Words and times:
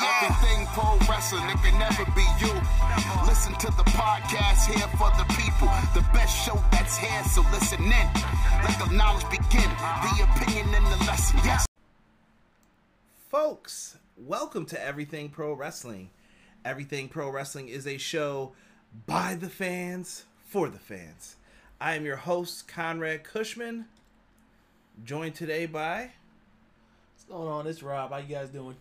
everything 0.00 0.66
pro 0.68 0.98
wrestling. 1.08 1.44
It 1.48 1.58
can 1.62 1.78
never 1.78 2.04
be 2.12 2.26
you. 2.40 2.52
Listen 3.26 3.54
to 3.54 3.66
the 3.76 3.84
podcast 3.90 4.72
here 4.72 4.88
for 4.98 5.10
the 5.16 5.24
people. 5.34 5.68
The 5.94 6.06
best 6.12 6.36
show 6.44 6.62
that's 6.70 6.96
here, 6.96 7.24
so 7.24 7.42
listen 7.52 7.82
in. 7.82 8.08
Let 8.62 8.78
the 8.78 8.92
knowledge 8.92 9.24
begin. 9.30 9.70
The 9.70 10.28
opinion 10.30 10.74
and 10.74 10.86
the 10.86 11.04
lesson. 11.06 11.40
Yes. 11.44 11.66
Folks, 13.30 13.96
welcome 14.16 14.66
to 14.66 14.82
Everything 14.82 15.28
Pro 15.28 15.52
Wrestling. 15.52 16.10
Everything 16.64 17.08
Pro 17.08 17.30
Wrestling 17.30 17.68
is 17.68 17.86
a 17.86 17.96
show 17.96 18.52
by 19.06 19.34
the 19.34 19.48
fans 19.48 20.24
for 20.46 20.68
the 20.68 20.78
fans. 20.78 21.36
I 21.80 21.94
am 21.94 22.04
your 22.04 22.16
host, 22.16 22.68
Conrad 22.68 23.24
Cushman, 23.24 23.86
joined 25.04 25.34
today 25.34 25.66
by. 25.66 26.12
What's 27.14 27.24
going 27.28 27.48
on? 27.48 27.66
It's 27.66 27.82
Rob. 27.82 28.10
How 28.10 28.18
you 28.18 28.34
guys 28.34 28.48
doing? 28.48 28.76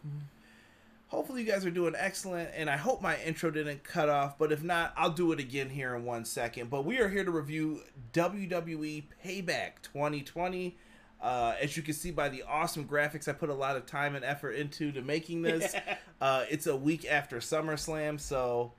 Hopefully, 1.07 1.43
you 1.43 1.47
guys 1.51 1.65
are 1.65 1.71
doing 1.71 1.93
excellent, 1.95 2.49
and 2.55 2.69
I 2.69 2.77
hope 2.77 3.01
my 3.01 3.17
intro 3.21 3.51
didn't 3.51 3.83
cut 3.83 4.09
off. 4.09 4.37
But 4.37 4.51
if 4.51 4.63
not, 4.63 4.93
I'll 4.97 5.11
do 5.11 5.31
it 5.31 5.39
again 5.39 5.69
here 5.69 5.95
in 5.95 6.03
one 6.03 6.25
second. 6.25 6.69
But 6.69 6.83
we 6.83 6.97
are 6.99 7.07
here 7.07 7.23
to 7.23 7.31
review 7.31 7.81
WWE 8.13 9.03
Payback 9.23 9.81
2020. 9.83 10.75
Uh, 11.21 11.55
as 11.61 11.77
you 11.77 11.83
can 11.83 11.93
see 11.93 12.11
by 12.11 12.27
the 12.29 12.43
awesome 12.43 12.85
graphics, 12.85 13.27
I 13.27 13.33
put 13.33 13.49
a 13.49 13.53
lot 13.53 13.75
of 13.75 13.85
time 13.85 14.15
and 14.15 14.25
effort 14.25 14.51
into 14.51 14.91
to 14.91 15.01
making 15.01 15.41
this. 15.43 15.75
uh, 16.19 16.45
it's 16.49 16.67
a 16.67 16.75
week 16.75 17.05
after 17.05 17.37
SummerSlam, 17.37 18.19
so 18.19 18.73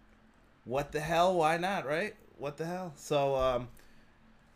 what 0.65 0.93
the 0.93 1.01
hell? 1.01 1.37
Why 1.37 1.57
not, 1.59 1.87
right? 1.87 2.15
What 2.39 2.57
the 2.57 2.67
hell? 2.67 2.93
So, 2.97 3.37
um, 3.37 3.69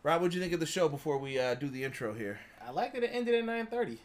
Rob, 0.03 0.21
what'd 0.21 0.33
you 0.35 0.41
think 0.41 0.53
of 0.53 0.59
the 0.59 0.65
show 0.65 0.89
before 0.89 1.17
we 1.17 1.39
uh, 1.39 1.55
do 1.55 1.69
the 1.69 1.83
intro 1.83 2.13
here? 2.13 2.39
I 2.65 2.71
like 2.71 2.93
that 2.93 3.03
it 3.03 3.11
ended 3.13 3.33
at 3.35 3.45
nine 3.45 3.65
thirty. 3.65 3.99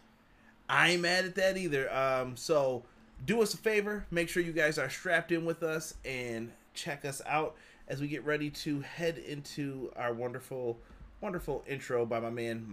I 0.68 0.90
ain't 0.90 1.02
mad 1.02 1.24
at 1.24 1.34
that 1.34 1.56
either. 1.56 1.92
Um, 1.92 2.36
so 2.36 2.84
do 3.24 3.42
us 3.42 3.54
a 3.54 3.56
favor, 3.56 4.06
make 4.10 4.28
sure 4.28 4.42
you 4.42 4.52
guys 4.52 4.78
are 4.78 4.90
strapped 4.90 5.32
in 5.32 5.44
with 5.44 5.62
us 5.62 5.94
and 6.04 6.52
check 6.74 7.04
us 7.04 7.22
out 7.26 7.56
as 7.88 8.00
we 8.00 8.08
get 8.08 8.24
ready 8.24 8.50
to 8.50 8.80
head 8.80 9.18
into 9.18 9.90
our 9.96 10.12
wonderful, 10.12 10.78
wonderful 11.20 11.64
intro 11.66 12.04
by 12.04 12.20
my 12.20 12.30
man 12.30 12.66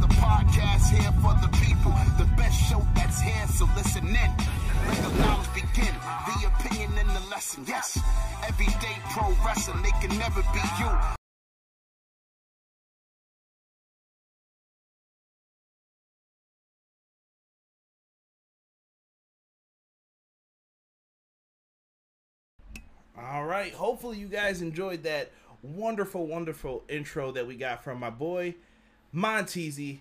the 0.00 0.08
podcast 0.14 0.88
here 0.90 1.12
for 1.20 1.34
the 1.40 1.48
people. 1.58 1.92
The 2.18 2.28
best 2.36 2.58
show 2.68 2.82
that's 2.94 3.20
here, 3.20 3.46
so 3.48 3.68
listen 3.76 4.06
in. 4.08 4.30
Let 4.88 4.96
the 4.96 5.22
knowledge 5.22 5.52
begin. 5.54 5.94
The 6.26 6.48
opinion 6.48 6.92
and 6.98 7.10
the 7.10 7.28
lesson. 7.30 7.64
Yes. 7.68 8.00
Everyday 8.48 8.96
pro 9.10 9.28
wrestling, 9.44 9.84
it 9.84 9.94
can 10.00 10.18
never 10.18 10.42
be 10.52 10.60
you. 10.78 11.19
All 23.30 23.44
right. 23.44 23.72
Hopefully, 23.72 24.18
you 24.18 24.26
guys 24.26 24.60
enjoyed 24.60 25.04
that 25.04 25.30
wonderful, 25.62 26.26
wonderful 26.26 26.82
intro 26.88 27.30
that 27.30 27.46
we 27.46 27.54
got 27.54 27.84
from 27.84 28.00
my 28.00 28.10
boy 28.10 28.56
Montezi. 29.14 30.00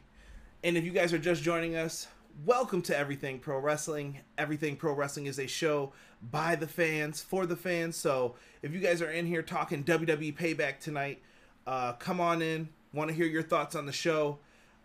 And 0.64 0.76
if 0.76 0.84
you 0.84 0.90
guys 0.90 1.14
are 1.14 1.20
just 1.20 1.44
joining 1.44 1.76
us, 1.76 2.08
welcome 2.44 2.82
to 2.82 2.98
Everything 2.98 3.38
Pro 3.38 3.60
Wrestling. 3.60 4.18
Everything 4.40 4.76
Pro 4.76 4.94
Wrestling 4.94 5.28
is 5.28 5.38
a 5.38 5.46
show 5.46 5.94
by 6.32 6.56
the 6.56 6.66
fans 6.66 7.22
for 7.22 7.46
the 7.46 7.56
fans. 7.56 7.96
So 7.96 8.34
if 8.64 8.74
you 8.74 8.80
guys 8.80 9.00
are 9.00 9.12
in 9.12 9.28
here 9.28 9.44
talking 9.44 9.84
WWE 9.84 10.36
Payback 10.36 10.80
tonight, 10.80 11.22
uh, 11.68 11.94
come 11.94 12.20
on 12.20 12.42
in. 12.42 12.68
Want 12.94 13.12
to 13.12 13.16
hear 13.16 13.28
your 13.28 13.44
thoughts 13.44 13.76
on 13.76 13.86
the 13.86 13.92
show. 13.92 14.40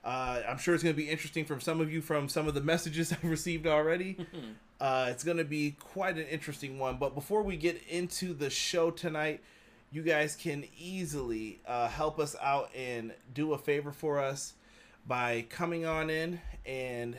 Uh, 0.05 0.43
I'm 0.47 0.59
sure 0.59 0.75
it's 0.75 0.84
going 0.84 0.94
to 0.94 1.03
be 1.03 1.09
interesting 1.09 1.47
from 1.47 1.62
some 1.62 1.81
of 1.81 1.91
you 1.91 2.03
from 2.03 2.28
some 2.28 2.47
of 2.47 2.53
the 2.53 2.61
messages 2.61 3.11
I've 3.15 3.25
received 3.25 3.66
already. 3.66 4.19
uh, 4.84 5.06
it's 5.08 5.24
going 5.24 5.38
to 5.38 5.44
be 5.44 5.70
quite 5.80 6.18
an 6.18 6.26
interesting 6.26 6.78
one. 6.78 6.98
But 6.98 7.14
before 7.14 7.42
we 7.42 7.56
get 7.56 7.82
into 7.88 8.34
the 8.34 8.50
show 8.50 8.90
tonight, 8.90 9.42
you 9.90 10.02
guys 10.02 10.36
can 10.36 10.66
easily 10.78 11.62
uh, 11.66 11.88
help 11.88 12.18
us 12.18 12.36
out 12.42 12.68
and 12.76 13.14
do 13.32 13.54
a 13.54 13.58
favor 13.58 13.92
for 13.92 14.20
us 14.20 14.52
by 15.06 15.46
coming 15.48 15.86
on 15.86 16.10
in 16.10 16.38
and 16.66 17.16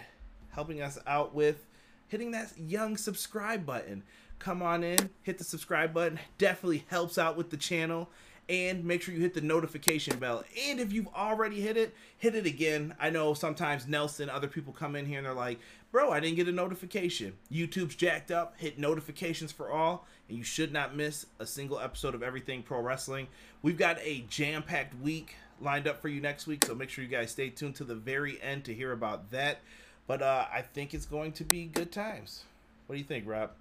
helping 0.51 0.79
us 0.83 0.99
out 1.07 1.33
with 1.33 1.65
hitting 2.07 2.29
that 2.31 2.53
young 2.55 2.97
subscribe 2.97 3.65
button. 3.65 4.03
Come 4.37 4.61
on 4.61 4.83
in, 4.83 5.09
hit 5.23 5.39
the 5.39 5.43
subscribe 5.43 5.91
button. 5.91 6.19
Definitely 6.37 6.85
helps 6.89 7.17
out 7.17 7.35
with 7.35 7.49
the 7.49 7.57
channel. 7.57 8.11
And 8.47 8.85
make 8.85 9.01
sure 9.01 9.15
you 9.15 9.21
hit 9.21 9.33
the 9.33 9.41
notification 9.41 10.19
bell. 10.19 10.43
And 10.67 10.79
if 10.79 10.93
you've 10.93 11.07
already 11.15 11.61
hit 11.61 11.77
it, 11.77 11.95
hit 12.19 12.35
it 12.35 12.45
again. 12.45 12.93
I 12.99 13.09
know 13.09 13.33
sometimes 13.33 13.87
Nelson, 13.87 14.29
other 14.29 14.47
people 14.47 14.71
come 14.71 14.95
in 14.95 15.07
here 15.07 15.17
and 15.17 15.25
they're 15.25 15.33
like, 15.33 15.57
bro, 15.95 16.11
I 16.11 16.19
didn't 16.19 16.35
get 16.35 16.49
a 16.49 16.51
notification. 16.51 17.37
YouTube's 17.49 17.95
jacked 17.95 18.29
up. 18.29 18.55
Hit 18.57 18.77
notifications 18.77 19.53
for 19.53 19.71
all, 19.71 20.05
and 20.27 20.37
you 20.37 20.43
should 20.43 20.73
not 20.73 20.93
miss 20.93 21.25
a 21.39 21.45
single 21.45 21.79
episode 21.79 22.13
of 22.13 22.21
Everything 22.21 22.63
Pro 22.63 22.81
Wrestling. 22.81 23.29
We've 23.61 23.77
got 23.77 23.97
a 24.01 24.25
jam 24.27 24.61
packed 24.61 25.01
week 25.01 25.35
lined 25.61 25.87
up 25.87 26.01
for 26.01 26.09
you 26.09 26.19
next 26.19 26.47
week, 26.47 26.65
so 26.65 26.75
make 26.75 26.89
sure 26.89 27.01
you 27.01 27.09
guys 27.09 27.31
stay 27.31 27.47
tuned 27.47 27.75
to 27.75 27.85
the 27.85 27.95
very 27.95 28.41
end 28.41 28.65
to 28.65 28.73
hear 28.73 28.91
about 28.91 29.31
that. 29.31 29.59
But 30.05 30.21
uh, 30.21 30.47
I 30.53 30.63
think 30.63 30.93
it's 30.93 31.05
going 31.05 31.31
to 31.31 31.45
be 31.45 31.67
good 31.67 31.93
times. 31.93 32.43
What 32.87 32.95
do 32.95 32.99
you 32.99 33.07
think, 33.07 33.25
Rob? 33.25 33.51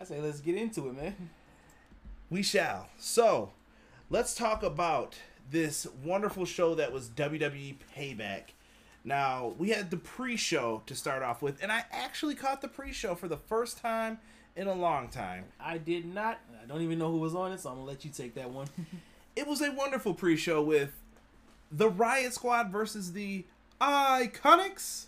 I 0.00 0.04
say 0.04 0.18
let's 0.18 0.40
get 0.40 0.54
into 0.54 0.88
it, 0.88 0.96
man. 0.96 1.28
We 2.30 2.42
shall. 2.42 2.88
So, 2.96 3.50
let's 4.08 4.34
talk 4.34 4.62
about 4.62 5.16
this 5.50 5.86
wonderful 6.02 6.46
show 6.46 6.74
that 6.76 6.90
was 6.90 7.10
WWE 7.10 7.74
Payback. 7.94 8.54
Now, 9.04 9.54
we 9.58 9.70
had 9.70 9.90
the 9.90 9.96
pre 9.96 10.36
show 10.36 10.82
to 10.86 10.94
start 10.94 11.22
off 11.22 11.42
with, 11.42 11.62
and 11.62 11.72
I 11.72 11.84
actually 11.90 12.34
caught 12.34 12.60
the 12.60 12.68
pre 12.68 12.92
show 12.92 13.14
for 13.14 13.28
the 13.28 13.36
first 13.36 13.78
time 13.78 14.18
in 14.54 14.66
a 14.66 14.74
long 14.74 15.08
time. 15.08 15.44
I 15.60 15.78
did 15.78 16.06
not. 16.06 16.38
I 16.62 16.66
don't 16.66 16.82
even 16.82 16.98
know 16.98 17.10
who 17.10 17.18
was 17.18 17.34
on 17.34 17.52
it, 17.52 17.60
so 17.60 17.70
I'm 17.70 17.76
gonna 17.76 17.88
let 17.88 18.04
you 18.04 18.10
take 18.10 18.34
that 18.34 18.50
one. 18.50 18.68
It 19.34 19.46
was 19.46 19.62
a 19.62 19.72
wonderful 19.72 20.12
pre 20.12 20.36
show 20.36 20.62
with 20.62 20.90
the 21.70 21.88
Riot 21.88 22.34
Squad 22.34 22.70
versus 22.70 23.12
the 23.12 23.46
Iconics. 23.80 25.06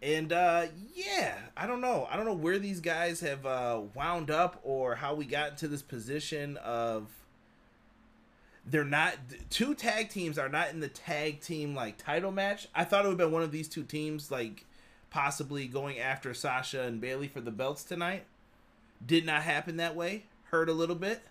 And 0.00 0.32
uh, 0.32 0.66
yeah, 0.94 1.34
I 1.56 1.66
don't 1.66 1.80
know. 1.80 2.06
I 2.08 2.16
don't 2.16 2.24
know 2.24 2.34
where 2.34 2.60
these 2.60 2.78
guys 2.78 3.18
have 3.18 3.44
uh, 3.44 3.80
wound 3.94 4.30
up 4.30 4.60
or 4.62 4.94
how 4.94 5.14
we 5.14 5.24
got 5.24 5.50
into 5.50 5.66
this 5.66 5.82
position 5.82 6.56
of 6.58 7.08
they're 8.70 8.84
not 8.84 9.14
two 9.50 9.74
tag 9.74 10.10
teams 10.10 10.38
are 10.38 10.48
not 10.48 10.70
in 10.70 10.80
the 10.80 10.88
tag 10.88 11.40
team 11.40 11.74
like 11.74 11.96
title 11.96 12.30
match. 12.30 12.68
I 12.74 12.84
thought 12.84 13.04
it 13.04 13.08
would 13.08 13.12
have 13.12 13.28
been 13.28 13.32
one 13.32 13.42
of 13.42 13.52
these 13.52 13.68
two 13.68 13.82
teams 13.82 14.30
like 14.30 14.64
possibly 15.10 15.66
going 15.66 15.98
after 15.98 16.34
Sasha 16.34 16.82
and 16.82 17.00
Bayley 17.00 17.28
for 17.28 17.40
the 17.40 17.50
belts 17.50 17.84
tonight. 17.84 18.24
Did 19.04 19.24
not 19.24 19.42
happen 19.42 19.76
that 19.76 19.96
way. 19.96 20.24
Hurt 20.44 20.68
a 20.68 20.72
little 20.72 20.96
bit. 20.96 21.22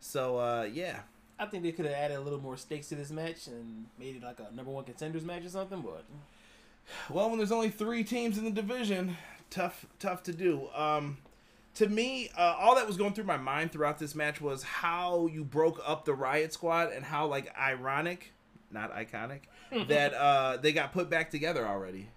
So 0.00 0.38
uh, 0.38 0.68
yeah, 0.72 1.00
I 1.38 1.46
think 1.46 1.62
they 1.62 1.72
could 1.72 1.86
have 1.86 1.94
added 1.94 2.16
a 2.16 2.20
little 2.20 2.40
more 2.40 2.56
stakes 2.56 2.88
to 2.90 2.94
this 2.94 3.10
match 3.10 3.46
and 3.46 3.86
made 3.98 4.16
it 4.16 4.22
like 4.22 4.38
a 4.38 4.54
number 4.54 4.70
one 4.70 4.84
contenders 4.84 5.24
match 5.24 5.44
or 5.44 5.48
something. 5.50 5.80
But 5.80 6.04
Well, 7.10 7.28
when 7.28 7.38
there's 7.38 7.52
only 7.52 7.70
three 7.70 8.04
teams 8.04 8.38
in 8.38 8.44
the 8.44 8.50
division, 8.50 9.16
tough, 9.50 9.86
tough 9.98 10.22
to 10.24 10.32
do. 10.32 10.68
Um, 10.74 11.18
to 11.74 11.88
me, 11.88 12.30
uh, 12.36 12.56
all 12.58 12.74
that 12.76 12.86
was 12.86 12.96
going 12.96 13.14
through 13.14 13.24
my 13.24 13.36
mind 13.36 13.72
throughout 13.72 13.98
this 13.98 14.14
match 14.14 14.40
was 14.40 14.62
how 14.62 15.26
you 15.26 15.44
broke 15.44 15.80
up 15.86 16.04
the 16.04 16.14
Riot 16.14 16.52
Squad 16.52 16.92
and 16.92 17.04
how 17.04 17.26
like 17.26 17.52
ironic, 17.58 18.32
not 18.70 18.94
iconic, 18.94 19.40
that 19.88 20.14
uh, 20.14 20.56
they 20.58 20.72
got 20.72 20.92
put 20.92 21.08
back 21.08 21.30
together 21.30 21.66
already. 21.66 22.08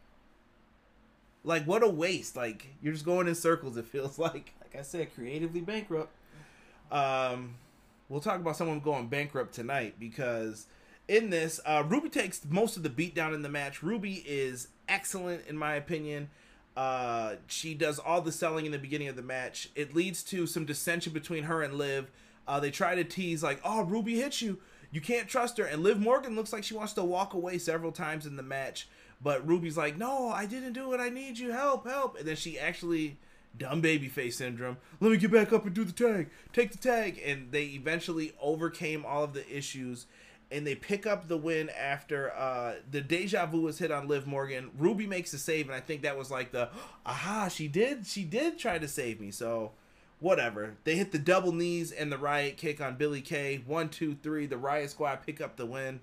Like 1.43 1.65
what 1.65 1.83
a 1.83 1.87
waste! 1.87 2.35
Like 2.35 2.67
you're 2.81 2.93
just 2.93 3.05
going 3.05 3.27
in 3.27 3.35
circles. 3.35 3.77
It 3.77 3.85
feels 3.85 4.17
like. 4.19 4.53
like 4.61 4.79
I 4.79 4.83
said, 4.83 5.13
creatively 5.13 5.61
bankrupt. 5.61 6.11
Um, 6.91 7.55
we'll 8.09 8.21
talk 8.21 8.39
about 8.39 8.57
someone 8.57 8.79
going 8.79 9.07
bankrupt 9.07 9.53
tonight 9.53 9.95
because 9.99 10.67
in 11.07 11.29
this, 11.29 11.59
uh, 11.65 11.83
Ruby 11.87 12.09
takes 12.09 12.43
most 12.47 12.77
of 12.77 12.83
the 12.83 12.89
beat 12.89 13.15
down 13.15 13.33
in 13.33 13.41
the 13.41 13.49
match. 13.49 13.83
Ruby 13.83 14.23
is 14.27 14.67
excellent 14.87 15.47
in 15.47 15.57
my 15.57 15.75
opinion. 15.75 16.29
Uh, 16.75 17.35
she 17.47 17.73
does 17.73 17.99
all 17.99 18.21
the 18.21 18.31
selling 18.31 18.65
in 18.65 18.71
the 18.71 18.77
beginning 18.77 19.07
of 19.07 19.15
the 19.15 19.21
match. 19.21 19.69
It 19.75 19.95
leads 19.95 20.23
to 20.23 20.45
some 20.45 20.65
dissension 20.65 21.13
between 21.13 21.43
her 21.43 21.61
and 21.61 21.75
Liv. 21.75 22.11
Uh, 22.47 22.59
they 22.59 22.71
try 22.71 22.95
to 22.95 23.03
tease 23.03 23.41
like, 23.41 23.61
"Oh, 23.63 23.83
Ruby 23.83 24.15
hits 24.19 24.41
you. 24.41 24.59
You 24.91 25.01
can't 25.01 25.27
trust 25.27 25.57
her." 25.57 25.65
And 25.65 25.83
Liv 25.83 25.99
Morgan 25.99 26.35
looks 26.35 26.53
like 26.53 26.63
she 26.63 26.73
wants 26.75 26.93
to 26.93 27.03
walk 27.03 27.33
away 27.33 27.57
several 27.57 27.91
times 27.91 28.25
in 28.25 28.35
the 28.35 28.43
match. 28.43 28.87
But 29.21 29.47
Ruby's 29.47 29.77
like, 29.77 29.97
no, 29.97 30.29
I 30.29 30.45
didn't 30.45 30.73
do 30.73 30.93
it. 30.93 30.99
I 30.99 31.09
need 31.09 31.39
you. 31.39 31.51
Help, 31.51 31.87
help. 31.87 32.17
And 32.17 32.27
then 32.27 32.35
she 32.35 32.59
actually, 32.59 33.17
dumb 33.57 33.81
baby 33.81 34.07
face 34.07 34.37
syndrome, 34.37 34.77
let 34.99 35.11
me 35.11 35.17
get 35.17 35.31
back 35.31 35.53
up 35.53 35.65
and 35.65 35.73
do 35.73 35.83
the 35.83 35.91
tag. 35.91 36.29
Take 36.53 36.71
the 36.71 36.77
tag. 36.77 37.21
And 37.25 37.51
they 37.51 37.65
eventually 37.65 38.33
overcame 38.41 39.05
all 39.05 39.23
of 39.23 39.33
the 39.33 39.47
issues. 39.49 40.05
And 40.55 40.65
they 40.65 40.75
pick 40.75 41.05
up 41.05 41.27
the 41.27 41.35
win 41.37 41.69
after 41.69 42.31
uh, 42.33 42.75
the 42.89 43.01
deja 43.01 43.45
vu 43.45 43.61
was 43.61 43.77
hit 43.77 43.91
on 43.91 44.07
Liv 44.07 44.25
Morgan. 44.25 44.71
Ruby 44.77 45.05
makes 45.05 45.33
a 45.33 45.37
save, 45.37 45.65
and 45.67 45.75
I 45.75 45.81
think 45.81 46.03
that 46.03 46.17
was 46.17 46.31
like 46.31 46.51
the, 46.51 46.69
aha, 47.05 47.49
she 47.49 47.67
did, 47.67 48.07
she 48.07 48.23
did 48.23 48.57
try 48.57 48.77
to 48.77 48.87
save 48.87 49.19
me. 49.19 49.31
So, 49.31 49.71
whatever. 50.19 50.75
They 50.85 50.95
hit 50.95 51.11
the 51.11 51.19
double 51.19 51.51
knees 51.51 51.91
and 51.91 52.09
the 52.09 52.17
riot 52.17 52.55
kick 52.55 52.79
on 52.79 52.95
Billie 52.95 53.21
Kay. 53.21 53.63
One, 53.65 53.89
two, 53.89 54.15
three. 54.23 54.45
The 54.45 54.57
Riot 54.57 54.91
Squad 54.91 55.25
pick 55.25 55.41
up 55.41 55.57
the 55.57 55.65
win. 55.65 55.99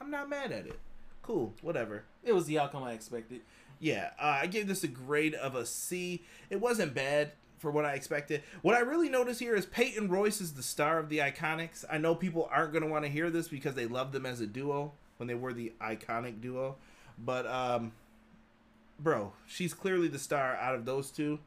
I'm 0.00 0.10
not 0.10 0.30
mad 0.30 0.52
at 0.52 0.66
it. 0.66 0.78
Cool, 1.22 1.52
whatever. 1.60 2.04
It 2.24 2.32
was 2.32 2.46
the 2.46 2.58
outcome 2.58 2.82
I 2.82 2.92
expected. 2.92 3.42
Yeah, 3.78 4.10
uh, 4.18 4.38
I 4.42 4.46
gave 4.46 4.68
this 4.68 4.84
a 4.84 4.88
grade 4.88 5.34
of 5.34 5.54
a 5.54 5.66
C. 5.66 6.22
It 6.48 6.60
wasn't 6.60 6.94
bad 6.94 7.32
for 7.66 7.72
what 7.72 7.84
I 7.84 7.94
expected. 7.94 8.44
What 8.62 8.76
I 8.76 8.78
really 8.78 9.08
notice 9.08 9.40
here 9.40 9.56
is 9.56 9.66
Peyton 9.66 10.08
Royce 10.08 10.40
is 10.40 10.52
the 10.52 10.62
star 10.62 11.00
of 11.00 11.08
the 11.08 11.18
Iconics. 11.18 11.84
I 11.90 11.98
know 11.98 12.14
people 12.14 12.48
aren't 12.48 12.70
going 12.70 12.84
to 12.84 12.88
want 12.88 13.04
to 13.04 13.10
hear 13.10 13.28
this 13.28 13.48
because 13.48 13.74
they 13.74 13.86
love 13.86 14.12
them 14.12 14.24
as 14.24 14.40
a 14.40 14.46
duo 14.46 14.92
when 15.16 15.26
they 15.26 15.34
were 15.34 15.52
the 15.52 15.72
iconic 15.80 16.40
duo. 16.40 16.76
But, 17.18 17.44
um, 17.48 17.90
bro, 19.00 19.32
she's 19.48 19.74
clearly 19.74 20.06
the 20.06 20.20
star 20.20 20.54
out 20.54 20.76
of 20.76 20.84
those 20.84 21.10
two. 21.10 21.40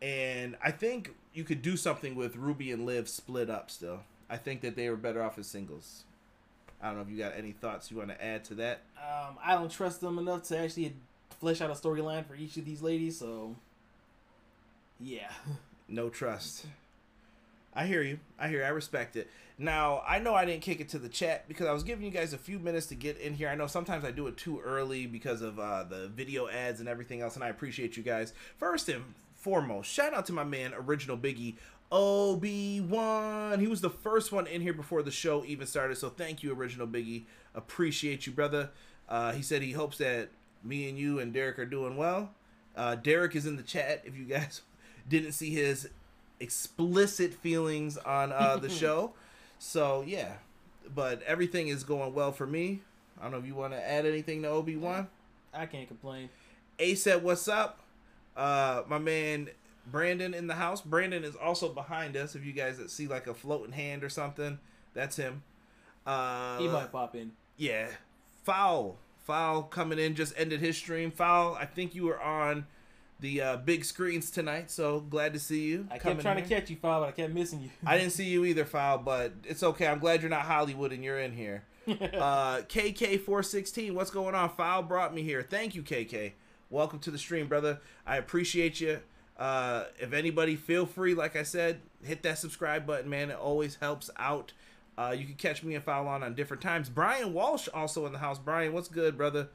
And 0.00 0.56
I 0.64 0.70
think 0.70 1.14
you 1.34 1.44
could 1.44 1.60
do 1.60 1.76
something 1.76 2.14
with 2.14 2.36
Ruby 2.36 2.72
and 2.72 2.86
Liv 2.86 3.06
split 3.06 3.50
up 3.50 3.70
still. 3.70 4.00
I 4.30 4.38
think 4.38 4.62
that 4.62 4.76
they 4.76 4.88
were 4.88 4.96
better 4.96 5.22
off 5.22 5.36
as 5.36 5.46
singles. 5.46 6.04
I 6.80 6.86
don't 6.86 6.96
know 6.96 7.02
if 7.02 7.10
you 7.10 7.18
got 7.18 7.36
any 7.36 7.52
thoughts 7.52 7.90
you 7.90 7.98
want 7.98 8.08
to 8.08 8.24
add 8.24 8.44
to 8.44 8.54
that. 8.54 8.80
Um, 8.96 9.36
I 9.44 9.56
don't 9.56 9.70
trust 9.70 10.00
them 10.00 10.18
enough 10.18 10.44
to 10.44 10.56
actually 10.56 10.94
flesh 11.38 11.60
out 11.60 11.68
a 11.68 11.74
storyline 11.74 12.26
for 12.26 12.34
each 12.34 12.56
of 12.56 12.64
these 12.64 12.80
ladies, 12.80 13.18
so 13.18 13.56
yeah. 15.00 15.30
No 15.88 16.08
trust. 16.08 16.66
I 17.74 17.86
hear 17.86 18.02
you. 18.02 18.18
I 18.38 18.48
hear. 18.48 18.64
I 18.64 18.68
respect 18.68 19.16
it. 19.16 19.28
Now 19.58 20.02
I 20.06 20.18
know 20.18 20.34
I 20.34 20.44
didn't 20.44 20.62
kick 20.62 20.80
it 20.80 20.88
to 20.90 20.98
the 20.98 21.08
chat 21.08 21.46
because 21.48 21.66
I 21.66 21.72
was 21.72 21.82
giving 21.82 22.04
you 22.04 22.10
guys 22.10 22.32
a 22.32 22.38
few 22.38 22.58
minutes 22.58 22.86
to 22.86 22.94
get 22.94 23.18
in 23.18 23.34
here. 23.34 23.48
I 23.48 23.54
know 23.54 23.66
sometimes 23.66 24.04
I 24.04 24.10
do 24.10 24.26
it 24.26 24.36
too 24.36 24.60
early 24.60 25.06
because 25.06 25.42
of 25.42 25.58
uh, 25.58 25.84
the 25.84 26.08
video 26.08 26.48
ads 26.48 26.80
and 26.80 26.88
everything 26.88 27.20
else, 27.20 27.34
and 27.34 27.44
I 27.44 27.48
appreciate 27.48 27.96
you 27.96 28.02
guys. 28.02 28.32
First 28.58 28.88
and 28.88 29.02
foremost, 29.34 29.90
shout 29.90 30.14
out 30.14 30.26
to 30.26 30.32
my 30.32 30.44
man 30.44 30.72
Original 30.74 31.16
Biggie 31.16 31.56
Obi 31.92 32.80
Wan. 32.80 33.60
He 33.60 33.66
was 33.66 33.80
the 33.80 33.90
first 33.90 34.32
one 34.32 34.46
in 34.46 34.62
here 34.62 34.72
before 34.72 35.02
the 35.02 35.10
show 35.10 35.44
even 35.44 35.66
started, 35.66 35.96
so 35.96 36.08
thank 36.08 36.42
you, 36.42 36.52
Original 36.52 36.86
Biggie. 36.86 37.24
Appreciate 37.54 38.26
you, 38.26 38.32
brother. 38.32 38.70
Uh, 39.08 39.32
he 39.32 39.42
said 39.42 39.62
he 39.62 39.72
hopes 39.72 39.98
that 39.98 40.28
me 40.64 40.88
and 40.88 40.98
you 40.98 41.18
and 41.18 41.32
Derek 41.32 41.58
are 41.58 41.66
doing 41.66 41.96
well. 41.96 42.32
Uh, 42.76 42.94
Derek 42.94 43.34
is 43.34 43.46
in 43.46 43.56
the 43.56 43.62
chat 43.62 44.02
if 44.04 44.16
you 44.16 44.24
guys 44.24 44.62
didn't 45.08 45.32
see 45.32 45.50
his 45.50 45.88
explicit 46.40 47.34
feelings 47.34 47.96
on 47.98 48.32
uh, 48.32 48.56
the 48.56 48.68
show. 48.82 49.12
So 49.58 50.02
yeah, 50.06 50.34
but 50.94 51.22
everything 51.22 51.68
is 51.68 51.84
going 51.84 52.14
well 52.14 52.32
for 52.32 52.46
me. 52.46 52.80
I 53.18 53.24
don't 53.24 53.32
know 53.32 53.38
if 53.38 53.46
you 53.46 53.54
want 53.54 53.72
to 53.74 53.88
add 53.90 54.06
anything 54.06 54.42
to 54.42 54.48
Obi 54.48 54.76
Wan. 54.76 55.08
I 55.52 55.66
can't 55.66 55.86
complain. 55.88 56.30
A 56.78 56.94
said, 56.94 57.22
"What's 57.22 57.46
up?" 57.48 57.80
Uh, 58.36 58.82
my 58.88 58.98
man 58.98 59.50
Brandon 59.90 60.32
in 60.34 60.46
the 60.46 60.54
house. 60.54 60.80
Brandon 60.80 61.24
is 61.24 61.36
also 61.36 61.68
behind 61.68 62.16
us. 62.16 62.34
If 62.34 62.44
you 62.44 62.52
guys 62.52 62.78
that 62.78 62.90
see 62.90 63.06
like 63.06 63.26
a 63.26 63.34
floating 63.34 63.72
hand 63.72 64.02
or 64.02 64.08
something, 64.08 64.58
that's 64.94 65.16
him. 65.16 65.42
Uh, 66.06 66.58
He 66.58 66.68
might 66.68 66.90
pop 66.90 67.14
in. 67.14 67.32
yeah, 67.58 67.88
foul, 68.44 68.96
foul 69.26 69.62
coming 69.64 69.98
in. 69.98 70.14
Just 70.14 70.32
ended 70.38 70.60
his 70.60 70.76
stream. 70.78 71.10
Foul. 71.10 71.54
I 71.54 71.66
think 71.66 71.94
you 71.94 72.04
were 72.04 72.20
on 72.20 72.66
the 73.20 73.40
uh, 73.40 73.56
big 73.58 73.84
screens 73.84 74.30
tonight, 74.30 74.70
so 74.70 75.00
glad 75.00 75.32
to 75.34 75.38
see 75.38 75.64
you. 75.64 75.86
I 75.90 75.98
kept 75.98 76.20
trying 76.20 76.38
here. 76.38 76.46
to 76.46 76.54
catch 76.54 76.70
you, 76.70 76.76
File, 76.76 77.00
but 77.00 77.08
I 77.08 77.12
kept 77.12 77.32
missing 77.32 77.60
you. 77.62 77.70
I 77.86 77.98
didn't 77.98 78.12
see 78.12 78.24
you 78.24 78.44
either, 78.44 78.64
File, 78.64 78.98
but 78.98 79.32
it's 79.44 79.62
okay. 79.62 79.86
I'm 79.86 79.98
glad 79.98 80.22
you're 80.22 80.30
not 80.30 80.42
Hollywood 80.42 80.92
and 80.92 81.04
you're 81.04 81.20
in 81.20 81.32
here. 81.32 81.64
Uh, 81.90 82.60
KK416, 82.68 83.92
what's 83.94 84.10
going 84.10 84.34
on? 84.34 84.50
File 84.50 84.82
brought 84.82 85.12
me 85.12 85.22
here. 85.22 85.42
Thank 85.42 85.74
you, 85.74 85.82
KK. 85.82 86.32
Welcome 86.68 87.00
to 87.00 87.10
the 87.10 87.18
stream, 87.18 87.48
brother. 87.48 87.80
I 88.06 88.16
appreciate 88.16 88.80
you. 88.80 89.00
Uh, 89.36 89.84
if 89.98 90.12
anybody, 90.12 90.54
feel 90.54 90.86
free, 90.86 91.14
like 91.14 91.34
I 91.34 91.42
said, 91.42 91.80
hit 92.04 92.22
that 92.22 92.38
subscribe 92.38 92.86
button, 92.86 93.10
man. 93.10 93.30
It 93.30 93.36
always 93.36 93.76
helps 93.76 94.08
out. 94.18 94.52
Uh, 94.96 95.14
you 95.18 95.24
can 95.24 95.34
catch 95.34 95.64
me 95.64 95.74
and 95.74 95.82
Foul 95.82 96.06
on 96.06 96.22
on 96.22 96.34
different 96.34 96.62
times. 96.62 96.88
Brian 96.88 97.32
Walsh 97.32 97.66
also 97.72 98.06
in 98.06 98.12
the 98.12 98.18
house. 98.18 98.38
Brian, 98.38 98.72
what's 98.72 98.88
good, 98.88 99.16
brother? 99.16 99.48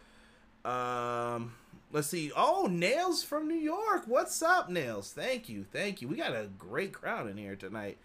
Um, 0.65 1.53
let's 1.91 2.07
see. 2.07 2.31
Oh, 2.35 2.67
Nails 2.69 3.23
from 3.23 3.47
New 3.47 3.55
York. 3.55 4.03
What's 4.07 4.41
up, 4.41 4.69
Nails? 4.69 5.13
Thank 5.13 5.47
you, 5.47 5.65
thank 5.71 6.01
you. 6.01 6.07
We 6.07 6.17
got 6.17 6.33
a 6.33 6.49
great 6.57 6.91
crowd 6.91 7.29
in 7.29 7.37
here 7.37 7.55
tonight. 7.55 7.97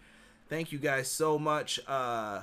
Thank 0.47 0.71
you 0.71 0.77
guys 0.79 1.09
so 1.09 1.39
much. 1.39 1.79
Uh, 1.87 2.41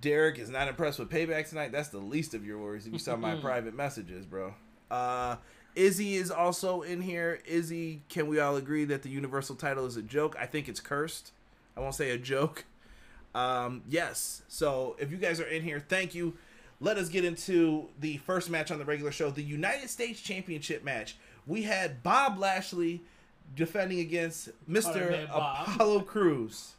Derek 0.00 0.38
is 0.38 0.48
not 0.48 0.68
impressed 0.68 0.98
with 0.98 1.10
payback 1.10 1.48
tonight. 1.48 1.72
That's 1.72 1.88
the 1.88 1.98
least 1.98 2.34
of 2.34 2.46
your 2.46 2.58
worries. 2.58 2.86
If 2.86 2.92
you 2.92 2.98
saw 2.98 3.16
my 3.16 3.36
private 3.36 3.74
messages, 3.74 4.24
bro. 4.24 4.54
Uh, 4.90 5.36
Izzy 5.74 6.14
is 6.14 6.30
also 6.30 6.82
in 6.82 7.02
here. 7.02 7.40
Izzy, 7.46 8.02
can 8.08 8.28
we 8.28 8.38
all 8.38 8.56
agree 8.56 8.84
that 8.86 9.02
the 9.02 9.08
Universal 9.08 9.56
title 9.56 9.86
is 9.86 9.96
a 9.96 10.02
joke? 10.02 10.36
I 10.38 10.46
think 10.46 10.68
it's 10.68 10.80
cursed. 10.80 11.32
I 11.76 11.80
won't 11.80 11.94
say 11.94 12.10
a 12.10 12.18
joke. 12.18 12.64
Um, 13.34 13.82
yes. 13.88 14.42
So 14.48 14.96
if 14.98 15.10
you 15.10 15.18
guys 15.18 15.40
are 15.40 15.46
in 15.46 15.62
here, 15.62 15.80
thank 15.80 16.14
you. 16.14 16.34
Let 16.80 16.98
us 16.98 17.08
get 17.08 17.24
into 17.24 17.88
the 18.00 18.18
first 18.18 18.50
match 18.50 18.70
on 18.70 18.78
the 18.78 18.84
regular 18.84 19.10
show, 19.10 19.30
the 19.30 19.42
United 19.42 19.88
States 19.88 20.20
Championship 20.20 20.84
match. 20.84 21.16
We 21.46 21.62
had 21.62 22.02
Bob 22.02 22.38
Lashley 22.38 23.02
defending 23.54 24.00
against 24.00 24.50
Mr. 24.68 25.28
Bob. 25.28 25.68
Apollo 25.68 26.00
Crews. 26.00 26.74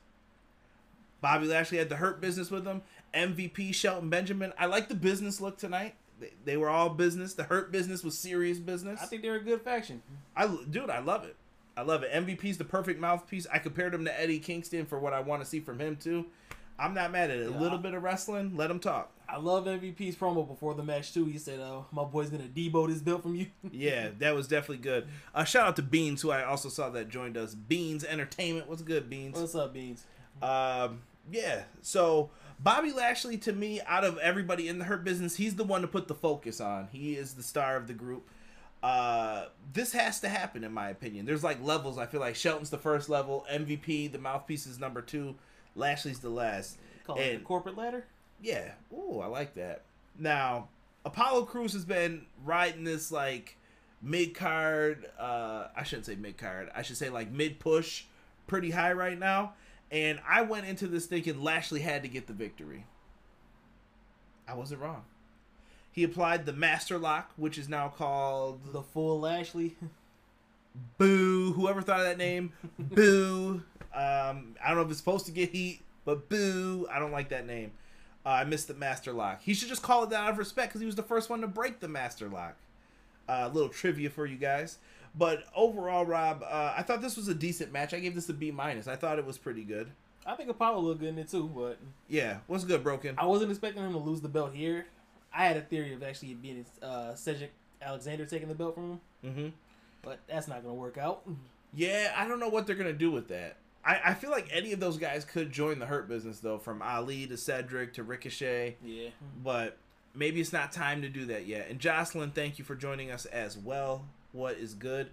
Bobby 1.21 1.47
Lashley 1.47 1.77
had 1.77 1.89
the 1.89 1.95
hurt 1.95 2.21
business 2.21 2.51
with 2.51 2.65
him. 2.65 2.83
MVP 3.13 3.73
Shelton 3.73 4.09
Benjamin. 4.09 4.53
I 4.59 4.67
like 4.67 4.87
the 4.87 4.95
business 4.95 5.41
look 5.41 5.57
tonight. 5.57 5.95
They, 6.19 6.31
they 6.45 6.57
were 6.57 6.69
all 6.69 6.89
business. 6.89 7.33
The 7.33 7.43
hurt 7.43 7.71
business 7.71 8.03
was 8.03 8.17
serious 8.17 8.59
business. 8.59 8.99
I 9.01 9.05
think 9.05 9.21
they're 9.21 9.35
a 9.35 9.43
good 9.43 9.61
faction. 9.61 10.01
I 10.35 10.47
dude, 10.69 10.89
I 10.89 10.99
love 10.99 11.23
it. 11.23 11.35
I 11.75 11.81
love 11.81 12.03
it. 12.03 12.11
MVP's 12.11 12.57
the 12.57 12.65
perfect 12.65 12.99
mouthpiece. 12.99 13.47
I 13.51 13.59
compared 13.59 13.93
him 13.93 14.05
to 14.05 14.19
Eddie 14.19 14.39
Kingston 14.39 14.85
for 14.85 14.99
what 14.99 15.13
I 15.13 15.19
want 15.19 15.43
to 15.43 15.47
see 15.47 15.59
from 15.59 15.79
him 15.79 15.95
too. 15.95 16.25
I'm 16.79 16.93
not 16.93 17.11
mad 17.11 17.31
at 17.31 17.37
it. 17.37 17.47
A 17.47 17.57
little 17.57 17.77
bit 17.77 17.93
of 17.93 18.03
wrestling, 18.03 18.55
let 18.55 18.69
him 18.69 18.79
talk. 18.79 19.11
I 19.29 19.37
love 19.37 19.65
MVP's 19.65 20.15
promo 20.15 20.47
before 20.47 20.73
the 20.73 20.83
match 20.83 21.13
too. 21.13 21.25
He 21.25 21.37
said, 21.37 21.59
"Uh, 21.59 21.81
my 21.91 22.03
boy's 22.03 22.29
gonna 22.29 22.43
debo 22.43 22.87
this 22.87 23.01
belt 23.01 23.23
from 23.23 23.35
you." 23.35 23.47
Yeah, 23.71 24.09
that 24.19 24.35
was 24.35 24.47
definitely 24.47 24.83
good. 24.83 25.07
Uh, 25.35 25.43
shout 25.43 25.67
out 25.67 25.75
to 25.75 25.81
Beans, 25.81 26.21
who 26.21 26.31
I 26.31 26.43
also 26.43 26.69
saw 26.69 26.89
that 26.91 27.09
joined 27.09 27.37
us. 27.37 27.53
Beans 27.53 28.03
Entertainment, 28.03 28.67
what's 28.69 28.81
good, 28.81 29.09
Beans? 29.09 29.37
What's 29.39 29.55
up, 29.55 29.73
Beans? 29.73 30.05
Um, 30.41 31.01
yeah. 31.31 31.63
So 31.81 32.29
Bobby 32.59 32.91
Lashley, 32.91 33.37
to 33.39 33.53
me, 33.53 33.81
out 33.85 34.03
of 34.03 34.17
everybody 34.19 34.67
in 34.67 34.79
the 34.79 34.85
Hurt 34.85 35.03
Business, 35.03 35.35
he's 35.35 35.55
the 35.55 35.63
one 35.63 35.81
to 35.81 35.87
put 35.87 36.07
the 36.07 36.15
focus 36.15 36.59
on. 36.59 36.87
He 36.91 37.15
is 37.15 37.33
the 37.33 37.43
star 37.43 37.75
of 37.75 37.87
the 37.87 37.93
group. 37.93 38.27
Uh, 38.81 39.45
this 39.73 39.91
has 39.93 40.19
to 40.21 40.29
happen, 40.29 40.63
in 40.63 40.71
my 40.71 40.89
opinion. 40.89 41.25
There's 41.25 41.43
like 41.43 41.61
levels. 41.63 41.97
I 41.97 42.05
feel 42.05 42.21
like 42.21 42.35
Shelton's 42.35 42.69
the 42.69 42.77
first 42.77 43.09
level, 43.09 43.45
MVP, 43.51 44.11
the 44.11 44.19
mouthpiece 44.19 44.65
is 44.65 44.79
number 44.79 45.01
two, 45.01 45.35
Lashley's 45.75 46.19
the 46.19 46.29
last. 46.29 46.77
Call 47.05 47.17
it 47.17 47.37
the 47.39 47.43
corporate 47.43 47.77
ladder. 47.77 48.05
Yeah. 48.41 48.71
Ooh, 48.93 49.19
I 49.19 49.27
like 49.27 49.55
that. 49.55 49.83
Now, 50.17 50.69
Apollo 51.05 51.43
Crews 51.45 51.73
has 51.73 51.85
been 51.85 52.25
riding 52.43 52.83
this 52.83 53.11
like 53.11 53.57
mid 54.01 54.35
card. 54.35 55.09
Uh, 55.19 55.67
I 55.75 55.83
shouldn't 55.83 56.05
say 56.05 56.15
mid 56.15 56.37
card. 56.37 56.69
I 56.75 56.81
should 56.81 56.97
say 56.97 57.09
like 57.09 57.31
mid 57.31 57.59
push, 57.59 58.05
pretty 58.47 58.71
high 58.71 58.93
right 58.93 59.17
now. 59.17 59.53
And 59.91 60.19
I 60.27 60.41
went 60.41 60.65
into 60.65 60.87
this 60.87 61.05
thinking 61.05 61.41
Lashley 61.41 61.79
had 61.79 62.03
to 62.03 62.09
get 62.09 62.27
the 62.27 62.33
victory. 62.33 62.85
I 64.47 64.53
wasn't 64.53 64.81
wrong. 64.81 65.03
He 65.91 66.03
applied 66.03 66.45
the 66.45 66.53
master 66.53 66.97
lock, 66.97 67.31
which 67.37 67.57
is 67.57 67.67
now 67.67 67.87
called 67.89 68.71
The 68.71 68.83
full 68.83 69.19
Lashley. 69.19 69.75
Boo. 70.97 71.53
Whoever 71.53 71.81
thought 71.81 72.01
of 72.01 72.05
that 72.05 72.17
name, 72.17 72.53
Boo. 72.79 73.63
Um, 73.93 74.55
I 74.63 74.67
don't 74.67 74.75
know 74.75 74.81
if 74.81 74.89
it's 74.89 74.99
supposed 74.99 75.25
to 75.25 75.31
get 75.31 75.49
heat, 75.49 75.81
but 76.05 76.29
Boo. 76.29 76.87
I 76.91 76.99
don't 76.99 77.11
like 77.11 77.29
that 77.29 77.47
name. 77.47 77.71
Uh, 78.27 78.31
I 78.31 78.43
missed 78.43 78.67
the 78.67 78.73
master 78.73 79.13
lock. 79.13 79.41
He 79.41 79.53
should 79.53 79.69
just 79.69 79.81
call 79.81 80.03
it 80.03 80.09
that 80.09 80.19
out 80.19 80.31
of 80.31 80.37
respect 80.37 80.69
because 80.69 80.81
he 80.81 80.85
was 80.85 80.95
the 80.95 81.03
first 81.03 81.29
one 81.29 81.39
to 81.39 81.47
break 81.47 81.79
the 81.79 81.87
master 81.87 82.27
lock. 82.27 82.57
A 83.29 83.47
little 83.47 83.69
trivia 83.69 84.09
for 84.09 84.25
you 84.25 84.35
guys. 84.35 84.79
But 85.15 85.45
overall, 85.55 86.05
Rob, 86.05 86.43
uh, 86.43 86.73
I 86.77 86.81
thought 86.83 87.01
this 87.01 87.15
was 87.15 87.29
a 87.29 87.33
decent 87.33 87.71
match. 87.71 87.93
I 87.93 87.99
gave 87.99 88.15
this 88.15 88.27
a 88.27 88.33
B 88.33 88.51
minus. 88.51 88.85
I 88.85 88.97
thought 88.97 89.17
it 89.17 89.25
was 89.25 89.37
pretty 89.37 89.63
good. 89.63 89.89
I 90.25 90.35
think 90.35 90.49
Apollo 90.49 90.81
looked 90.81 90.99
good 90.99 91.09
in 91.09 91.19
it 91.19 91.29
too, 91.29 91.49
but 91.55 91.77
Yeah, 92.09 92.39
what's 92.47 92.65
good, 92.65 92.83
Broken? 92.83 93.15
I 93.17 93.25
wasn't 93.25 93.49
expecting 93.49 93.81
him 93.81 93.93
to 93.93 93.97
lose 93.97 94.19
the 94.19 94.27
belt 94.27 94.53
here. 94.53 94.87
I 95.33 95.45
had 95.45 95.55
a 95.55 95.61
theory 95.61 95.93
of 95.93 96.03
actually 96.03 96.33
being 96.33 96.65
uh, 96.83 97.15
Cedric 97.15 97.53
Alexander 97.81 98.25
taking 98.25 98.49
the 98.49 98.55
belt 98.55 98.75
from 98.75 98.91
him, 98.91 98.99
Mm-hmm. 99.25 99.47
but 100.01 100.19
that's 100.27 100.49
not 100.49 100.63
gonna 100.63 100.73
work 100.73 100.97
out. 100.97 101.25
Yeah, 101.73 102.13
I 102.15 102.27
don't 102.27 102.41
know 102.41 102.49
what 102.49 102.67
they're 102.67 102.75
gonna 102.75 102.91
do 102.91 103.09
with 103.09 103.29
that. 103.29 103.55
I, 103.87 104.01
I 104.07 104.13
feel 104.13 104.29
like 104.31 104.49
any 104.51 104.73
of 104.73 104.79
those 104.79 104.97
guys 104.97 105.23
could 105.23 105.51
join 105.51 105.79
the 105.79 105.85
Hurt 105.85 106.09
Business 106.09 106.39
though, 106.39 106.57
from 106.59 106.81
Ali 106.81 107.25
to 107.27 107.37
Cedric 107.37 107.93
to 107.93 108.03
Ricochet. 108.03 108.75
Yeah, 108.83 109.09
But 109.41 109.77
maybe 110.13 110.41
it's 110.41 110.51
not 110.53 110.71
time 110.73 111.01
to 111.03 111.09
do 111.09 111.25
that 111.27 111.47
yet. 111.47 111.67
And 111.69 111.79
Jocelyn, 111.79 112.31
thank 112.31 112.59
you 112.59 112.65
for 112.65 112.75
joining 112.75 113.09
us 113.11 113.25
as 113.25 113.57
well. 113.57 114.05
What 114.33 114.57
is 114.57 114.73
good? 114.73 115.09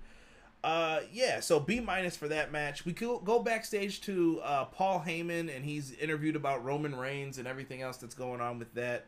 Uh, 0.65 1.01
yeah, 1.13 1.41
so 1.41 1.61
B 1.61 1.79
minus 1.79 2.17
for 2.17 2.27
that 2.29 2.51
match. 2.51 2.85
We 2.87 2.95
could 2.95 3.25
go 3.25 3.39
backstage 3.39 4.01
to 4.03 4.41
uh, 4.43 4.65
Paul 4.65 5.05
Heyman, 5.07 5.55
and 5.55 5.65
he's 5.65 5.93
interviewed 5.93 6.37
about 6.37 6.65
Roman 6.65 6.97
Reigns 6.97 7.37
and 7.39 7.47
everything 7.47 7.83
else 7.83 7.99
that's 7.99 8.15
going 8.15 8.41
on 8.41 8.59
with 8.59 8.73
that. 8.75 9.05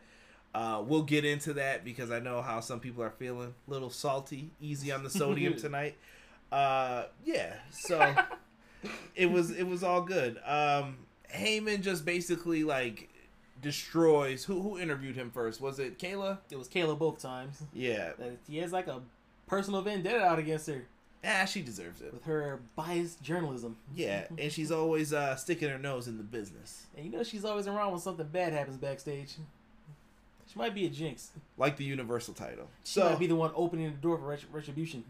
Uh, 0.55 0.83
we'll 0.87 1.03
get 1.03 1.25
into 1.25 1.55
that 1.55 1.83
because 1.85 2.11
I 2.11 2.19
know 2.19 2.41
how 2.43 2.61
some 2.61 2.79
people 2.79 3.03
are 3.03 3.11
feeling 3.11 3.55
a 3.67 3.71
little 3.71 3.91
salty, 3.91 4.51
easy 4.61 4.93
on 4.93 5.03
the 5.03 5.11
sodium 5.11 5.55
tonight. 5.59 5.97
Uh, 6.53 7.05
yeah, 7.25 7.55
so 7.71 8.15
it 9.15 9.27
was 9.31 9.51
it 9.51 9.65
was 9.67 9.83
all 9.83 10.03
good. 10.03 10.39
Um, 10.45 10.99
Heyman 11.35 11.83
just 11.83 12.05
basically 12.05 12.65
like 12.65 13.09
destroys. 13.63 14.45
Who 14.45 14.61
who 14.63 14.79
interviewed 14.79 15.17
him 15.17 15.31
first? 15.31 15.61
Was 15.61 15.79
it 15.79 15.99
Kayla? 15.99 16.39
It 16.51 16.57
was 16.57 16.69
Kayla 16.69 16.99
both 16.99 17.19
times. 17.19 17.63
Yeah, 17.73 18.13
he 18.49 18.59
has 18.59 18.73
like 18.73 18.87
a 18.87 19.01
personal 19.47 19.83
vendetta 19.83 20.23
out 20.23 20.39
against 20.39 20.67
her 20.67 20.87
ah, 21.25 21.45
she 21.45 21.61
deserves 21.63 22.01
it. 22.03 22.13
with 22.13 22.25
her 22.25 22.61
biased 22.77 23.23
journalism. 23.23 23.77
Yeah, 23.95 24.27
and 24.39 24.51
she's 24.53 24.71
always 24.71 25.13
uh, 25.13 25.37
sticking 25.37 25.69
her 25.69 25.79
nose 25.79 26.07
in 26.09 26.17
the 26.19 26.23
business, 26.25 26.87
And 26.97 27.05
you 27.07 27.11
know 27.13 27.23
she's 27.23 27.45
always 27.45 27.67
around 27.67 27.93
when 27.93 28.01
something 28.01 28.27
bad 28.27 28.53
happens 28.53 28.77
backstage. 28.77 29.35
She 30.49 30.57
might 30.59 30.75
be 30.75 30.87
a 30.87 30.89
jinx. 30.89 31.33
like 31.59 31.77
the 31.77 31.85
Universal 31.85 32.35
title. 32.35 32.69
She 32.85 33.01
So 33.01 33.11
might 33.11 33.19
be 33.19 33.27
the 33.27 33.35
one 33.35 33.51
opening 33.57 33.87
the 33.91 33.97
door 33.97 34.17
for 34.19 34.39
retribution. 34.57 35.03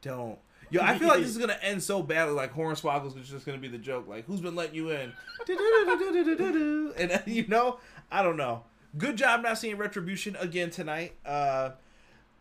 don't. 0.00 0.38
Yo, 0.72 0.80
I 0.80 0.98
feel 0.98 1.08
like 1.08 1.20
this 1.20 1.28
is 1.28 1.38
gonna 1.38 1.58
end 1.60 1.82
so 1.82 2.02
badly. 2.02 2.32
Like 2.34 2.54
Hornswoggles 2.54 3.20
is 3.20 3.28
just 3.28 3.44
gonna 3.44 3.58
be 3.58 3.68
the 3.68 3.78
joke. 3.78 4.08
Like, 4.08 4.24
who's 4.24 4.40
been 4.40 4.56
letting 4.56 4.74
you 4.74 4.90
in? 4.90 5.12
and 6.96 7.22
you 7.26 7.46
know, 7.46 7.78
I 8.10 8.22
don't 8.22 8.38
know. 8.38 8.64
Good 8.96 9.16
job 9.16 9.42
not 9.42 9.58
seeing 9.58 9.76
Retribution 9.76 10.34
again 10.36 10.70
tonight. 10.70 11.12
Uh, 11.26 11.70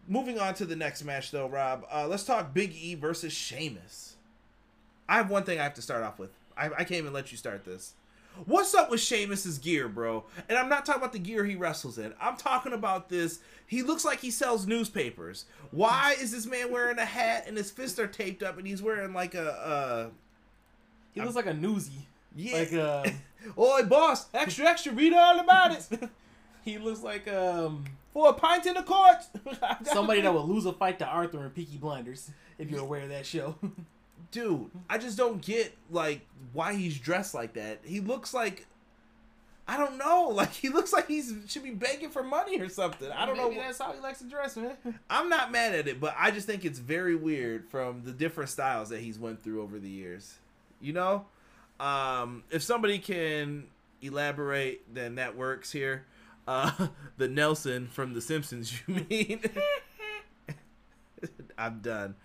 moving 0.08 0.40
on 0.40 0.54
to 0.56 0.66
the 0.66 0.76
next 0.76 1.04
match, 1.04 1.32
though, 1.32 1.48
Rob. 1.48 1.86
Uh, 1.92 2.08
let's 2.08 2.24
talk 2.24 2.54
Big 2.54 2.74
E 2.74 2.96
versus 2.96 3.34
Sheamus. 3.34 4.16
I 5.10 5.16
have 5.16 5.30
one 5.30 5.44
thing 5.44 5.60
I 5.60 5.64
have 5.64 5.74
to 5.76 5.82
start 5.82 6.04
off 6.04 6.18
with. 6.18 6.32
I, 6.58 6.68
I 6.68 6.84
can't 6.84 6.94
even 6.94 7.14
let 7.14 7.32
you 7.32 7.38
start 7.38 7.66
this. 7.66 7.94
What's 8.46 8.74
up 8.74 8.90
with 8.90 9.02
Sheamus's 9.02 9.58
gear, 9.60 9.88
bro? 9.88 10.24
And 10.50 10.58
I'm 10.58 10.70
not 10.70 10.86
talking 10.86 11.02
about 11.02 11.14
the 11.14 11.20
gear 11.20 11.46
he 11.46 11.56
wrestles 11.56 11.98
in. 11.98 12.14
I'm 12.20 12.38
talking 12.38 12.74
about 12.74 13.10
this. 13.10 13.40
He 13.68 13.84
looks 13.84 14.04
like 14.04 14.20
he 14.20 14.32
sells 14.32 14.66
newspapers. 14.66 15.46
Why 15.72 16.16
is 16.20 16.32
this 16.32 16.46
man 16.46 16.72
wearing 16.72 16.98
a 16.98 17.06
hat 17.06 17.44
and 17.48 17.56
his 17.58 17.72
fists 17.72 18.00
are 18.00 18.08
taped 18.08 18.42
up 18.42 18.58
and 18.58 18.66
he's 18.66 18.82
wearing 18.82 19.14
like 19.14 19.36
a 19.36 20.12
He 21.14 21.22
looks 21.22 21.36
like 21.36 21.46
a 21.46 21.54
newsie. 21.54 21.90
uh 21.90 22.04
yeah. 22.36 22.58
Like 22.58 22.74
uh, 22.74 23.04
Oi, 23.58 23.84
boss, 23.84 24.28
extra, 24.34 24.66
extra, 24.66 24.94
read 24.94 25.14
all 25.14 25.40
about 25.40 25.72
it. 25.72 26.10
he 26.64 26.78
looks 26.78 27.02
like 27.02 27.28
um 27.28 27.86
For 28.14 28.30
a 28.30 28.34
pint 28.34 28.66
in 28.66 28.74
the 28.76 28.84
court. 28.84 29.18
somebody 29.84 30.22
that 30.22 30.34
would 30.34 30.46
lose 30.46 30.66
a 30.66 30.74
fight 30.74 31.00
to 31.00 31.06
Arthur 31.06 31.44
and 31.44 31.54
Peaky 31.54 31.78
Blinders. 31.78 32.32
If 32.58 32.70
you're 32.72 32.82
aware 32.82 33.02
of 33.04 33.10
that 33.10 33.26
show. 33.26 33.56
Dude, 34.32 34.72
I 34.90 34.98
just 34.98 35.18
don't 35.18 35.42
get 35.42 35.78
like 35.90 36.22
why 36.54 36.74
he's 36.74 36.98
dressed 36.98 37.34
like 37.34 37.54
that. 37.54 37.80
He 37.84 38.00
looks 38.00 38.34
like 38.34 38.66
I 39.68 39.78
don't 39.78 39.98
know, 39.98 40.30
like 40.34 40.52
he 40.52 40.70
looks 40.70 40.92
like 40.92 41.08
he's 41.08 41.34
should 41.48 41.64
be 41.64 41.72
begging 41.72 42.10
for 42.10 42.24
money 42.24 42.60
or 42.60 42.70
something. 42.70 43.12
I 43.12 43.26
don't 43.26 43.38
Maybe 43.38 43.56
know. 43.56 43.62
that's 43.62 43.80
how 43.80 43.94
he 43.94 44.00
likes 44.00 44.20
to 44.20 44.26
dress, 44.26 44.58
man. 44.58 44.76
I'm 45.10 45.30
not 45.30 45.52
mad 45.52 45.76
at 45.76 45.88
it, 45.88 46.00
but 46.00 46.16
I 46.18 46.32
just 46.32 46.48
think 46.48 46.66
it's 46.66 46.80
very 46.80 47.16
weird 47.16 47.70
from 47.70 48.04
the 48.04 48.12
different 48.12 48.50
styles 48.50 48.90
that 48.90 49.00
he's 49.00 49.20
went 49.20 49.44
through 49.44 49.62
over 49.62 49.80
the 49.80 49.90
years. 49.90 50.36
You 50.82 50.94
know, 50.94 51.26
um, 51.80 52.44
if 52.50 52.64
somebody 52.64 52.98
can 53.00 53.68
elaborate, 54.02 54.94
then 54.94 55.16
that 55.16 55.38
works 55.38 55.72
here. 55.72 56.06
Uh, 56.48 56.88
the 57.18 57.28
Nelson 57.28 57.88
from 57.88 58.14
The 58.14 58.22
Simpsons, 58.22 58.82
you 58.88 59.06
mean? 59.10 59.42
I'm 61.58 61.80
done. 61.80 62.16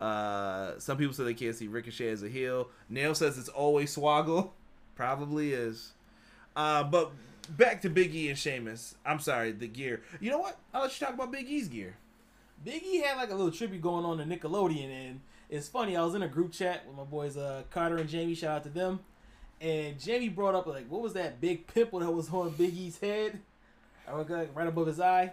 Uh, 0.00 0.78
some 0.78 0.96
people 0.96 1.12
say 1.12 1.24
they 1.24 1.34
can't 1.34 1.54
see 1.54 1.68
Ricochet 1.68 2.08
as 2.08 2.22
a 2.22 2.28
heel. 2.28 2.68
Nail 2.88 3.14
says 3.14 3.36
it's 3.38 3.48
always 3.48 3.94
Swoggle. 3.94 4.50
Probably 4.94 5.52
is. 5.52 5.92
Uh, 6.56 6.84
but 6.84 7.12
back 7.48 7.82
to 7.82 7.90
Big 7.90 8.14
E 8.14 8.28
and 8.28 8.38
Sheamus. 8.38 8.94
I'm 9.04 9.20
sorry, 9.20 9.52
the 9.52 9.68
gear. 9.68 10.02
You 10.20 10.30
know 10.30 10.38
what? 10.38 10.58
I'll 10.72 10.82
let 10.82 10.98
you 10.98 11.06
talk 11.06 11.14
about 11.14 11.32
Big 11.32 11.48
E's 11.48 11.68
gear. 11.68 11.96
Big 12.64 12.82
E 12.82 13.00
had 13.00 13.16
like 13.16 13.30
a 13.30 13.34
little 13.34 13.52
tribute 13.52 13.82
going 13.82 14.04
on 14.04 14.18
to 14.18 14.24
Nickelodeon, 14.24 14.90
and 14.90 15.20
it's 15.48 15.68
funny. 15.68 15.96
I 15.96 16.04
was 16.04 16.14
in 16.14 16.22
a 16.22 16.28
group 16.28 16.52
chat 16.52 16.86
with 16.86 16.96
my 16.96 17.04
boys 17.04 17.36
uh, 17.36 17.62
Carter 17.70 17.96
and 17.96 18.08
Jamie. 18.08 18.34
Shout 18.34 18.56
out 18.56 18.62
to 18.64 18.68
them. 18.68 19.00
And 19.60 19.98
Jamie 20.00 20.30
brought 20.30 20.54
up 20.54 20.66
like, 20.66 20.86
what 20.88 21.02
was 21.02 21.12
that 21.12 21.40
big 21.40 21.66
pimple 21.66 22.00
that 22.00 22.10
was 22.10 22.30
on 22.30 22.50
Big 22.50 22.74
E's 22.74 22.98
head? 22.98 23.40
I 24.08 24.16
look 24.16 24.30
like 24.30 24.56
right 24.56 24.66
above 24.66 24.86
his 24.86 25.00
eye. 25.00 25.32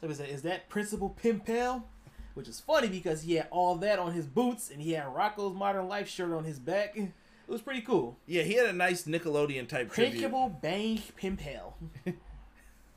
So 0.00 0.08
he 0.08 0.14
said, 0.14 0.28
"Is 0.28 0.42
that 0.42 0.68
Principal 0.68 1.16
Pimpel?" 1.22 1.82
Which 2.34 2.48
is 2.48 2.58
funny 2.60 2.88
because 2.88 3.22
he 3.22 3.34
had 3.34 3.46
all 3.50 3.76
that 3.76 3.98
on 3.98 4.12
his 4.12 4.26
boots, 4.26 4.70
and 4.70 4.80
he 4.82 4.92
had 4.92 5.06
Rocko's 5.06 5.54
Modern 5.54 5.86
Life 5.88 6.08
shirt 6.08 6.32
on 6.32 6.44
his 6.44 6.58
back. 6.58 6.96
It 6.96 7.12
was 7.46 7.60
pretty 7.60 7.82
cool. 7.82 8.16
Yeah, 8.26 8.42
he 8.42 8.54
had 8.54 8.66
a 8.66 8.72
nice 8.72 9.04
Nickelodeon 9.04 9.68
type. 9.68 9.90
Principal 9.90 10.48
Bang 10.48 11.00
Pimpel. 11.20 11.74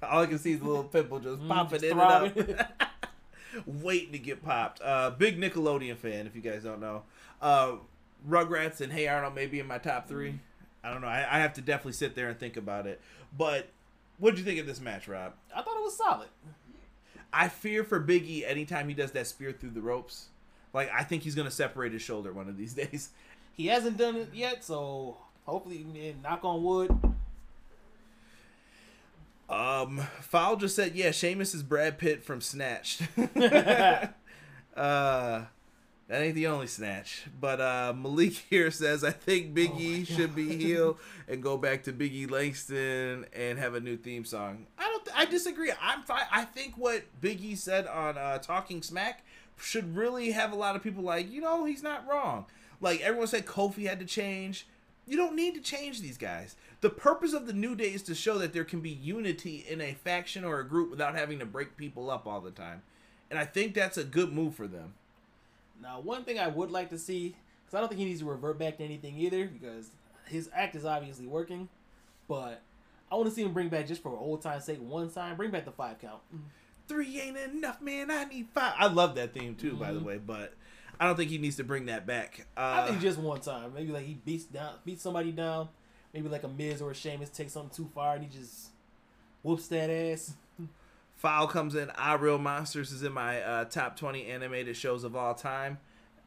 All 0.03 0.21
I 0.23 0.25
can 0.25 0.39
see 0.39 0.53
is 0.53 0.61
a 0.61 0.63
little 0.65 0.83
pimple 0.85 1.19
just 1.19 1.39
Mm, 1.41 1.47
popping 1.49 1.79
just 1.79 1.83
in 1.91 1.99
and 1.99 2.01
up, 2.01 2.89
waiting 3.65 4.11
to 4.13 4.19
get 4.19 4.43
popped. 4.43 4.81
Uh, 4.81 5.11
big 5.11 5.39
Nickelodeon 5.39 5.97
fan, 5.97 6.27
if 6.27 6.35
you 6.35 6.41
guys 6.41 6.63
don't 6.63 6.79
know. 6.79 7.03
Uh, 7.41 7.73
Rugrats 8.27 8.81
and 8.81 8.91
Hey 8.91 9.07
Arnold 9.07 9.35
may 9.35 9.45
be 9.47 9.59
in 9.59 9.67
my 9.67 9.77
top 9.77 10.07
three. 10.07 10.39
I 10.83 10.91
don't 10.91 11.01
know. 11.01 11.07
I, 11.07 11.27
I 11.29 11.39
have 11.39 11.53
to 11.53 11.61
definitely 11.61 11.93
sit 11.93 12.15
there 12.15 12.29
and 12.29 12.39
think 12.39 12.57
about 12.57 12.87
it. 12.87 13.01
But 13.37 13.67
what 14.19 14.31
did 14.31 14.39
you 14.39 14.45
think 14.45 14.59
of 14.59 14.65
this 14.67 14.79
match, 14.79 15.07
Rob? 15.07 15.33
I 15.55 15.61
thought 15.61 15.77
it 15.77 15.83
was 15.83 15.97
solid. 15.97 16.27
I 17.31 17.49
fear 17.49 17.83
for 17.83 17.99
Big 17.99 18.25
E 18.25 18.45
anytime 18.45 18.87
he 18.87 18.93
does 18.93 19.11
that 19.11 19.27
spear 19.27 19.51
through 19.51 19.71
the 19.71 19.81
ropes. 19.81 20.27
Like 20.73 20.91
I 20.93 21.03
think 21.03 21.23
he's 21.23 21.35
gonna 21.35 21.51
separate 21.51 21.93
his 21.93 22.01
shoulder 22.01 22.33
one 22.33 22.49
of 22.49 22.57
these 22.57 22.73
days. 22.75 23.09
He 23.53 23.67
hasn't 23.67 23.97
done 23.97 24.15
it 24.15 24.29
yet, 24.33 24.63
so 24.63 25.17
hopefully, 25.45 25.85
man, 25.91 26.21
knock 26.21 26.43
on 26.43 26.63
wood. 26.63 26.95
Um, 29.49 29.99
Foul 30.21 30.57
just 30.57 30.75
said, 30.75 30.95
yeah, 30.95 31.11
Sheamus 31.11 31.55
is 31.55 31.63
Brad 31.63 31.97
Pitt 31.97 32.23
from 32.23 32.41
Snatched. 32.41 33.01
uh, 34.75 35.45
that 36.07 36.21
ain't 36.21 36.35
the 36.35 36.47
only 36.47 36.67
Snatch. 36.67 37.25
But 37.39 37.59
uh, 37.59 37.93
Malik 37.95 38.33
here 38.49 38.71
says, 38.71 39.03
I 39.03 39.11
think 39.11 39.53
Big 39.53 39.71
Oh 39.73 39.79
E 39.79 40.03
should 40.05 40.35
be 40.35 40.55
heeled 40.63 40.97
and 41.27 41.43
go 41.43 41.57
back 41.57 41.83
to 41.83 41.91
Big 41.91 42.13
E 42.13 42.25
Langston 42.25 43.25
and 43.33 43.59
have 43.59 43.75
a 43.75 43.79
new 43.79 43.97
theme 43.97 44.25
song. 44.25 44.67
I 44.77 44.83
don't. 44.83 45.05
Th- 45.05 45.17
I 45.17 45.25
disagree. 45.25 45.71
I'm 45.81 46.03
fine. 46.03 46.25
I 46.31 46.45
think 46.45 46.77
what 46.77 47.03
Big 47.19 47.41
E 47.43 47.55
said 47.55 47.87
on 47.87 48.17
uh, 48.17 48.37
Talking 48.37 48.81
Smack 48.81 49.23
should 49.57 49.95
really 49.95 50.31
have 50.31 50.51
a 50.51 50.55
lot 50.55 50.75
of 50.75 50.83
people 50.83 51.03
like, 51.03 51.31
you 51.31 51.41
know, 51.41 51.65
he's 51.65 51.83
not 51.83 52.07
wrong. 52.07 52.45
Like 52.79 53.01
everyone 53.01 53.27
said, 53.27 53.45
Kofi 53.45 53.87
had 53.87 53.99
to 53.99 54.05
change. 54.05 54.67
You 55.07 55.17
don't 55.17 55.35
need 55.35 55.55
to 55.55 55.61
change 55.61 56.01
these 56.01 56.17
guys. 56.17 56.55
The 56.81 56.89
purpose 56.89 57.33
of 57.33 57.47
the 57.47 57.53
New 57.53 57.75
Day 57.75 57.93
is 57.93 58.03
to 58.03 58.13
show 58.13 58.37
that 58.37 58.53
there 58.53 58.65
can 58.65 58.81
be 58.81 58.89
unity 58.89 59.65
in 59.67 59.81
a 59.81 59.93
faction 59.93 60.43
or 60.43 60.59
a 60.59 60.67
group 60.67 60.91
without 60.91 61.15
having 61.15 61.39
to 61.39 61.45
break 61.45 61.75
people 61.75 62.11
up 62.11 62.27
all 62.27 62.41
the 62.41 62.51
time. 62.51 62.83
And 63.31 63.39
I 63.39 63.45
think 63.45 63.73
that's 63.73 63.97
a 63.97 64.03
good 64.03 64.31
move 64.31 64.53
for 64.53 64.67
them. 64.67 64.93
Now, 65.81 65.99
one 65.99 66.23
thing 66.23 66.39
I 66.39 66.47
would 66.47 66.71
like 66.71 66.89
to 66.89 66.97
see, 66.97 67.35
because 67.65 67.77
I 67.77 67.79
don't 67.79 67.89
think 67.89 67.99
he 67.99 68.05
needs 68.05 68.19
to 68.21 68.25
revert 68.25 68.57
back 68.57 68.77
to 68.77 68.83
anything 68.83 69.17
either, 69.17 69.45
because 69.47 69.89
his 70.25 70.49
act 70.53 70.75
is 70.75 70.85
obviously 70.85 71.27
working. 71.27 71.69
But 72.27 72.61
I 73.11 73.15
want 73.15 73.29
to 73.29 73.33
see 73.35 73.43
him 73.43 73.53
bring 73.53 73.69
back 73.69 73.87
just 73.87 74.01
for 74.03 74.09
old 74.17 74.41
time's 74.41 74.65
sake, 74.65 74.79
one 74.79 75.09
time, 75.09 75.37
bring 75.37 75.51
back 75.51 75.65
the 75.65 75.71
five 75.71 75.99
count. 75.99 76.21
Three 76.87 77.19
ain't 77.21 77.37
enough, 77.37 77.81
man. 77.81 78.09
I 78.11 78.23
need 78.25 78.47
five. 78.53 78.73
I 78.77 78.87
love 78.87 79.15
that 79.15 79.33
theme 79.33 79.55
too, 79.55 79.75
by 79.75 79.91
the 79.93 79.99
Mhm. 79.99 80.03
way, 80.05 80.17
but 80.17 80.53
I 80.99 81.05
don't 81.05 81.15
think 81.15 81.29
he 81.29 81.37
needs 81.37 81.57
to 81.57 81.63
bring 81.63 81.85
that 81.87 82.05
back. 82.05 82.47
Uh, 82.57 82.81
I 82.83 82.87
think 82.87 83.01
just 83.01 83.17
one 83.19 83.39
time, 83.41 83.73
maybe 83.73 83.91
like 83.91 84.05
he 84.05 84.15
beats 84.15 84.45
down, 84.45 84.75
beats 84.85 85.01
somebody 85.03 85.31
down, 85.31 85.69
maybe 86.13 86.27
like 86.29 86.43
a 86.43 86.47
Miz 86.47 86.81
or 86.81 86.91
a 86.91 86.95
Sheamus 86.95 87.29
takes 87.29 87.51
something 87.53 87.75
too 87.75 87.89
far 87.93 88.15
and 88.15 88.23
he 88.23 88.29
just 88.37 88.69
whoops 89.43 89.67
that 89.67 89.89
ass. 89.89 90.33
Foul 91.17 91.47
comes 91.47 91.75
in. 91.75 91.89
I 91.95 92.13
Real 92.13 92.37
Monsters 92.37 92.91
is 92.91 93.03
in 93.03 93.11
my 93.11 93.41
uh, 93.41 93.65
top 93.65 93.97
20 93.97 94.27
animated 94.27 94.77
shows 94.77 95.03
of 95.03 95.15
all 95.15 95.33
time. 95.33 95.79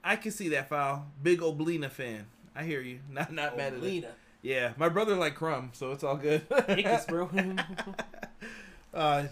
I 0.02 0.16
can 0.16 0.32
see 0.32 0.48
that, 0.50 0.68
Foul. 0.68 1.06
Big 1.22 1.40
Oblina 1.40 1.90
fan. 1.90 2.26
I 2.54 2.64
hear 2.64 2.80
you. 2.80 2.98
Not 3.10 3.32
not 3.32 3.56
mad 3.56 3.74
at 3.74 3.82
it. 3.82 4.14
Yeah, 4.42 4.72
my 4.76 4.88
brother 4.88 5.16
like 5.16 5.36
Krumm, 5.36 5.68
so 5.74 5.92
it's 5.92 6.02
all 6.02 6.16
good. 6.16 6.48
Ickis, 6.48 7.06
bro. 7.06 7.28
uh, 8.94 9.24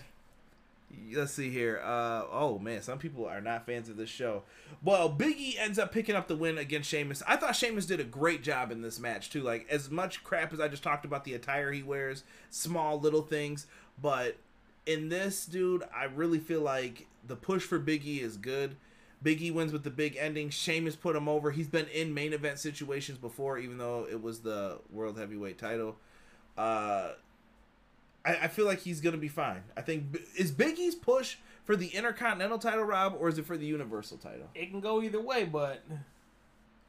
let's 1.15 1.33
see 1.33 1.50
here. 1.50 1.81
Uh, 1.83 2.25
oh 2.31 2.59
man, 2.59 2.83
some 2.83 2.99
people 2.99 3.27
are 3.27 3.41
not 3.41 3.65
fans 3.65 3.88
of 3.88 3.97
this 3.97 4.11
show. 4.11 4.43
Well, 4.83 5.11
Biggie 5.11 5.59
ends 5.59 5.79
up 5.79 5.93
picking 5.93 6.15
up 6.15 6.29
the 6.29 6.37
win 6.37 6.59
against 6.59 6.91
Sheamus. 6.91 7.23
I 7.27 7.37
thought 7.37 7.57
Sheamus 7.57 7.87
did 7.87 8.00
a 8.00 8.05
great 8.05 8.43
job 8.43 8.71
in 8.71 8.83
this 8.83 8.99
match 8.99 9.31
too. 9.31 9.43
Like 9.43 9.67
as 9.71 9.91
much 9.91 10.23
crap 10.23 10.53
as 10.53 10.61
I 10.61 10.69
just 10.69 10.83
talked 10.83 11.07
about 11.07 11.25
the 11.25 11.35
attire 11.35 11.73
he 11.73 11.83
wears, 11.83 12.23
small 12.50 13.00
little 13.00 13.23
things, 13.23 13.67
but 14.00 14.37
in 14.88 15.11
this 15.11 15.45
dude, 15.45 15.85
I 15.95 16.04
really 16.04 16.38
feel 16.38 16.62
like 16.62 17.07
the 17.26 17.37
push 17.37 17.62
for 17.62 17.78
Biggie 17.78 18.23
is 18.23 18.38
good. 18.38 18.76
Biggie 19.23 19.52
wins 19.52 19.71
with 19.71 19.85
the 19.85 19.90
big 19.90 20.16
ending. 20.16 20.49
Sheamus 20.49 20.97
put 20.97 21.14
him 21.14 21.28
over. 21.28 21.50
He's 21.50 21.68
been 21.68 21.88
in 21.88 22.14
main 22.14 22.33
event 22.33 22.59
situations 22.59 23.18
before, 23.18 23.59
even 23.59 23.76
though 23.76 24.07
it 24.11 24.23
was 24.23 24.40
the 24.40 24.78
world 24.90 25.18
heavyweight 25.18 25.59
title. 25.59 25.97
Uh, 26.57 27.11
I, 28.25 28.37
I 28.42 28.49
feel 28.49 28.64
like 28.64 28.80
he's 28.80 29.00
gonna 29.02 29.18
be 29.18 29.28
fine. 29.28 29.62
I 29.76 29.83
think 29.83 30.18
is 30.37 30.50
Biggie's 30.50 30.95
push 30.95 31.37
for 31.64 31.76
the 31.76 31.88
Intercontinental 31.88 32.59
title, 32.59 32.85
Rob, 32.85 33.14
or 33.18 33.28
is 33.28 33.38
it 33.38 33.45
for 33.45 33.59
the 33.59 33.66
Universal 33.66 34.18
title? 34.18 34.49
It 34.54 34.71
can 34.71 34.80
go 34.80 35.02
either 35.02 35.21
way, 35.21 35.45
but 35.45 35.85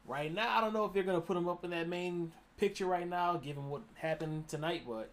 right 0.06 0.32
now 0.32 0.56
I 0.56 0.62
don't 0.62 0.72
know 0.72 0.86
if 0.86 0.94
they're 0.94 1.02
gonna 1.02 1.20
put 1.20 1.36
him 1.36 1.48
up 1.48 1.64
in 1.64 1.70
that 1.70 1.88
main 1.88 2.32
picture 2.56 2.86
right 2.86 3.08
now, 3.08 3.36
given 3.36 3.68
what 3.68 3.82
happened 3.94 4.48
tonight. 4.48 4.84
But 4.88 5.10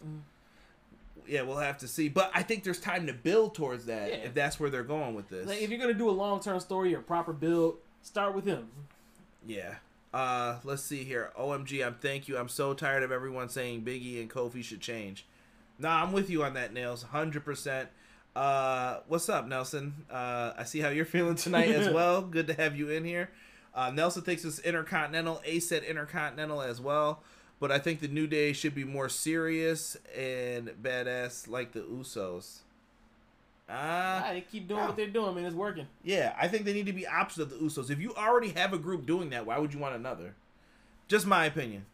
Yeah, 1.26 1.42
we'll 1.42 1.58
have 1.58 1.78
to 1.78 1.88
see. 1.88 2.08
But 2.08 2.30
I 2.34 2.42
think 2.42 2.64
there's 2.64 2.80
time 2.80 3.06
to 3.06 3.12
build 3.12 3.54
towards 3.54 3.86
that 3.86 4.10
Yeah. 4.10 4.16
if 4.18 4.34
that's 4.34 4.58
where 4.60 4.70
they're 4.70 4.82
going 4.82 5.14
with 5.14 5.28
this. 5.28 5.46
like, 5.46 5.60
if 5.62 5.70
you're 5.70 5.78
gonna 5.78 5.94
do 5.94 6.08
a 6.08 6.12
long 6.12 6.40
term 6.40 6.60
story 6.60 6.94
or 6.94 7.00
proper 7.00 7.32
build, 7.32 7.78
start 8.02 8.34
with 8.34 8.44
him. 8.46 8.68
Yeah. 9.46 9.76
Uh, 10.12 10.58
let's 10.64 10.82
see 10.82 11.04
here. 11.04 11.32
OMG, 11.38 11.84
I'm 11.86 11.94
thank 11.94 12.28
you. 12.28 12.38
I'm 12.38 12.48
so 12.48 12.72
tired 12.74 13.02
of 13.02 13.12
everyone 13.12 13.48
saying 13.48 13.82
Biggie 13.82 14.20
and 14.20 14.30
Kofi 14.30 14.64
should 14.64 14.80
change. 14.80 15.26
Nah, 15.78 16.02
I'm 16.02 16.12
with 16.12 16.30
you 16.30 16.42
on 16.44 16.54
that, 16.54 16.72
Nails. 16.72 17.02
Hundred 17.02 17.44
percent. 17.44 17.88
Uh, 18.34 19.00
what's 19.08 19.28
up, 19.28 19.46
Nelson? 19.46 19.94
Uh, 20.10 20.52
I 20.56 20.64
see 20.64 20.80
how 20.80 20.88
you're 20.88 21.04
feeling 21.04 21.34
tonight 21.34 21.70
as 21.70 21.88
well. 21.94 22.22
Good 22.22 22.46
to 22.46 22.54
have 22.54 22.76
you 22.76 22.88
in 22.90 23.04
here. 23.04 23.30
Uh, 23.74 23.90
Nelson 23.90 24.22
thinks 24.22 24.44
it's 24.44 24.58
Intercontinental. 24.60 25.40
A 25.44 25.60
said 25.60 25.82
Intercontinental 25.84 26.62
as 26.62 26.80
well. 26.80 27.22
But 27.60 27.72
I 27.72 27.78
think 27.78 28.00
the 28.00 28.08
New 28.08 28.26
Day 28.26 28.52
should 28.52 28.74
be 28.74 28.84
more 28.84 29.08
serious 29.08 29.96
and 30.16 30.68
badass 30.82 31.48
like 31.48 31.72
the 31.72 31.80
Usos. 31.80 32.58
Ah, 33.68 34.24
Ah, 34.26 34.32
they 34.32 34.40
keep 34.40 34.66
doing 34.68 34.80
what 34.84 34.96
they're 34.96 35.08
doing, 35.08 35.34
man. 35.34 35.44
It's 35.44 35.54
working. 35.54 35.86
yeah, 36.02 36.34
I 36.40 36.48
think 36.48 36.64
they 36.64 36.72
need 36.72 36.86
to 36.86 36.92
be 36.92 37.06
opposite 37.06 37.42
of 37.42 37.50
the 37.50 37.56
Usos. 37.56 37.90
If 37.90 38.00
you 38.00 38.14
already 38.14 38.50
have 38.50 38.72
a 38.72 38.78
group 38.78 39.06
doing 39.06 39.30
that, 39.30 39.44
why 39.44 39.58
would 39.58 39.74
you 39.74 39.80
want 39.80 39.94
another? 39.94 40.34
Just 41.08 41.26
my 41.26 41.44
opinion 41.46 41.84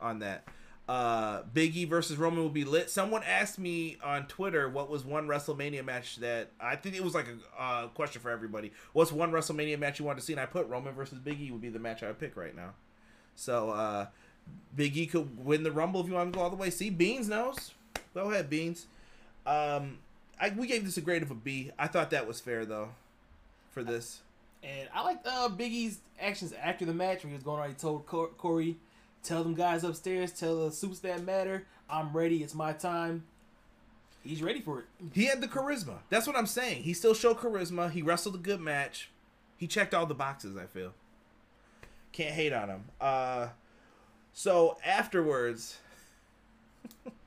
on 0.00 0.18
that. 0.20 0.44
Uh, 0.86 1.42
Big 1.54 1.74
E 1.74 1.86
versus 1.86 2.18
Roman 2.18 2.40
will 2.42 2.50
be 2.50 2.64
lit. 2.64 2.90
Someone 2.90 3.22
asked 3.24 3.58
me 3.58 3.96
on 4.04 4.26
Twitter 4.26 4.68
what 4.68 4.90
was 4.90 5.02
one 5.04 5.26
WrestleMania 5.26 5.82
match 5.84 6.16
that 6.16 6.50
I 6.60 6.76
think 6.76 6.94
it 6.94 7.02
was 7.02 7.14
like 7.14 7.26
a 7.26 7.60
uh, 7.62 7.86
question 7.88 8.20
for 8.20 8.30
everybody. 8.30 8.70
What's 8.92 9.10
one 9.10 9.32
WrestleMania 9.32 9.78
match 9.78 9.98
you 9.98 10.04
want 10.04 10.18
to 10.18 10.24
see? 10.24 10.34
And 10.34 10.40
I 10.40 10.44
put 10.46 10.68
Roman 10.68 10.92
versus 10.94 11.18
Big 11.18 11.40
E 11.40 11.50
would 11.50 11.62
be 11.62 11.70
the 11.70 11.78
match 11.78 12.02
I 12.02 12.08
would 12.08 12.18
pick 12.20 12.36
right 12.36 12.54
now. 12.54 12.74
So 13.34 13.70
uh, 13.70 14.06
Big 14.76 14.96
E 14.96 15.06
could 15.06 15.44
win 15.44 15.62
the 15.62 15.72
Rumble 15.72 16.00
if 16.00 16.08
you 16.08 16.14
want 16.14 16.32
to 16.32 16.36
go 16.36 16.42
all 16.42 16.50
the 16.50 16.56
way. 16.56 16.70
See, 16.70 16.90
Beans 16.90 17.28
knows. 17.28 17.72
Go 18.12 18.30
ahead, 18.30 18.50
Beans. 18.50 18.86
Um, 19.46 19.98
I, 20.40 20.50
we 20.50 20.66
gave 20.66 20.84
this 20.84 20.96
a 20.96 21.00
grade 21.00 21.22
of 21.22 21.30
a 21.30 21.34
B. 21.34 21.70
I 21.78 21.86
thought 21.86 22.10
that 22.10 22.26
was 22.26 22.40
fair 22.40 22.64
though, 22.64 22.90
for 23.72 23.82
this. 23.82 24.20
And 24.62 24.88
I 24.94 25.02
like 25.02 25.18
uh, 25.26 25.48
Biggie's 25.48 25.98
actions 26.20 26.52
after 26.52 26.84
the 26.84 26.94
match 26.94 27.22
when 27.22 27.30
he 27.30 27.34
was 27.34 27.42
going 27.44 27.60
on. 27.60 27.68
He 27.68 27.74
told 27.74 28.06
Cor- 28.06 28.28
Corey, 28.28 28.76
"Tell 29.22 29.42
them 29.42 29.54
guys 29.54 29.84
upstairs, 29.84 30.32
tell 30.32 30.64
the 30.64 30.72
suits 30.72 31.00
that 31.00 31.22
matter, 31.22 31.66
I'm 31.88 32.12
ready. 32.12 32.42
It's 32.42 32.54
my 32.54 32.72
time." 32.72 33.24
He's 34.24 34.42
ready 34.42 34.62
for 34.62 34.78
it. 34.78 34.84
He 35.12 35.26
had 35.26 35.42
the 35.42 35.48
charisma. 35.48 35.98
That's 36.08 36.26
what 36.26 36.34
I'm 36.34 36.46
saying. 36.46 36.84
He 36.84 36.94
still 36.94 37.12
showed 37.12 37.36
charisma. 37.36 37.90
He 37.90 38.00
wrestled 38.00 38.36
a 38.36 38.38
good 38.38 38.60
match. 38.60 39.10
He 39.58 39.66
checked 39.66 39.92
all 39.92 40.06
the 40.06 40.14
boxes. 40.14 40.56
I 40.56 40.64
feel. 40.64 40.94
Can't 42.12 42.34
hate 42.34 42.52
on 42.54 42.70
him. 42.70 42.84
Uh, 42.98 43.48
so 44.34 44.76
afterwards, 44.84 45.78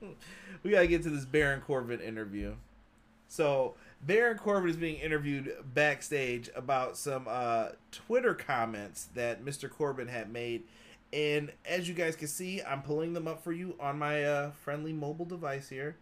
we 0.62 0.70
gotta 0.70 0.86
get 0.86 1.02
to 1.02 1.10
this 1.10 1.24
Baron 1.24 1.60
Corbin 1.62 2.00
interview. 2.00 2.54
So 3.28 3.74
Baron 4.02 4.38
Corbin 4.38 4.70
is 4.70 4.76
being 4.76 5.00
interviewed 5.00 5.52
backstage 5.74 6.50
about 6.54 6.96
some 6.96 7.26
uh, 7.28 7.70
Twitter 7.90 8.34
comments 8.34 9.08
that 9.14 9.44
Mr. 9.44 9.68
Corbin 9.68 10.08
had 10.08 10.30
made, 10.30 10.64
and 11.12 11.50
as 11.64 11.88
you 11.88 11.94
guys 11.94 12.14
can 12.14 12.28
see, 12.28 12.62
I'm 12.62 12.82
pulling 12.82 13.14
them 13.14 13.26
up 13.26 13.42
for 13.42 13.52
you 13.52 13.74
on 13.80 13.98
my 13.98 14.24
uh, 14.24 14.50
friendly 14.52 14.92
mobile 14.92 15.24
device 15.24 15.68
here. 15.68 15.96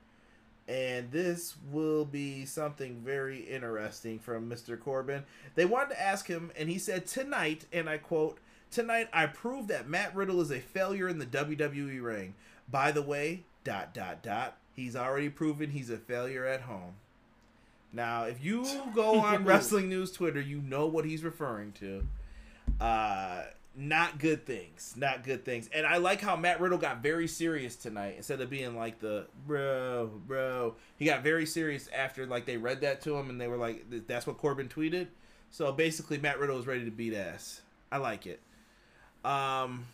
And 0.69 1.13
this 1.13 1.55
will 1.71 2.05
be 2.05 2.45
something 2.45 3.01
very 3.05 3.39
interesting 3.39 4.19
from 4.19 4.51
Mr. 4.51 4.79
Corbin. 4.79 5.23
They 5.55 5.65
wanted 5.65 5.91
to 5.91 6.03
ask 6.03 6.27
him, 6.27 6.51
and 6.57 6.69
he 6.69 6.79
said, 6.79 7.07
Tonight, 7.07 7.67
and 7.73 7.89
I 7.89 7.99
quote, 7.99 8.39
Tonight 8.71 9.09
I 9.13 9.27
proved 9.27 9.69
that 9.69 9.89
Matt 9.89 10.15
Riddle 10.15 10.41
is 10.41 10.51
a 10.51 10.61
failure 10.61 11.09
in 11.09 11.19
the 11.19 11.27
WWE 11.27 12.03
ring. 12.03 12.35
By 12.69 12.93
the 12.93 13.03
way, 13.03 13.45
dot, 13.65 13.95
dot, 13.95 14.23
dot, 14.23 14.57
he's 14.75 14.97
already 14.97 15.29
proven 15.29 15.71
he's 15.71 15.91
a 15.91 15.97
failure 15.97 16.45
at 16.45 16.63
home. 16.63 16.95
Now, 17.93 18.25
if 18.25 18.45
you 18.45 18.67
go 18.95 19.21
on 19.21 19.45
Wrestling 19.45 19.89
News 19.89 20.13
Twitter, 20.13 20.41
you 20.41 20.61
know 20.61 20.87
what 20.87 21.05
he's 21.05 21.25
referring 21.25 21.73
to. 21.73 22.07
Uh, 22.81 23.45
not 23.77 24.19
good 24.19 24.47
things. 24.47 24.95
Not 24.97 25.23
good 25.23 25.45
things. 25.45 25.69
And 25.73 25.87
I 25.87 25.99
like 25.99 26.21
how 26.21 26.35
Matt 26.37 26.61
Riddle 26.61 26.79
got 26.79 27.03
very 27.03 27.29
serious 27.29 27.77
tonight 27.77 28.15
instead 28.17 28.41
of 28.41 28.51
being 28.51 28.77
like 28.77 28.99
the 29.01 29.27
bro, 29.47 30.11
bro. 30.27 30.75
He 30.97 31.05
got 31.05 31.23
very 31.23 31.47
serious 31.47 31.89
after 31.95 32.27
like 32.27 32.47
they 32.47 32.57
read 32.57 32.81
that 32.81 33.03
to 33.03 33.17
him 33.17 33.31
and 33.31 33.41
they 33.41 33.49
were 33.49 33.59
like, 33.59 33.85
that's 34.07 34.27
what 34.27 34.39
Corbin 34.39 34.69
tweeted. 34.69 35.09
So 35.51 35.71
basically, 35.73 36.19
Matt 36.19 36.39
Riddle 36.39 36.57
was 36.57 36.67
ready 36.67 36.85
to 36.85 36.91
beat 36.91 37.15
ass. 37.15 37.61
I 37.93 37.99
like 37.99 38.27
it. 38.27 38.41
Um, 39.27 39.87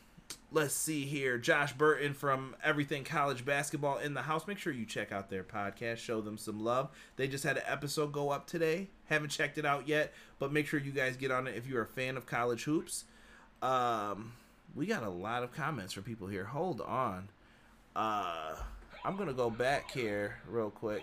let's 0.52 0.74
see 0.74 1.06
here. 1.06 1.38
Josh 1.38 1.72
Burton 1.72 2.12
from 2.12 2.54
Everything 2.62 3.02
College 3.02 3.44
Basketball 3.44 3.96
in 3.98 4.12
the 4.12 4.22
house. 4.22 4.46
Make 4.46 4.58
sure 4.58 4.72
you 4.72 4.84
check 4.84 5.10
out 5.10 5.30
their 5.30 5.42
podcast. 5.42 5.96
Show 5.96 6.20
them 6.20 6.36
some 6.36 6.62
love. 6.62 6.90
They 7.16 7.26
just 7.28 7.42
had 7.42 7.56
an 7.56 7.62
episode 7.66 8.12
go 8.12 8.30
up 8.30 8.46
today. 8.46 8.88
Haven't 9.06 9.30
checked 9.30 9.56
it 9.56 9.64
out 9.64 9.88
yet, 9.88 10.12
but 10.38 10.52
make 10.52 10.66
sure 10.66 10.78
you 10.78 10.92
guys 10.92 11.16
get 11.16 11.30
on 11.30 11.46
it 11.46 11.56
if 11.56 11.66
you're 11.66 11.82
a 11.82 11.86
fan 11.86 12.16
of 12.16 12.26
college 12.26 12.64
hoops. 12.64 13.04
Um, 13.62 14.34
we 14.74 14.86
got 14.86 15.02
a 15.02 15.10
lot 15.10 15.42
of 15.42 15.52
comments 15.52 15.94
from 15.94 16.02
people 16.02 16.26
here. 16.26 16.44
Hold 16.44 16.82
on. 16.82 17.28
Uh, 17.96 18.54
I'm 19.04 19.16
gonna 19.16 19.32
go 19.32 19.50
back 19.50 19.90
here 19.90 20.36
real 20.48 20.70
quick. 20.70 21.02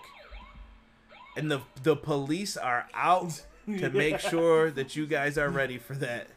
And 1.36 1.50
the 1.50 1.62
the 1.84 1.96
police 1.96 2.58
are 2.58 2.88
out 2.94 3.42
to 3.66 3.90
make 3.90 4.20
sure 4.20 4.72
that 4.72 4.96
you 4.96 5.08
guys 5.08 5.38
are 5.38 5.50
ready 5.50 5.78
for 5.78 5.94
that. 5.96 6.28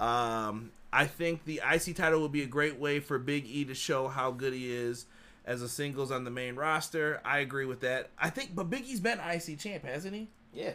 Um, 0.00 0.70
I 0.94 1.06
think 1.06 1.44
the 1.44 1.60
IC 1.68 1.96
title 1.96 2.20
would 2.22 2.30
be 2.30 2.42
a 2.42 2.46
great 2.46 2.78
way 2.78 3.00
for 3.00 3.18
Big 3.18 3.46
E 3.46 3.64
to 3.64 3.74
show 3.74 4.06
how 4.06 4.30
good 4.30 4.52
he 4.52 4.72
is 4.72 5.06
as 5.44 5.60
a 5.60 5.68
singles 5.68 6.12
on 6.12 6.22
the 6.22 6.30
main 6.30 6.54
roster. 6.54 7.20
I 7.24 7.40
agree 7.40 7.66
with 7.66 7.80
that. 7.80 8.10
I 8.16 8.30
think, 8.30 8.54
but 8.54 8.70
Big 8.70 8.86
E's 8.86 9.00
been 9.00 9.18
IC 9.18 9.58
champ, 9.58 9.84
hasn't 9.84 10.14
he? 10.14 10.28
Yeah. 10.54 10.74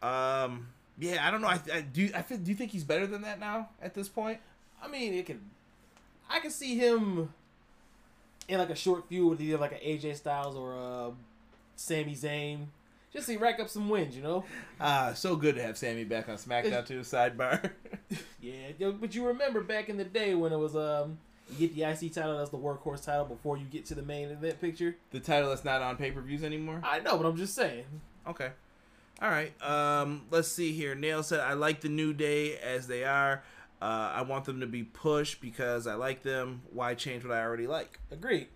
Um, 0.00 0.68
yeah, 0.98 1.26
I 1.26 1.30
don't 1.30 1.42
know. 1.42 1.48
I, 1.48 1.60
I 1.70 1.80
do. 1.82 2.08
I 2.14 2.22
feel, 2.22 2.38
do 2.38 2.50
you 2.50 2.56
think 2.56 2.70
he's 2.70 2.82
better 2.82 3.06
than 3.06 3.20
that 3.22 3.38
now 3.40 3.68
at 3.82 3.92
this 3.92 4.08
point? 4.08 4.38
I 4.82 4.88
mean, 4.88 5.12
it 5.12 5.26
can. 5.26 5.38
I 6.30 6.40
can 6.40 6.50
see 6.50 6.76
him 6.78 7.34
in 8.48 8.58
like 8.58 8.70
a 8.70 8.74
short 8.74 9.06
feud 9.06 9.28
with 9.28 9.40
either 9.42 9.58
like 9.58 9.72
an 9.72 9.80
AJ 9.86 10.16
Styles 10.16 10.56
or 10.56 10.76
a 10.76 11.10
Sami 11.76 12.14
Zayn, 12.14 12.68
just 13.12 13.26
to 13.26 13.36
rack 13.36 13.60
up 13.60 13.68
some 13.68 13.90
wins, 13.90 14.16
you 14.16 14.22
know. 14.22 14.44
Ah, 14.80 15.12
so 15.14 15.36
good 15.36 15.56
to 15.56 15.62
have 15.62 15.76
Sami 15.76 16.04
back 16.04 16.30
on 16.30 16.36
SmackDown 16.36 16.86
too. 16.86 17.00
Sidebar. 17.00 17.70
Yeah, 18.40 18.90
but 19.00 19.14
you 19.14 19.26
remember 19.26 19.60
back 19.60 19.88
in 19.88 19.96
the 19.96 20.04
day 20.04 20.34
when 20.34 20.52
it 20.52 20.56
was 20.56 20.76
um, 20.76 21.18
you 21.50 21.68
get 21.68 21.74
the 21.74 21.82
IC 21.82 22.12
title 22.12 22.38
as 22.38 22.50
the 22.50 22.56
workhorse 22.56 23.04
title 23.04 23.24
before 23.24 23.56
you 23.56 23.64
get 23.64 23.84
to 23.86 23.94
the 23.94 24.02
main 24.02 24.28
event 24.30 24.60
picture. 24.60 24.96
the 25.10 25.20
title 25.20 25.48
that's 25.48 25.64
not 25.64 25.82
on 25.82 25.96
pay 25.96 26.10
per 26.10 26.20
views 26.20 26.42
anymore. 26.44 26.80
I 26.84 27.00
know, 27.00 27.16
but 27.16 27.26
I'm 27.26 27.36
just 27.36 27.54
saying. 27.54 27.84
Okay. 28.26 28.50
All 29.20 29.28
right. 29.28 29.52
Um, 29.62 30.22
let's 30.30 30.48
see 30.48 30.72
here. 30.72 30.94
Nail 30.94 31.22
said, 31.22 31.40
I 31.40 31.54
like 31.54 31.80
the 31.80 31.88
New 31.88 32.12
Day 32.12 32.56
as 32.58 32.86
they 32.86 33.04
are. 33.04 33.42
Uh, 33.82 34.12
I 34.14 34.22
want 34.22 34.44
them 34.44 34.60
to 34.60 34.66
be 34.66 34.84
pushed 34.84 35.40
because 35.40 35.86
I 35.86 35.94
like 35.94 36.22
them. 36.22 36.62
Why 36.72 36.94
change 36.94 37.24
what 37.24 37.32
I 37.36 37.42
already 37.42 37.66
like? 37.66 37.98
Agreed. 38.10 38.48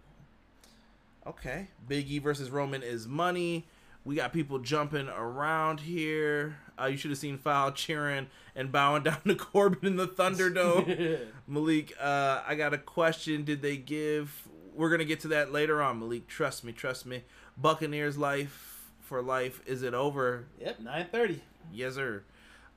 Okay. 1.26 1.68
Big 1.88 2.10
E 2.10 2.18
versus 2.18 2.50
Roman 2.50 2.82
is 2.82 3.06
money. 3.08 3.66
We 4.04 4.16
got 4.16 4.32
people 4.32 4.58
jumping 4.58 5.08
around 5.08 5.80
here. 5.80 6.56
Uh, 6.80 6.86
you 6.86 6.96
should 6.96 7.10
have 7.10 7.18
seen 7.18 7.38
Foul 7.38 7.70
cheering 7.72 8.26
and 8.56 8.72
bowing 8.72 9.02
down 9.04 9.20
to 9.26 9.34
Corbin 9.34 9.86
in 9.86 9.96
the 9.96 10.08
Thunderdome. 10.08 11.18
Malik, 11.46 11.94
uh, 12.00 12.42
I 12.46 12.54
got 12.54 12.74
a 12.74 12.78
question. 12.78 13.44
Did 13.44 13.62
they 13.62 13.76
give? 13.76 14.48
We're 14.74 14.90
gonna 14.90 15.04
get 15.04 15.20
to 15.20 15.28
that 15.28 15.52
later 15.52 15.82
on. 15.82 16.00
Malik, 16.00 16.26
trust 16.26 16.64
me, 16.64 16.72
trust 16.72 17.06
me. 17.06 17.24
Buccaneers 17.56 18.16
life 18.18 18.88
for 19.00 19.22
life. 19.22 19.60
Is 19.66 19.82
it 19.82 19.94
over? 19.94 20.46
Yep, 20.60 20.80
nine 20.80 21.06
thirty. 21.12 21.42
Yes, 21.72 21.94
sir. 21.94 22.24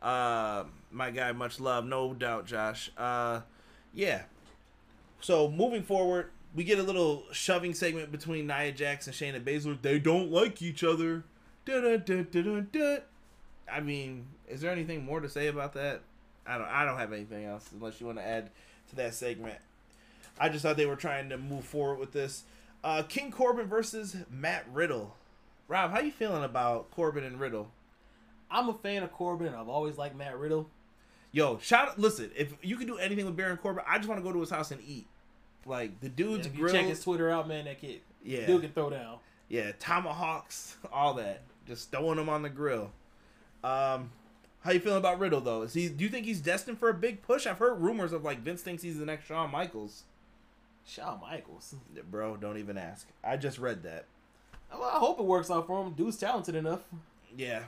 Uh, 0.01 0.65
my 0.91 1.09
guy, 1.09 1.31
much 1.31 1.59
love, 1.59 1.85
no 1.85 2.13
doubt, 2.13 2.45
Josh. 2.45 2.91
Uh, 2.97 3.41
yeah. 3.93 4.23
So 5.21 5.49
moving 5.49 5.81
forward, 5.81 6.29
we 6.55 6.63
get 6.63 6.79
a 6.79 6.83
little 6.83 7.25
shoving 7.31 7.73
segment 7.73 8.11
between 8.11 8.47
Nia 8.47 8.71
Jax 8.71 9.07
and 9.07 9.15
Shayna 9.15 9.43
Baszler. 9.43 9.79
They 9.81 9.99
don't 9.99 10.31
like 10.31 10.61
each 10.61 10.83
other. 10.83 11.25
Da-da-da-da-da-da. 11.65 12.99
I 13.71 13.81
mean, 13.81 14.27
is 14.47 14.61
there 14.61 14.71
anything 14.71 15.03
more 15.03 15.19
to 15.19 15.27
say 15.27 15.47
about 15.47 15.73
that? 15.73 16.01
I 16.47 16.57
don't. 16.57 16.67
I 16.67 16.85
don't 16.85 16.97
have 16.97 17.11
anything 17.11 17.43
else 17.45 17.69
unless 17.73 17.99
you 17.99 18.05
want 18.05 18.19
to 18.19 18.25
add 18.25 18.51
to 18.89 18.95
that 18.95 19.13
segment. 19.15 19.57
I 20.39 20.49
just 20.49 20.63
thought 20.63 20.77
they 20.77 20.85
were 20.85 20.95
trying 20.95 21.29
to 21.29 21.37
move 21.37 21.65
forward 21.65 21.99
with 21.99 22.11
this. 22.11 22.43
Uh, 22.83 23.03
King 23.03 23.31
Corbin 23.31 23.67
versus 23.67 24.15
Matt 24.29 24.65
Riddle. 24.71 25.15
Rob, 25.67 25.91
how 25.91 25.99
you 25.99 26.11
feeling 26.11 26.43
about 26.43 26.91
Corbin 26.91 27.23
and 27.23 27.39
Riddle? 27.39 27.71
I'm 28.51 28.69
a 28.69 28.73
fan 28.75 29.01
of 29.01 29.11
Corbin, 29.11 29.47
and 29.47 29.55
I've 29.55 29.69
always 29.69 29.97
liked 29.97 30.15
Matt 30.15 30.37
Riddle. 30.37 30.69
Yo, 31.31 31.57
shout! 31.57 31.97
Listen, 31.97 32.29
if 32.35 32.53
you 32.61 32.77
can 32.77 32.85
do 32.85 32.97
anything 32.97 33.25
with 33.25 33.35
Baron 33.35 33.57
Corbin, 33.57 33.83
I 33.87 33.97
just 33.97 34.07
want 34.07 34.19
to 34.19 34.23
go 34.23 34.31
to 34.31 34.39
his 34.39 34.51
house 34.51 34.69
and 34.69 34.81
eat. 34.85 35.07
Like 35.65 35.99
the 35.99 36.09
dude's 36.09 36.47
if 36.47 36.53
you 36.53 36.61
grill. 36.61 36.73
check 36.73 36.85
his 36.85 37.03
Twitter 37.03 37.29
out, 37.29 37.47
man, 37.47 37.65
that 37.65 37.81
kid, 37.81 38.01
yeah, 38.23 38.45
dude 38.45 38.61
can 38.61 38.71
throw 38.71 38.89
down. 38.89 39.17
Yeah, 39.49 39.71
tomahawks, 39.79 40.77
all 40.91 41.15
that. 41.15 41.41
Just 41.67 41.91
throwing 41.91 42.17
them 42.17 42.29
on 42.29 42.43
the 42.43 42.49
grill. 42.49 42.91
Um, 43.63 44.11
how 44.61 44.71
you 44.71 44.79
feeling 44.79 44.99
about 44.99 45.19
Riddle 45.19 45.41
though? 45.41 45.63
Is 45.63 45.73
he? 45.73 45.89
Do 45.89 46.03
you 46.03 46.09
think 46.09 46.25
he's 46.25 46.41
destined 46.41 46.79
for 46.79 46.89
a 46.89 46.93
big 46.93 47.21
push? 47.21 47.47
I've 47.47 47.59
heard 47.59 47.81
rumors 47.81 48.13
of 48.13 48.23
like 48.23 48.41
Vince 48.41 48.61
thinks 48.61 48.83
he's 48.83 48.99
the 48.99 49.05
next 49.05 49.25
Shawn 49.25 49.51
Michaels. 49.51 50.03
Shawn 50.85 51.19
Michaels. 51.21 51.75
Bro, 52.09 52.37
don't 52.37 52.57
even 52.57 52.77
ask. 52.77 53.07
I 53.23 53.37
just 53.37 53.57
read 53.57 53.83
that. 53.83 54.05
Well, 54.71 54.83
I 54.83 54.99
hope 54.99 55.19
it 55.19 55.25
works 55.25 55.49
out 55.49 55.67
for 55.67 55.83
him. 55.83 55.93
Dude's 55.93 56.17
talented 56.17 56.55
enough. 56.55 56.81
Yeah. 57.35 57.63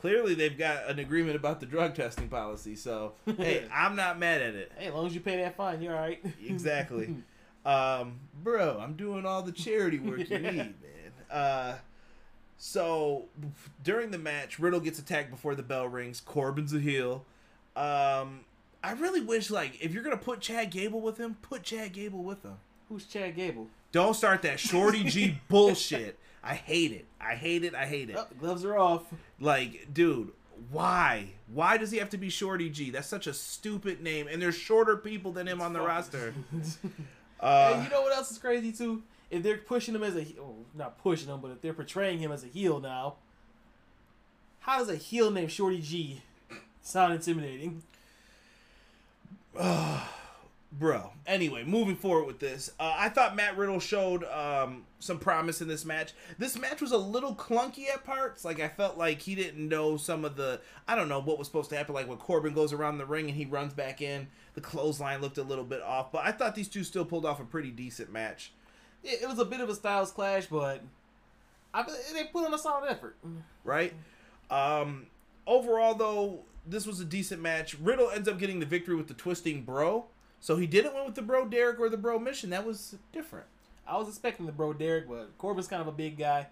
Clearly, 0.00 0.34
they've 0.34 0.56
got 0.56 0.88
an 0.88 0.98
agreement 0.98 1.36
about 1.36 1.60
the 1.60 1.66
drug 1.66 1.94
testing 1.94 2.28
policy. 2.28 2.74
So, 2.74 3.12
hey, 3.36 3.68
I'm 3.70 3.96
not 3.96 4.18
mad 4.18 4.40
at 4.40 4.54
it. 4.54 4.72
Hey, 4.78 4.86
as 4.86 4.94
long 4.94 5.06
as 5.06 5.14
you 5.14 5.20
pay 5.20 5.36
that 5.36 5.56
fine, 5.56 5.82
you're 5.82 5.94
all 5.94 6.00
right. 6.00 6.24
Exactly. 6.46 7.16
um, 7.66 8.20
bro, 8.42 8.80
I'm 8.80 8.94
doing 8.94 9.26
all 9.26 9.42
the 9.42 9.52
charity 9.52 9.98
work 9.98 10.30
you 10.30 10.38
need, 10.38 10.56
man. 10.56 10.74
Uh, 11.30 11.74
so 12.56 13.26
during 13.84 14.10
the 14.10 14.16
match, 14.18 14.58
Riddle 14.58 14.80
gets 14.80 14.98
attacked 14.98 15.30
before 15.30 15.54
the 15.54 15.62
bell 15.62 15.86
rings. 15.86 16.20
Corbin's 16.20 16.72
a 16.72 16.80
heel. 16.80 17.26
Um, 17.76 18.40
I 18.82 18.92
really 18.92 19.20
wish, 19.20 19.50
like, 19.50 19.82
if 19.82 19.92
you're 19.92 20.02
gonna 20.02 20.16
put 20.16 20.40
Chad 20.40 20.70
Gable 20.70 21.02
with 21.02 21.18
him, 21.18 21.36
put 21.42 21.62
Chad 21.62 21.92
Gable 21.92 22.22
with 22.22 22.42
him. 22.42 22.56
Who's 22.88 23.04
Chad 23.04 23.36
Gable? 23.36 23.66
Don't 23.92 24.14
start 24.14 24.40
that 24.42 24.58
Shorty 24.58 25.04
G 25.04 25.40
bullshit. 25.48 26.18
I 26.42 26.54
hate 26.54 26.92
it. 26.92 27.06
I 27.20 27.34
hate 27.34 27.64
it. 27.64 27.74
I 27.74 27.86
hate 27.86 28.10
it. 28.10 28.16
Oh, 28.18 28.26
gloves 28.38 28.64
are 28.64 28.78
off. 28.78 29.04
Like, 29.38 29.88
dude, 29.92 30.32
why? 30.70 31.32
Why 31.52 31.76
does 31.76 31.90
he 31.90 31.98
have 31.98 32.10
to 32.10 32.18
be 32.18 32.30
Shorty 32.30 32.70
G? 32.70 32.90
That's 32.90 33.08
such 33.08 33.26
a 33.26 33.34
stupid 33.34 34.02
name. 34.02 34.26
And 34.26 34.40
there's 34.40 34.56
shorter 34.56 34.96
people 34.96 35.32
than 35.32 35.46
him 35.46 35.60
on 35.60 35.72
the 35.72 35.80
roster. 35.80 36.34
Uh, 37.42 37.72
and 37.74 37.84
you 37.84 37.90
know 37.90 38.02
what 38.02 38.14
else 38.14 38.30
is 38.30 38.36
crazy 38.36 38.70
too? 38.70 39.02
If 39.30 39.42
they're 39.42 39.56
pushing 39.56 39.94
him 39.94 40.02
as 40.02 40.14
a, 40.14 40.26
oh, 40.38 40.56
not 40.74 40.98
pushing 40.98 41.26
him, 41.26 41.40
but 41.40 41.50
if 41.50 41.62
they're 41.62 41.72
portraying 41.72 42.18
him 42.18 42.30
as 42.30 42.44
a 42.44 42.48
heel 42.48 42.80
now, 42.80 43.14
how 44.58 44.76
does 44.76 44.90
a 44.90 44.96
heel 44.96 45.30
named 45.30 45.50
Shorty 45.50 45.80
G 45.80 46.20
sound 46.82 47.14
intimidating? 47.14 47.82
bro. 50.72 51.12
Anyway, 51.26 51.64
moving 51.64 51.96
forward 51.96 52.26
with 52.26 52.38
this, 52.38 52.70
uh, 52.78 52.94
I 52.96 53.08
thought 53.08 53.34
Matt 53.34 53.56
Riddle 53.56 53.80
showed 53.80 54.24
um, 54.24 54.84
some 54.98 55.18
promise 55.18 55.60
in 55.60 55.68
this 55.68 55.84
match. 55.84 56.12
This 56.38 56.58
match 56.58 56.80
was 56.80 56.92
a 56.92 56.98
little 56.98 57.34
clunky 57.34 57.88
at 57.92 58.04
parts. 58.04 58.44
Like 58.44 58.60
I 58.60 58.68
felt 58.68 58.96
like 58.96 59.20
he 59.20 59.34
didn't 59.34 59.68
know 59.68 59.96
some 59.96 60.24
of 60.24 60.36
the 60.36 60.60
I 60.86 60.94
don't 60.94 61.08
know 61.08 61.20
what 61.20 61.38
was 61.38 61.46
supposed 61.46 61.70
to 61.70 61.76
happen. 61.76 61.94
Like 61.94 62.08
when 62.08 62.18
Corbin 62.18 62.54
goes 62.54 62.72
around 62.72 62.98
the 62.98 63.06
ring 63.06 63.28
and 63.28 63.36
he 63.36 63.44
runs 63.44 63.72
back 63.72 64.00
in, 64.00 64.28
the 64.54 64.60
clothesline 64.60 65.20
looked 65.20 65.38
a 65.38 65.42
little 65.42 65.64
bit 65.64 65.82
off. 65.82 66.12
But 66.12 66.24
I 66.24 66.32
thought 66.32 66.54
these 66.54 66.68
two 66.68 66.84
still 66.84 67.04
pulled 67.04 67.26
off 67.26 67.40
a 67.40 67.44
pretty 67.44 67.70
decent 67.70 68.12
match. 68.12 68.52
It, 69.02 69.22
it 69.22 69.28
was 69.28 69.38
a 69.38 69.44
bit 69.44 69.60
of 69.60 69.68
a 69.68 69.74
styles 69.74 70.12
clash, 70.12 70.46
but 70.46 70.82
I, 71.72 71.84
they 72.12 72.24
put 72.24 72.46
on 72.46 72.54
a 72.54 72.58
solid 72.58 72.90
effort. 72.90 73.16
Right. 73.64 73.92
Um, 74.50 75.06
overall, 75.46 75.94
though, 75.94 76.40
this 76.66 76.86
was 76.86 77.00
a 77.00 77.04
decent 77.04 77.40
match. 77.40 77.78
Riddle 77.78 78.10
ends 78.10 78.28
up 78.28 78.38
getting 78.38 78.60
the 78.60 78.66
victory 78.66 78.96
with 78.96 79.08
the 79.08 79.14
twisting 79.14 79.62
bro. 79.62 80.06
So 80.40 80.56
he 80.56 80.66
didn't 80.66 80.94
win 80.94 81.04
with 81.04 81.14
the 81.14 81.22
bro 81.22 81.46
Derek 81.46 81.78
or 81.78 81.88
the 81.88 81.96
bro 81.98 82.18
mission. 82.18 82.50
That 82.50 82.64
was 82.66 82.96
different. 83.12 83.46
I 83.86 83.96
was 83.98 84.08
expecting 84.08 84.46
the 84.46 84.52
bro 84.52 84.72
Derek, 84.72 85.08
but 85.08 85.36
Corbin's 85.38 85.68
kind 85.68 85.82
of 85.82 85.88
a 85.88 85.92
big 85.92 86.16
guy. 86.16 86.46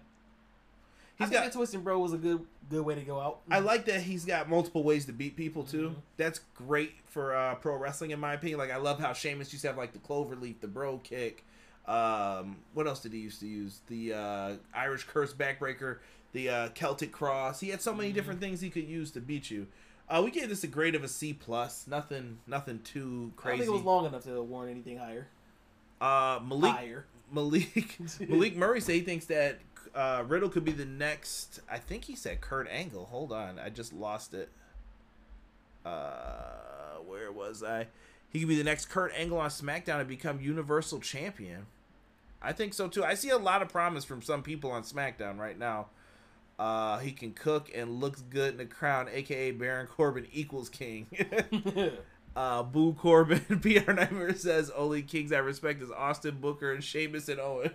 He's 1.17 1.27
I 1.27 1.29
think 1.29 1.41
got 1.43 1.51
the 1.51 1.57
twisting 1.57 1.81
bro 1.81 1.99
was 1.99 2.13
a 2.13 2.17
good 2.17 2.45
good 2.69 2.83
way 2.85 2.95
to 2.95 3.01
go 3.01 3.19
out. 3.19 3.39
I 3.49 3.59
like 3.59 3.85
that 3.85 4.01
he's 4.01 4.25
got 4.25 4.47
multiple 4.47 4.83
ways 4.83 5.05
to 5.07 5.11
beat 5.11 5.35
people 5.35 5.63
too. 5.63 5.89
Mhm. 5.89 5.95
That's 6.17 6.39
great 6.55 6.93
for 7.07 7.35
uh, 7.35 7.55
pro 7.55 7.75
wrestling, 7.77 8.11
in 8.11 8.19
my 8.19 8.33
opinion. 8.33 8.59
Like 8.59 8.71
I 8.71 8.77
love 8.77 8.99
how 8.99 9.11
Sheamus 9.13 9.51
used 9.51 9.63
to 9.63 9.67
have 9.69 9.77
like 9.77 9.91
the 9.91 9.99
clover 9.99 10.35
leaf, 10.35 10.61
the 10.61 10.67
Brogue 10.67 11.03
kick. 11.03 11.43
Um, 11.87 12.57
what 12.73 12.85
else 12.87 12.99
did 13.01 13.13
he 13.13 13.19
used 13.19 13.39
to 13.39 13.47
use? 13.47 13.79
The 13.87 14.13
uh, 14.13 14.53
Irish 14.73 15.05
curse 15.05 15.33
backbreaker, 15.33 15.97
the 16.33 16.49
uh, 16.49 16.69
Celtic 16.69 17.11
cross. 17.11 17.59
He 17.59 17.69
had 17.69 17.81
so 17.81 17.93
many 17.93 18.11
Mhm. 18.11 18.13
different 18.13 18.39
things 18.39 18.61
he 18.61 18.69
could 18.69 18.87
use 18.87 19.09
to 19.11 19.19
beat 19.21 19.49
you. 19.49 19.65
Uh, 20.09 20.21
we 20.23 20.31
gave 20.31 20.49
this 20.49 20.63
a 20.63 20.67
grade 20.67 20.95
of 20.95 21.03
a 21.03 21.07
C 21.07 21.33
plus. 21.33 21.85
Nothing, 21.87 22.39
nothing 22.47 22.79
too 22.83 23.31
crazy. 23.35 23.55
I 23.55 23.57
think 23.59 23.69
it 23.69 23.73
was 23.73 23.83
long 23.83 24.05
enough 24.05 24.23
to 24.23 24.41
warrant 24.41 24.71
anything 24.71 24.97
higher. 24.97 25.27
Uh, 26.01 26.39
Malik 26.43 26.73
Higher. 26.73 27.05
Malik 27.31 27.99
Malik 28.27 28.55
Murray 28.55 28.81
said 28.81 28.95
he 28.95 29.01
thinks 29.01 29.25
that 29.25 29.59
uh, 29.93 30.23
Riddle 30.27 30.49
could 30.49 30.65
be 30.65 30.71
the 30.71 30.85
next. 30.85 31.59
I 31.69 31.77
think 31.77 32.05
he 32.05 32.15
said 32.15 32.41
Kurt 32.41 32.67
Angle. 32.69 33.05
Hold 33.05 33.31
on, 33.31 33.59
I 33.59 33.69
just 33.69 33.93
lost 33.93 34.33
it. 34.33 34.49
Uh, 35.85 36.97
where 37.05 37.31
was 37.31 37.63
I? 37.63 37.87
He 38.31 38.39
could 38.39 38.49
be 38.49 38.57
the 38.57 38.63
next 38.63 38.85
Kurt 38.85 39.11
Angle 39.15 39.39
on 39.39 39.49
SmackDown 39.49 39.99
and 39.99 40.07
become 40.07 40.39
Universal 40.39 40.99
Champion. 40.99 41.65
I 42.41 42.53
think 42.53 42.73
so 42.73 42.87
too. 42.87 43.03
I 43.03 43.15
see 43.15 43.29
a 43.29 43.37
lot 43.37 43.61
of 43.61 43.69
promise 43.69 44.05
from 44.05 44.21
some 44.21 44.43
people 44.43 44.71
on 44.71 44.83
SmackDown 44.83 45.37
right 45.37 45.57
now. 45.57 45.87
Uh, 46.59 46.99
he 46.99 47.13
can 47.13 47.31
cook 47.31 47.71
and 47.73 48.01
looks 48.01 48.21
good 48.21 48.51
in 48.51 48.57
the 48.57 48.65
crown, 48.65 49.07
aka 49.11 49.51
Baron 49.51 49.87
Corbin 49.87 50.27
equals 50.31 50.69
king. 50.69 51.07
Uh, 52.35 52.63
Boo 52.63 52.93
Corbin, 52.93 53.41
PR 53.61 53.91
Nightmare 53.91 54.35
says 54.35 54.69
only 54.69 55.01
kings 55.01 55.33
I 55.33 55.39
respect 55.39 55.81
is 55.81 55.91
Austin 55.91 56.37
Booker 56.39 56.71
and 56.71 56.81
Sheamus 56.81 57.27
and 57.27 57.39
Owen. 57.39 57.71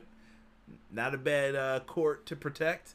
Not 0.91 1.15
a 1.15 1.19
bad 1.19 1.55
uh, 1.55 1.81
court 1.81 2.25
to 2.27 2.37
protect. 2.37 2.95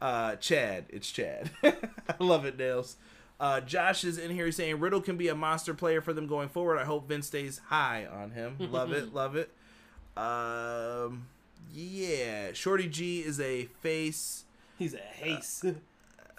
Uh, 0.00 0.36
Chad, 0.36 0.86
it's 0.88 1.10
Chad. 1.10 1.50
I 1.62 1.74
love 2.18 2.44
it, 2.46 2.56
Nails. 2.56 2.96
Uh, 3.38 3.60
Josh 3.60 4.04
is 4.04 4.16
in 4.16 4.30
here 4.30 4.50
saying 4.52 4.78
Riddle 4.78 5.00
can 5.00 5.16
be 5.16 5.28
a 5.28 5.34
monster 5.34 5.74
player 5.74 6.00
for 6.00 6.12
them 6.12 6.26
going 6.26 6.48
forward. 6.48 6.78
I 6.78 6.84
hope 6.84 7.08
Vince 7.08 7.26
stays 7.26 7.60
high 7.66 8.06
on 8.06 8.30
him. 8.30 8.56
Love 8.58 8.92
it, 8.92 9.12
love 9.12 9.36
it. 9.36 9.50
Um, 10.16 11.26
yeah, 11.74 12.52
Shorty 12.52 12.88
G 12.88 13.20
is 13.20 13.40
a 13.40 13.66
face. 13.80 14.44
He's 14.82 14.94
a 14.94 14.98
haste. 14.98 15.64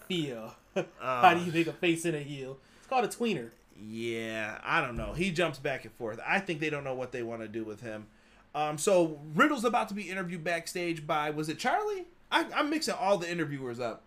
Feel. 0.10 0.54
Uh, 0.76 0.84
How 1.00 1.34
do 1.34 1.40
you 1.40 1.52
make 1.54 1.68
a 1.68 1.72
face 1.72 2.04
in 2.04 2.14
a 2.14 2.20
heel? 2.20 2.58
It's 2.80 2.88
called 2.88 3.06
a 3.06 3.08
tweener. 3.08 3.52
Yeah, 3.82 4.60
I 4.66 4.82
don't 4.82 4.98
know. 4.98 5.14
He 5.14 5.32
jumps 5.32 5.60
back 5.60 5.86
and 5.86 5.94
forth. 5.94 6.20
I 6.28 6.40
think 6.40 6.60
they 6.60 6.70
don't 6.70 6.84
know 6.84 6.94
what 6.94 7.14
they 7.14 7.24
want 7.24 7.42
to 7.42 7.48
do 7.48 7.64
with 7.64 7.80
him. 7.80 8.08
Um, 8.54 8.78
so 8.78 9.18
Riddle's 9.34 9.64
about 9.64 9.88
to 9.90 9.94
be 9.94 10.10
interviewed 10.10 10.44
backstage 10.44 11.08
by 11.08 11.30
was 11.30 11.48
it 11.48 11.58
Charlie? 11.58 12.06
I, 12.30 12.46
I'm 12.54 12.70
mixing 12.70 12.96
all 12.96 13.18
the 13.18 13.32
interviewers 13.32 13.80
up. 13.80 14.04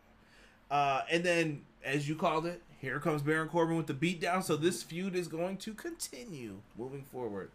Uh, 0.71 1.01
and 1.11 1.25
then, 1.25 1.63
as 1.83 2.07
you 2.07 2.15
called 2.15 2.45
it, 2.45 2.61
here 2.79 3.01
comes 3.01 3.23
Baron 3.23 3.49
Corbin 3.49 3.79
with 3.79 3.87
the 3.87 3.95
beatdown. 3.95 4.45
So 4.45 4.55
this 4.57 4.83
feud 4.83 5.17
is 5.17 5.29
going 5.29 5.57
to 5.59 5.73
continue 5.73 6.61
moving 6.77 7.05
forward. 7.05 7.53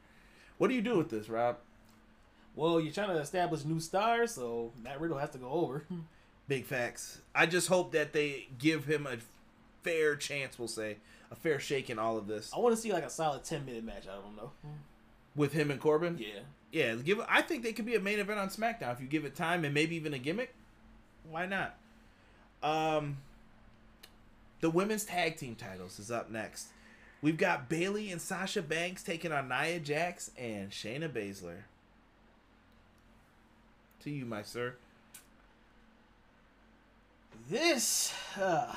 What 0.57 0.69
do 0.69 0.73
you 0.73 0.81
do 0.81 0.97
with 0.97 1.11
this, 1.11 1.29
Rob? 1.29 1.57
Well, 2.55 2.81
you're 2.81 2.91
trying 2.91 3.09
to 3.09 3.19
establish 3.19 3.65
new 3.65 3.79
stars, 3.79 4.33
so 4.33 4.71
Matt 4.81 4.99
Riddle 4.99 5.19
has 5.19 5.29
to 5.29 5.37
go 5.37 5.49
over. 5.49 5.85
Big 6.51 6.65
facts. 6.65 7.19
I 7.33 7.45
just 7.45 7.69
hope 7.69 7.93
that 7.93 8.11
they 8.11 8.49
give 8.59 8.83
him 8.83 9.07
a 9.07 9.15
fair 9.83 10.17
chance. 10.17 10.59
We'll 10.59 10.67
say 10.67 10.97
a 11.31 11.35
fair 11.35 11.61
shake 11.61 11.89
in 11.89 11.97
all 11.97 12.17
of 12.17 12.27
this 12.27 12.51
I 12.53 12.59
want 12.59 12.75
to 12.75 12.81
see 12.81 12.91
like 12.91 13.05
a 13.05 13.09
solid 13.09 13.45
10 13.45 13.65
minute 13.65 13.85
match. 13.85 14.03
I 14.05 14.15
don't 14.15 14.35
know. 14.35 14.51
with 15.33 15.53
him 15.53 15.71
and 15.71 15.79
Corbin. 15.79 16.17
Yeah. 16.19 16.41
Yeah, 16.73 16.95
give. 16.95 17.21
I 17.29 17.41
think 17.41 17.63
they 17.63 17.71
could 17.71 17.85
be 17.85 17.95
a 17.95 18.01
main 18.01 18.19
event 18.19 18.37
on 18.37 18.49
SmackDown 18.49 18.91
if 18.91 18.99
you 18.99 19.07
give 19.07 19.23
it 19.23 19.33
time 19.33 19.63
and 19.63 19.73
maybe 19.73 19.95
even 19.95 20.13
a 20.13 20.17
gimmick. 20.17 20.53
Why 21.29 21.45
not? 21.45 21.77
Um, 22.61 23.19
the 24.59 24.69
women's 24.69 25.05
tag 25.05 25.37
team 25.37 25.55
titles 25.55 25.99
is 25.99 26.11
up 26.11 26.29
next. 26.29 26.67
We've 27.21 27.37
got 27.37 27.69
Bayley 27.69 28.11
and 28.11 28.21
Sasha 28.21 28.61
Banks 28.61 29.03
taking 29.03 29.31
on 29.31 29.47
Nia 29.47 29.79
Jax 29.79 30.31
and 30.37 30.71
Shayna 30.71 31.07
Baszler. 31.07 31.59
To 34.01 34.09
you, 34.09 34.25
my 34.25 34.43
sir. 34.43 34.75
This. 37.51 38.13
Uh, 38.39 38.73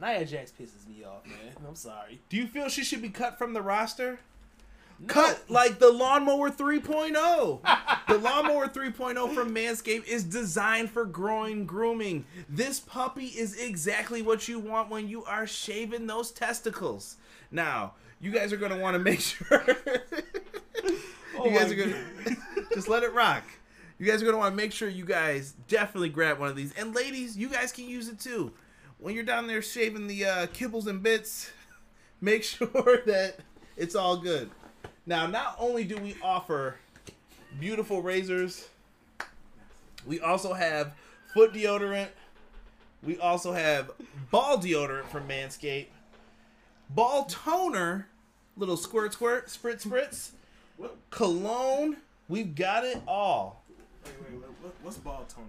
Nia 0.00 0.24
Jax 0.24 0.52
pisses 0.52 0.86
me 0.86 1.02
off, 1.02 1.26
man. 1.26 1.56
I'm 1.66 1.74
sorry. 1.74 2.20
Do 2.28 2.36
you 2.36 2.46
feel 2.46 2.68
she 2.68 2.84
should 2.84 3.02
be 3.02 3.08
cut 3.08 3.36
from 3.36 3.52
the 3.52 3.62
roster? 3.62 4.20
No. 5.00 5.08
Cut 5.08 5.50
like 5.50 5.80
the 5.80 5.90
Lawnmower 5.90 6.50
3.0. 6.50 7.60
the 8.08 8.18
Lawnmower 8.18 8.68
3.0 8.68 9.34
from 9.34 9.52
Manscaped 9.52 10.06
is 10.06 10.22
designed 10.22 10.90
for 10.90 11.04
growing 11.04 11.66
grooming. 11.66 12.26
This 12.48 12.78
puppy 12.78 13.26
is 13.26 13.58
exactly 13.60 14.22
what 14.22 14.46
you 14.46 14.60
want 14.60 14.88
when 14.88 15.08
you 15.08 15.24
are 15.24 15.44
shaving 15.44 16.06
those 16.06 16.30
testicles. 16.30 17.16
Now, 17.50 17.94
you 18.20 18.30
guys 18.30 18.52
are 18.52 18.56
going 18.56 18.70
to 18.70 18.78
want 18.78 18.94
to 18.94 19.00
make 19.00 19.20
sure. 19.20 19.64
Oh 21.36 21.46
you 21.46 21.58
guys 21.58 21.72
are 21.72 21.74
going 21.74 21.90
to 21.90 22.36
just 22.74 22.88
let 22.88 23.02
it 23.02 23.12
rock. 23.12 23.42
You 23.98 24.06
guys 24.06 24.20
are 24.20 24.24
going 24.24 24.34
to 24.34 24.38
want 24.38 24.52
to 24.52 24.56
make 24.56 24.72
sure 24.72 24.88
you 24.88 25.04
guys 25.04 25.54
definitely 25.68 26.08
grab 26.08 26.38
one 26.40 26.48
of 26.48 26.56
these. 26.56 26.72
And 26.72 26.94
ladies, 26.94 27.36
you 27.36 27.48
guys 27.48 27.70
can 27.70 27.88
use 27.88 28.08
it 28.08 28.18
too. 28.18 28.52
When 28.98 29.14
you're 29.14 29.24
down 29.24 29.46
there 29.46 29.62
shaving 29.62 30.06
the 30.08 30.24
uh, 30.24 30.46
kibbles 30.46 30.86
and 30.86 31.02
bits, 31.02 31.50
make 32.20 32.42
sure 32.44 33.02
that 33.06 33.36
it's 33.76 33.94
all 33.94 34.16
good. 34.16 34.50
Now, 35.06 35.26
not 35.26 35.56
only 35.58 35.84
do 35.84 35.96
we 35.98 36.16
offer 36.22 36.76
beautiful 37.60 38.02
razors, 38.02 38.68
we 40.06 40.20
also 40.20 40.54
have 40.54 40.94
foot 41.32 41.52
deodorant. 41.52 42.08
We 43.02 43.18
also 43.18 43.52
have 43.52 43.90
ball 44.30 44.58
deodorant 44.58 45.06
from 45.06 45.28
Manscaped. 45.28 45.88
Ball 46.90 47.24
toner, 47.26 48.08
little 48.56 48.76
squirt, 48.76 49.12
squirt, 49.12 49.48
spritz, 49.48 49.86
spritz. 49.86 50.30
Cologne. 51.10 51.98
We've 52.28 52.54
got 52.54 52.84
it 52.84 53.02
all. 53.06 53.63
Wait, 54.04 54.14
wait, 54.22 54.32
wait, 54.40 54.50
what, 54.62 54.74
What's 54.82 54.96
ball 54.98 55.26
toner? 55.28 55.48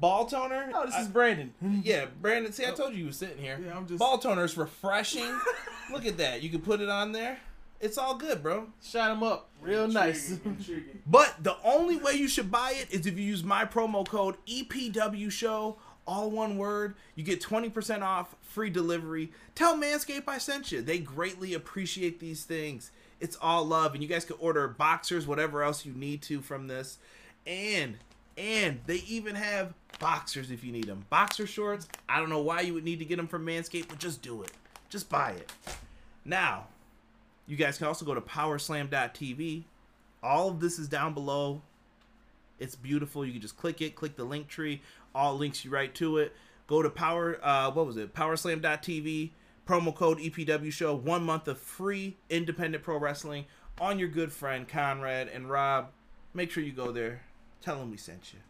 Ball 0.00 0.26
toner. 0.26 0.70
Oh, 0.74 0.86
this 0.86 0.94
I- 0.94 1.00
is 1.02 1.08
Brandon. 1.08 1.52
yeah, 1.82 2.06
Brandon. 2.20 2.52
See, 2.52 2.66
I 2.66 2.70
told 2.70 2.92
you 2.92 3.00
you 3.00 3.06
were 3.06 3.12
sitting 3.12 3.38
here. 3.38 3.58
Yeah, 3.64 3.76
I'm 3.76 3.86
just- 3.86 3.98
Ball 3.98 4.18
toner 4.18 4.44
is 4.44 4.56
refreshing. 4.56 5.38
Look 5.92 6.06
at 6.06 6.18
that. 6.18 6.42
You 6.42 6.50
can 6.50 6.60
put 6.60 6.80
it 6.80 6.88
on 6.88 7.12
there. 7.12 7.38
It's 7.80 7.96
all 7.96 8.16
good, 8.16 8.42
bro. 8.42 8.66
Shot 8.82 9.12
him 9.12 9.22
up 9.22 9.48
real 9.62 9.86
nice. 9.86 10.30
Intriguing, 10.30 10.52
Intriguing. 10.58 11.02
But 11.06 11.36
the 11.42 11.56
only 11.64 11.96
way 11.96 12.12
you 12.14 12.26
should 12.28 12.50
buy 12.50 12.72
it 12.76 12.92
is 12.92 13.06
if 13.06 13.16
you 13.16 13.24
use 13.24 13.44
my 13.44 13.64
promo 13.64 14.06
code 14.06 14.34
EPW 14.48 15.30
Show, 15.30 15.76
all 16.06 16.30
one 16.30 16.58
word. 16.58 16.96
You 17.14 17.22
get 17.22 17.40
20% 17.40 18.02
off, 18.02 18.34
free 18.42 18.68
delivery. 18.70 19.30
Tell 19.54 19.76
Manscaped 19.76 20.24
I 20.26 20.38
sent 20.38 20.72
you. 20.72 20.82
They 20.82 20.98
greatly 20.98 21.54
appreciate 21.54 22.18
these 22.18 22.42
things. 22.44 22.90
It's 23.20 23.36
all 23.40 23.64
love, 23.64 23.94
and 23.94 24.02
you 24.02 24.08
guys 24.08 24.24
can 24.24 24.36
order 24.40 24.66
boxers, 24.68 25.26
whatever 25.26 25.62
else 25.62 25.84
you 25.86 25.92
need 25.92 26.20
to 26.22 26.40
from 26.40 26.66
this. 26.66 26.98
And 27.46 27.98
and 28.36 28.80
they 28.86 28.98
even 29.08 29.34
have 29.34 29.74
boxers 29.98 30.50
if 30.50 30.62
you 30.62 30.70
need 30.70 30.86
them. 30.86 31.04
Boxer 31.10 31.46
shorts. 31.46 31.88
I 32.08 32.20
don't 32.20 32.30
know 32.30 32.42
why 32.42 32.60
you 32.60 32.74
would 32.74 32.84
need 32.84 33.00
to 33.00 33.04
get 33.04 33.16
them 33.16 33.26
from 33.26 33.44
Manscaped, 33.44 33.88
but 33.88 33.98
just 33.98 34.22
do 34.22 34.42
it. 34.42 34.52
Just 34.88 35.08
buy 35.08 35.32
it. 35.32 35.52
Now, 36.24 36.68
you 37.46 37.56
guys 37.56 37.78
can 37.78 37.88
also 37.88 38.04
go 38.04 38.14
to 38.14 38.20
powerslam.tv. 38.20 39.64
All 40.22 40.48
of 40.48 40.60
this 40.60 40.78
is 40.78 40.88
down 40.88 41.14
below. 41.14 41.62
It's 42.58 42.76
beautiful. 42.76 43.24
You 43.24 43.32
can 43.32 43.40
just 43.40 43.56
click 43.56 43.80
it, 43.80 43.96
click 43.96 44.16
the 44.16 44.24
link 44.24 44.48
tree. 44.48 44.82
All 45.14 45.36
links 45.36 45.64
you 45.64 45.70
right 45.70 45.92
to 45.96 46.18
it. 46.18 46.34
Go 46.66 46.82
to 46.82 46.90
power 46.90 47.40
uh 47.42 47.70
what 47.70 47.86
was 47.86 47.96
it? 47.96 48.14
powerslam.tv. 48.14 49.30
Promo 49.66 49.94
code 49.94 50.18
EPW 50.18 50.72
show. 50.72 50.94
One 50.94 51.24
month 51.24 51.48
of 51.48 51.58
free 51.58 52.16
independent 52.30 52.84
pro 52.84 52.98
wrestling 52.98 53.46
on 53.80 53.98
your 53.98 54.08
good 54.08 54.32
friend 54.32 54.68
Conrad 54.68 55.28
and 55.28 55.50
Rob. 55.50 55.88
Make 56.34 56.50
sure 56.50 56.62
you 56.62 56.72
go 56.72 56.92
there. 56.92 57.22
Tell 57.62 57.78
them 57.78 57.90
we 57.90 57.96
sent 57.96 58.32
you. 58.32 58.40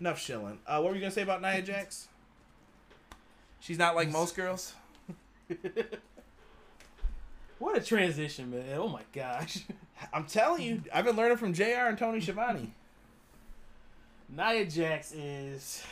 Enough 0.00 0.20
shilling. 0.20 0.58
Uh, 0.66 0.80
what 0.80 0.90
were 0.90 0.94
you 0.94 1.00
gonna 1.00 1.10
say 1.10 1.22
about 1.22 1.42
Nia 1.42 1.62
Jax? 1.62 2.08
She's 3.60 3.78
not 3.78 3.94
like 3.94 4.10
most 4.10 4.36
girls. 4.36 4.74
What 7.58 7.78
a 7.78 7.80
transition, 7.80 8.50
man. 8.50 8.76
Oh 8.76 8.88
my 8.88 9.00
gosh. 9.12 9.64
I'm 10.12 10.26
telling 10.26 10.62
you, 10.62 10.82
I've 10.92 11.06
been 11.06 11.16
learning 11.16 11.38
from 11.38 11.54
Jr. 11.54 11.86
and 11.86 11.96
Tony 11.96 12.20
Schiavone. 12.20 12.72
Nia 14.28 14.66
Jax 14.66 15.12
is. 15.12 15.82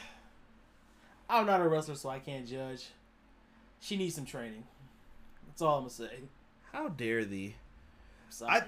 I'm 1.30 1.46
not 1.46 1.62
a 1.62 1.68
wrestler, 1.68 1.94
so 1.94 2.10
I 2.10 2.18
can't 2.18 2.46
judge. 2.46 2.88
She 3.80 3.96
needs 3.96 4.14
some 4.14 4.26
training. 4.26 4.64
That's 5.46 5.62
all 5.62 5.76
I'm 5.76 5.82
gonna 5.84 5.90
say. 5.90 6.10
How 6.72 6.88
dare 6.88 7.24
thee? 7.24 7.54
Sorry. 8.28 8.52
I 8.52 8.62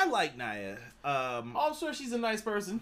I 0.00 0.06
like 0.06 0.34
Naya. 0.34 0.76
Um, 1.04 1.54
I'm 1.54 1.74
sure 1.74 1.92
she's 1.92 2.12
a 2.12 2.18
nice 2.18 2.40
person. 2.40 2.80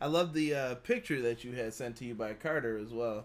I 0.00 0.06
love 0.06 0.32
the 0.32 0.54
uh, 0.54 0.74
picture 0.76 1.20
that 1.22 1.42
you 1.42 1.52
had 1.52 1.74
sent 1.74 1.96
to 1.96 2.04
you 2.04 2.14
by 2.14 2.34
Carter 2.34 2.78
as 2.78 2.92
well. 2.92 3.24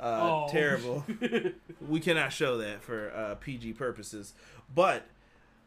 Uh, 0.00 0.18
Oh. 0.22 0.48
Terrible. 0.52 1.04
we 1.88 1.98
cannot 1.98 2.32
show 2.32 2.58
that 2.58 2.80
for 2.82 3.10
uh, 3.12 3.34
PG 3.36 3.72
purposes. 3.72 4.34
But 4.72 5.06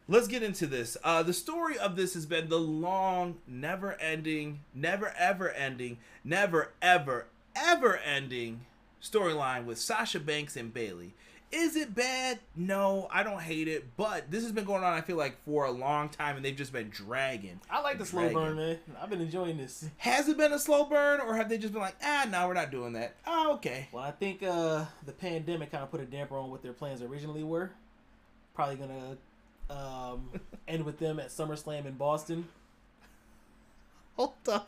let's 0.08 0.28
get 0.28 0.42
into 0.42 0.66
this. 0.66 0.96
Uh, 1.04 1.22
the 1.22 1.34
story 1.34 1.76
of 1.76 1.94
this 1.94 2.14
has 2.14 2.24
been 2.24 2.48
the 2.48 2.58
long, 2.58 3.36
never 3.46 3.92
ending, 4.00 4.60
never 4.74 5.12
ever 5.18 5.50
ending, 5.50 5.98
never 6.24 6.72
ever 6.80 7.26
ever 7.54 7.98
ending 7.98 8.62
storyline 9.02 9.66
with 9.66 9.78
Sasha 9.78 10.20
Banks 10.20 10.56
and 10.56 10.72
Bayley. 10.72 11.12
Is 11.52 11.76
it 11.76 11.94
bad? 11.94 12.38
No, 12.56 13.08
I 13.10 13.22
don't 13.22 13.40
hate 13.40 13.68
it. 13.68 13.96
But 13.98 14.30
this 14.30 14.42
has 14.42 14.52
been 14.52 14.64
going 14.64 14.82
on, 14.82 14.94
I 14.94 15.02
feel 15.02 15.16
like, 15.16 15.36
for 15.44 15.66
a 15.66 15.70
long 15.70 16.08
time, 16.08 16.36
and 16.36 16.44
they've 16.44 16.56
just 16.56 16.72
been 16.72 16.88
dragging. 16.88 17.60
I 17.70 17.82
like 17.82 17.98
the 17.98 18.06
slow 18.06 18.32
burn, 18.32 18.56
man. 18.56 18.78
I've 19.00 19.10
been 19.10 19.20
enjoying 19.20 19.58
this. 19.58 19.84
Has 19.98 20.28
it 20.28 20.38
been 20.38 20.52
a 20.52 20.58
slow 20.58 20.84
burn, 20.84 21.20
or 21.20 21.36
have 21.36 21.50
they 21.50 21.58
just 21.58 21.74
been 21.74 21.82
like, 21.82 21.96
ah, 22.02 22.26
no, 22.30 22.48
we're 22.48 22.54
not 22.54 22.70
doing 22.70 22.94
that? 22.94 23.16
Oh, 23.26 23.52
okay. 23.54 23.88
Well, 23.92 24.02
I 24.02 24.12
think 24.12 24.42
uh, 24.42 24.86
the 25.04 25.12
pandemic 25.12 25.70
kind 25.70 25.84
of 25.84 25.90
put 25.90 26.00
a 26.00 26.06
damper 26.06 26.38
on 26.38 26.50
what 26.50 26.62
their 26.62 26.72
plans 26.72 27.02
originally 27.02 27.42
were. 27.42 27.70
Probably 28.54 28.76
gonna 28.76 29.16
um, 29.68 30.30
end 30.68 30.84
with 30.84 30.98
them 30.98 31.20
at 31.20 31.28
SummerSlam 31.28 31.84
in 31.84 31.94
Boston. 31.94 32.48
Hold 34.16 34.34
on. 34.48 34.62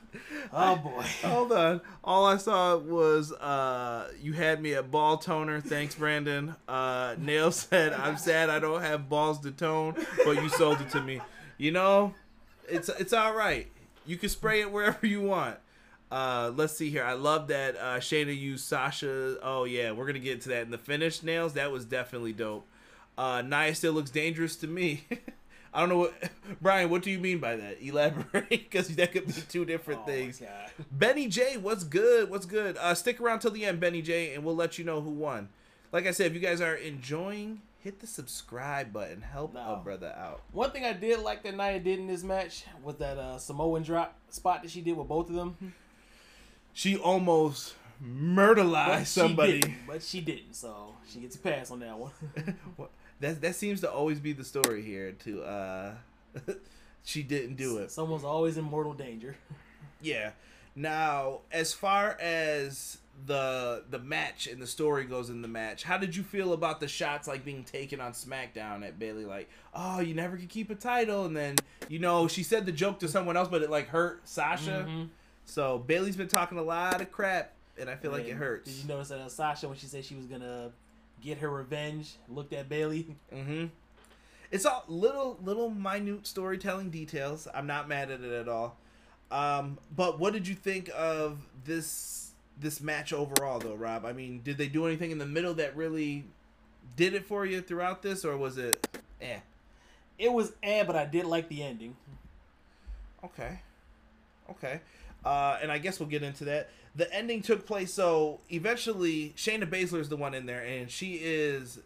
Oh 0.52 0.76
boy. 0.76 1.02
Hold 1.28 1.52
on. 1.52 1.80
All 2.02 2.26
I 2.26 2.36
saw 2.38 2.76
was 2.76 3.32
uh, 3.32 4.10
you 4.20 4.32
had 4.32 4.62
me 4.62 4.74
at 4.74 4.90
ball 4.90 5.18
toner. 5.18 5.60
Thanks, 5.60 5.94
Brandon. 5.94 6.54
Uh, 6.66 7.14
Nail 7.18 7.50
said, 7.52 7.92
I'm 7.92 8.16
sad 8.16 8.50
I 8.50 8.58
don't 8.58 8.80
have 8.80 9.08
balls 9.08 9.40
to 9.40 9.50
tone, 9.50 9.94
but 10.24 10.42
you 10.42 10.48
sold 10.48 10.80
it 10.80 10.90
to 10.90 11.02
me. 11.02 11.20
You 11.58 11.72
know, 11.72 12.14
it's 12.68 12.88
it's 12.88 13.12
all 13.12 13.34
right. 13.34 13.68
You 14.06 14.16
can 14.16 14.28
spray 14.28 14.60
it 14.60 14.70
wherever 14.72 15.06
you 15.06 15.20
want. 15.20 15.56
Uh, 16.10 16.52
let's 16.54 16.76
see 16.76 16.90
here. 16.90 17.04
I 17.04 17.14
love 17.14 17.48
that 17.48 17.76
uh, 17.76 17.98
Shayna 17.98 18.36
used 18.36 18.64
Sasha. 18.64 19.36
Oh 19.42 19.64
yeah, 19.64 19.92
we're 19.92 20.06
gonna 20.06 20.18
get 20.20 20.40
to 20.42 20.48
that 20.50 20.62
in 20.62 20.70
the 20.70 20.78
finish 20.78 21.22
nails. 21.22 21.54
That 21.54 21.70
was 21.70 21.84
definitely 21.84 22.32
dope. 22.32 22.66
Uh, 23.16 23.42
Nia 23.42 23.74
still 23.74 23.92
looks 23.92 24.10
dangerous 24.10 24.56
to 24.56 24.66
me. 24.66 25.04
I 25.74 25.80
don't 25.80 25.88
know 25.88 25.98
what 25.98 26.14
Brian. 26.62 26.88
What 26.88 27.02
do 27.02 27.10
you 27.10 27.18
mean 27.18 27.38
by 27.40 27.56
that? 27.56 27.82
Elaborate, 27.82 28.48
because 28.48 28.88
that 28.96 29.12
could 29.12 29.26
be 29.26 29.32
two 29.32 29.64
different 29.64 30.02
Oh, 30.04 30.06
things. 30.06 30.40
Benny 30.92 31.26
J, 31.28 31.56
what's 31.56 31.82
good? 31.84 32.30
What's 32.30 32.46
good? 32.46 32.76
Uh, 32.78 32.94
stick 32.94 33.20
around 33.20 33.40
till 33.40 33.50
the 33.50 33.64
end, 33.64 33.80
Benny 33.80 34.00
J, 34.02 34.34
and 34.34 34.44
we'll 34.44 34.54
let 34.56 34.78
you 34.78 34.84
know 34.84 35.00
who 35.00 35.10
won. 35.10 35.48
Like 35.92 36.06
I 36.06 36.12
said, 36.12 36.26
if 36.26 36.34
you 36.34 36.40
guys 36.40 36.60
are 36.60 36.74
enjoying, 36.76 37.62
hit 37.78 38.00
the 38.00 38.06
subscribe 38.06 38.92
button. 38.92 39.20
Help 39.22 39.54
No. 39.54 39.74
a 39.74 39.82
brother 39.82 40.14
out. 40.16 40.42
One 40.52 40.70
thing 40.70 40.84
I 40.84 40.92
did 40.92 41.20
like 41.20 41.42
that 41.42 41.56
Nia 41.56 41.80
did 41.80 41.98
in 41.98 42.06
this 42.06 42.22
match 42.22 42.64
was 42.82 42.96
that 42.96 43.18
uh, 43.18 43.38
Samoan 43.38 43.82
drop 43.82 44.16
spot 44.30 44.62
that 44.62 44.70
she 44.70 44.80
did 44.80 44.96
with 44.96 45.08
both 45.08 45.28
of 45.28 45.34
them. 45.34 45.56
She 46.76 46.96
almost 46.96 47.74
murderized 48.04 49.06
somebody. 49.06 49.62
but 49.86 50.02
she 50.02 50.20
didn't, 50.20 50.54
so 50.54 50.94
she 51.08 51.20
gets 51.20 51.36
a 51.36 51.38
pass 51.38 51.70
on 51.70 51.78
that 51.78 51.96
one. 51.96 52.10
That 53.20 53.40
that 53.42 53.54
seems 53.56 53.80
to 53.82 53.90
always 53.90 54.20
be 54.20 54.32
the 54.32 54.44
story 54.44 54.82
here. 54.82 55.12
To 55.24 55.42
uh, 55.42 55.94
she 57.04 57.22
didn't 57.22 57.56
do 57.56 57.78
it. 57.78 57.90
Someone's 57.90 58.24
always 58.24 58.56
in 58.56 58.64
mortal 58.64 58.92
danger. 58.94 59.36
Yeah. 60.02 60.32
Now, 60.76 61.40
as 61.50 61.72
far 61.72 62.18
as 62.20 62.98
the 63.26 63.84
the 63.88 63.98
match 63.98 64.46
and 64.46 64.60
the 64.60 64.66
story 64.66 65.04
goes 65.06 65.30
in 65.30 65.40
the 65.40 65.48
match, 65.48 65.82
how 65.82 65.96
did 65.96 66.14
you 66.14 66.22
feel 66.22 66.52
about 66.52 66.78
the 66.80 66.88
shots 66.88 67.26
like 67.26 67.42
being 67.42 67.64
taken 67.64 68.02
on 68.02 68.12
SmackDown 68.12 68.86
at 68.86 68.98
Bayley? 68.98 69.24
Like, 69.24 69.48
oh, 69.72 70.00
you 70.00 70.12
never 70.12 70.36
could 70.36 70.50
keep 70.50 70.68
a 70.68 70.74
title, 70.74 71.24
and 71.24 71.34
then 71.34 71.56
you 71.88 72.00
know 72.00 72.28
she 72.28 72.42
said 72.42 72.66
the 72.66 72.72
joke 72.72 72.98
to 72.98 73.08
someone 73.08 73.34
else, 73.34 73.48
but 73.48 73.62
it 73.62 73.70
like 73.70 73.88
hurt 73.88 74.28
Sasha. 74.28 74.84
Mhm. 74.86 75.08
So 75.46 75.78
Bayley's 75.78 76.16
been 76.16 76.28
talking 76.28 76.58
a 76.58 76.62
lot 76.62 77.00
of 77.00 77.10
crap, 77.10 77.52
and 77.80 77.88
I 77.88 77.94
feel 77.96 78.10
like 78.10 78.26
it 78.26 78.30
And 78.32 78.38
hurts. 78.40 78.70
Did 78.70 78.82
you 78.82 78.88
notice 78.88 79.08
that 79.08 79.20
uh, 79.20 79.28
Sasha, 79.30 79.68
when 79.68 79.78
she 79.78 79.86
said 79.86 80.04
she 80.04 80.16
was 80.16 80.26
gonna 80.26 80.70
get 81.22 81.38
her 81.38 81.50
revenge, 81.50 82.16
looked 82.28 82.52
at 82.52 82.68
Bayley? 82.68 83.16
Mm-hmm. 83.32 83.66
It's 84.50 84.66
all 84.66 84.84
little, 84.86 85.36
little 85.42 85.68
minute 85.68 86.28
storytelling 86.28 86.90
details. 86.90 87.48
I'm 87.52 87.66
not 87.66 87.88
mad 87.88 88.12
at 88.12 88.20
it 88.20 88.30
at 88.32 88.48
all. 88.48 88.76
Um, 89.32 89.78
but 89.96 90.20
what 90.20 90.32
did 90.32 90.46
you 90.46 90.54
think 90.54 90.90
of 90.96 91.38
this 91.64 92.30
this 92.60 92.80
match 92.80 93.12
overall, 93.12 93.58
though, 93.58 93.74
Rob? 93.74 94.04
I 94.04 94.12
mean, 94.12 94.42
did 94.44 94.56
they 94.56 94.68
do 94.68 94.86
anything 94.86 95.10
in 95.10 95.18
the 95.18 95.26
middle 95.26 95.54
that 95.54 95.74
really 95.76 96.24
did 96.96 97.14
it 97.14 97.24
for 97.24 97.44
you 97.44 97.60
throughout 97.60 98.02
this, 98.02 98.24
or 98.24 98.36
was 98.36 98.56
it, 98.58 98.86
eh? 99.20 99.38
It 100.18 100.32
was 100.32 100.52
eh, 100.62 100.84
but 100.84 100.94
I 100.94 101.04
did 101.04 101.24
like 101.24 101.48
the 101.48 101.64
ending. 101.64 101.96
Okay, 103.24 103.58
okay. 104.50 104.80
Uh, 105.24 105.58
and 105.62 105.72
I 105.72 105.78
guess 105.78 105.98
we'll 105.98 106.08
get 106.08 106.22
into 106.22 106.44
that. 106.44 106.70
The 106.96 107.12
ending 107.12 107.42
took 107.42 107.66
place. 107.66 107.92
So 107.92 108.40
eventually, 108.50 109.34
Shayna 109.36 109.68
Baszler 109.68 110.00
is 110.00 110.08
the 110.08 110.16
one 110.16 110.34
in 110.34 110.46
there, 110.46 110.62
and 110.62 110.90
she 110.90 111.14
is 111.14 111.80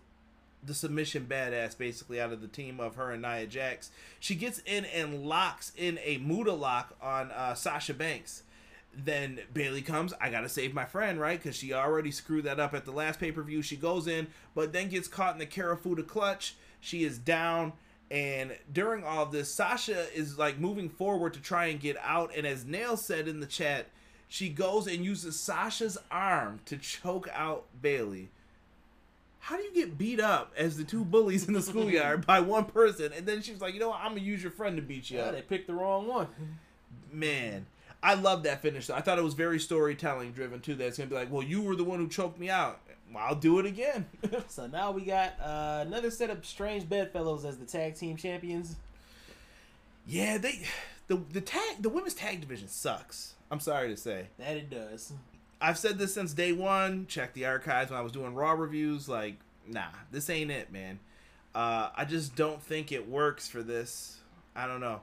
the 0.63 0.75
submission 0.75 1.27
badass, 1.29 1.77
basically 1.79 2.21
out 2.21 2.33
of 2.33 2.41
the 2.41 2.49
team 2.49 2.81
of 2.81 2.97
her 2.97 3.11
and 3.11 3.23
Nia 3.23 3.47
Jax. 3.47 3.91
She 4.21 4.35
gets 4.35 4.61
in 4.67 4.85
and 4.87 5.25
locks 5.25 5.73
in 5.77 5.99
a 6.03 6.19
Muta 6.19 6.53
lock 6.53 6.95
on 7.01 7.31
uh, 7.31 7.55
Sasha 7.55 7.95
Banks. 7.95 8.43
Then 8.95 9.41
Bayley 9.53 9.83
comes. 9.83 10.13
I 10.21 10.31
gotta 10.31 10.49
save 10.49 10.75
my 10.75 10.85
friend, 10.85 11.21
right? 11.21 11.41
Because 11.41 11.57
she 11.57 11.73
already 11.73 12.11
screwed 12.11 12.45
that 12.45 12.59
up 12.59 12.75
at 12.75 12.85
the 12.85 12.91
last 12.91 13.21
pay 13.21 13.31
per 13.31 13.43
view. 13.43 13.63
She 13.63 13.77
goes 13.77 14.07
in, 14.07 14.27
but 14.55 14.73
then 14.73 14.89
gets 14.89 15.09
caught 15.09 15.35
in 15.35 15.39
the 15.39 15.47
Kirifuda 15.47 16.07
clutch. 16.07 16.57
She 16.81 17.05
is 17.05 17.19
down. 17.19 17.75
And 18.11 18.57
during 18.73 19.05
all 19.05 19.25
of 19.25 19.33
this, 19.33 19.53
Sasha 19.53 20.07
is 20.15 20.39
like 20.39 20.59
moving 20.59 20.89
forward 20.89 21.35
to 21.35 21.41
try 21.41 21.67
and 21.67 21.79
get 21.79 21.97
out. 22.03 22.33
And 22.35 22.47
as 22.47 22.65
Nail 22.65 22.97
said 22.97 23.29
in 23.29 23.41
the 23.41 23.47
chat, 23.47 23.87
she 24.29 24.49
goes 24.49 24.87
and 24.87 25.05
uses 25.05 25.39
Sasha's 25.39 25.99
arm 26.11 26.61
to 26.67 26.77
choke 26.77 27.29
out 27.33 27.65
Bayley. 27.81 28.29
How 29.41 29.57
do 29.57 29.63
you 29.63 29.73
get 29.73 29.97
beat 29.97 30.21
up 30.21 30.53
as 30.57 30.77
the 30.77 30.85
two 30.85 31.05
bullies 31.05 31.49
in 31.49 31.55
the 31.55 31.63
schoolyard 31.63 32.27
by 32.27 32.41
one 32.41 32.67
person? 32.67 33.13
And 33.17 33.25
then 33.25 33.41
she 33.41 33.53
was 33.53 33.61
like, 33.63 33.73
you 33.73 33.81
know 33.81 33.89
what? 33.89 34.01
I'm 34.01 34.11
going 34.13 34.23
to 34.23 34.27
use 34.29 34.43
your 34.43 34.53
friend 34.53 34.77
to 34.77 34.83
beat 34.83 35.11
you 35.11 35.19
Yeah, 35.19 35.25
up. 35.27 35.33
they 35.35 35.41
picked 35.43 35.67
the 35.69 35.75
wrong 35.75 36.07
one. 36.07 36.27
Man, 37.11 37.65
I 38.03 38.13
love 38.15 38.43
that 38.43 38.61
finish. 38.61 38.91
I 38.91 39.01
thought 39.01 39.19
it 39.19 39.25
was 39.25 39.33
very 39.35 39.59
storytelling 39.59 40.33
driven 40.33 40.61
too. 40.61 40.75
That's 40.75 40.99
going 40.99 41.09
to 41.09 41.15
be 41.15 41.19
like, 41.19 41.33
well, 41.33 41.43
you 41.43 41.63
were 41.63 41.77
the 41.77 41.85
one 41.85 41.99
who 41.99 42.09
choked 42.09 42.39
me 42.39 42.51
out. 42.51 42.81
Well, 43.15 43.25
I'll 43.27 43.35
do 43.35 43.59
it 43.59 43.65
again. 43.65 44.07
So 44.49 44.67
now 44.67 44.91
we 44.91 45.03
got 45.03 45.33
uh, 45.41 45.85
another 45.87 46.11
set 46.11 46.29
of 46.29 46.45
strange 46.45 46.87
bedfellows 46.87 47.47
as 47.47 47.57
the 47.57 47.65
tag 47.65 47.95
team 47.95 48.17
champions. 48.19 48.77
Yeah, 50.07 50.37
they 50.37 50.61
the 51.07 51.17
the 51.33 51.41
tag 51.41 51.81
the 51.83 51.89
women's 51.89 52.15
tag 52.15 52.41
division 52.43 52.69
sucks. 52.69 53.35
I'm 53.51 53.61
sorry 53.61 53.89
to 53.89 53.97
say. 53.97 54.27
That 54.39 54.57
it 54.57 54.71
does. 54.71 55.13
I've 55.61 55.79
said 55.79 55.99
this 55.99 56.15
since 56.15 56.33
day 56.33 56.53
one. 56.53 57.07
Check 57.07 57.35
the 57.35 57.47
archives 57.47 57.91
when 57.91 57.99
I 57.99 58.03
was 58.03 58.13
doing 58.13 58.35
Raw 58.35 58.53
reviews. 58.53 59.09
Like, 59.09 59.37
nah, 59.67 59.89
this 60.11 60.31
ain't 60.31 60.51
it, 60.51 60.73
man. 60.73 61.01
Uh, 61.55 61.89
I 61.97 62.05
just 62.05 62.37
don't 62.37 62.63
think 62.63 62.93
it 62.93 63.09
works 63.09 63.49
for 63.49 63.63
this. 63.63 64.21
I 64.55 64.67
don't 64.67 64.81
know. 64.81 65.01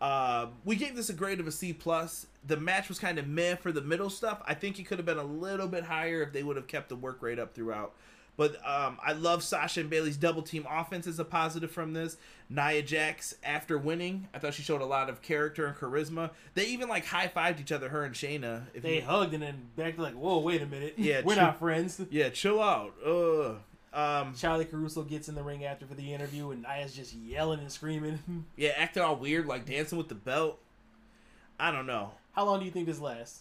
Uh, 0.00 0.46
we 0.64 0.76
gave 0.76 0.94
this 0.94 1.08
a 1.08 1.12
grade 1.12 1.40
of 1.40 1.46
a 1.46 1.52
C 1.52 1.72
plus. 1.72 2.26
The 2.46 2.56
match 2.56 2.88
was 2.88 2.98
kind 2.98 3.18
of 3.18 3.26
meh 3.26 3.56
for 3.56 3.72
the 3.72 3.80
middle 3.80 4.10
stuff. 4.10 4.40
I 4.46 4.54
think 4.54 4.78
it 4.78 4.84
could 4.84 4.98
have 4.98 5.06
been 5.06 5.18
a 5.18 5.24
little 5.24 5.66
bit 5.66 5.84
higher 5.84 6.22
if 6.22 6.32
they 6.32 6.42
would 6.42 6.56
have 6.56 6.68
kept 6.68 6.88
the 6.88 6.96
work 6.96 7.20
rate 7.20 7.38
up 7.38 7.54
throughout. 7.54 7.94
But 8.38 8.54
um, 8.66 8.96
I 9.04 9.12
love 9.12 9.42
Sasha 9.42 9.80
and 9.80 9.90
Bayley's 9.90 10.16
double 10.16 10.40
team 10.42 10.64
offense 10.70 11.06
as 11.06 11.18
a 11.18 11.24
positive 11.26 11.70
from 11.70 11.92
this. 11.92 12.16
Nia 12.48 12.80
Jax 12.82 13.34
after 13.44 13.76
winning, 13.76 14.28
I 14.32 14.38
thought 14.38 14.54
she 14.54 14.62
showed 14.62 14.80
a 14.80 14.86
lot 14.86 15.10
of 15.10 15.20
character 15.20 15.66
and 15.66 15.76
charisma. 15.76 16.30
They 16.54 16.64
even 16.68 16.88
like 16.88 17.04
high 17.04 17.26
fived 17.28 17.60
each 17.60 17.72
other, 17.72 17.90
her 17.90 18.04
and 18.04 18.14
Shayna. 18.14 18.62
If 18.72 18.82
They 18.84 18.96
you- 18.96 19.02
hugged 19.02 19.34
and 19.34 19.42
then 19.42 19.66
back 19.76 19.96
to 19.96 20.02
like, 20.02 20.14
whoa, 20.14 20.38
wait 20.38 20.62
a 20.62 20.66
minute. 20.66 20.94
Yeah, 20.96 21.20
we're 21.24 21.34
not 21.34 21.58
friends. 21.58 22.00
yeah, 22.10 22.30
chill 22.30 22.62
out. 22.62 22.94
Ugh. 23.04 23.56
Um, 23.92 24.34
Charly 24.34 24.64
Caruso 24.70 25.02
gets 25.02 25.28
in 25.28 25.34
the 25.34 25.42
ring 25.42 25.64
after 25.64 25.84
for 25.84 25.94
the 25.94 26.14
interview, 26.14 26.50
and 26.52 26.62
Nia's 26.62 26.94
just 26.94 27.14
yelling 27.14 27.58
and 27.60 27.72
screaming. 27.72 28.20
yeah, 28.56 28.70
acting 28.76 29.02
all 29.02 29.16
weird, 29.16 29.46
like 29.46 29.66
dancing 29.66 29.98
with 29.98 30.08
the 30.08 30.14
belt. 30.14 30.58
I 31.58 31.70
don't 31.72 31.86
know. 31.86 32.12
How 32.32 32.44
long 32.44 32.60
do 32.60 32.64
you 32.66 32.70
think 32.70 32.86
this 32.86 33.00
lasts? 33.00 33.40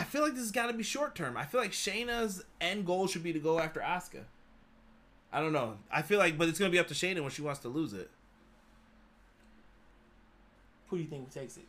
I 0.00 0.04
feel 0.04 0.22
like 0.22 0.32
this 0.32 0.40
has 0.40 0.50
got 0.50 0.68
to 0.68 0.72
be 0.72 0.82
short 0.82 1.14
term. 1.14 1.36
I 1.36 1.44
feel 1.44 1.60
like 1.60 1.72
Shayna's 1.72 2.42
end 2.58 2.86
goal 2.86 3.06
should 3.06 3.22
be 3.22 3.34
to 3.34 3.38
go 3.38 3.58
after 3.58 3.80
Asuka. 3.80 4.22
I 5.30 5.40
don't 5.40 5.52
know. 5.52 5.76
I 5.92 6.00
feel 6.00 6.18
like, 6.18 6.38
but 6.38 6.48
it's 6.48 6.58
gonna 6.58 6.70
be 6.70 6.78
up 6.78 6.88
to 6.88 6.94
Shayna 6.94 7.20
when 7.20 7.30
she 7.30 7.42
wants 7.42 7.60
to 7.60 7.68
lose 7.68 7.92
it. 7.92 8.10
Who 10.88 10.96
do 10.96 11.02
you 11.02 11.08
think 11.08 11.30
takes 11.30 11.58
it? 11.58 11.66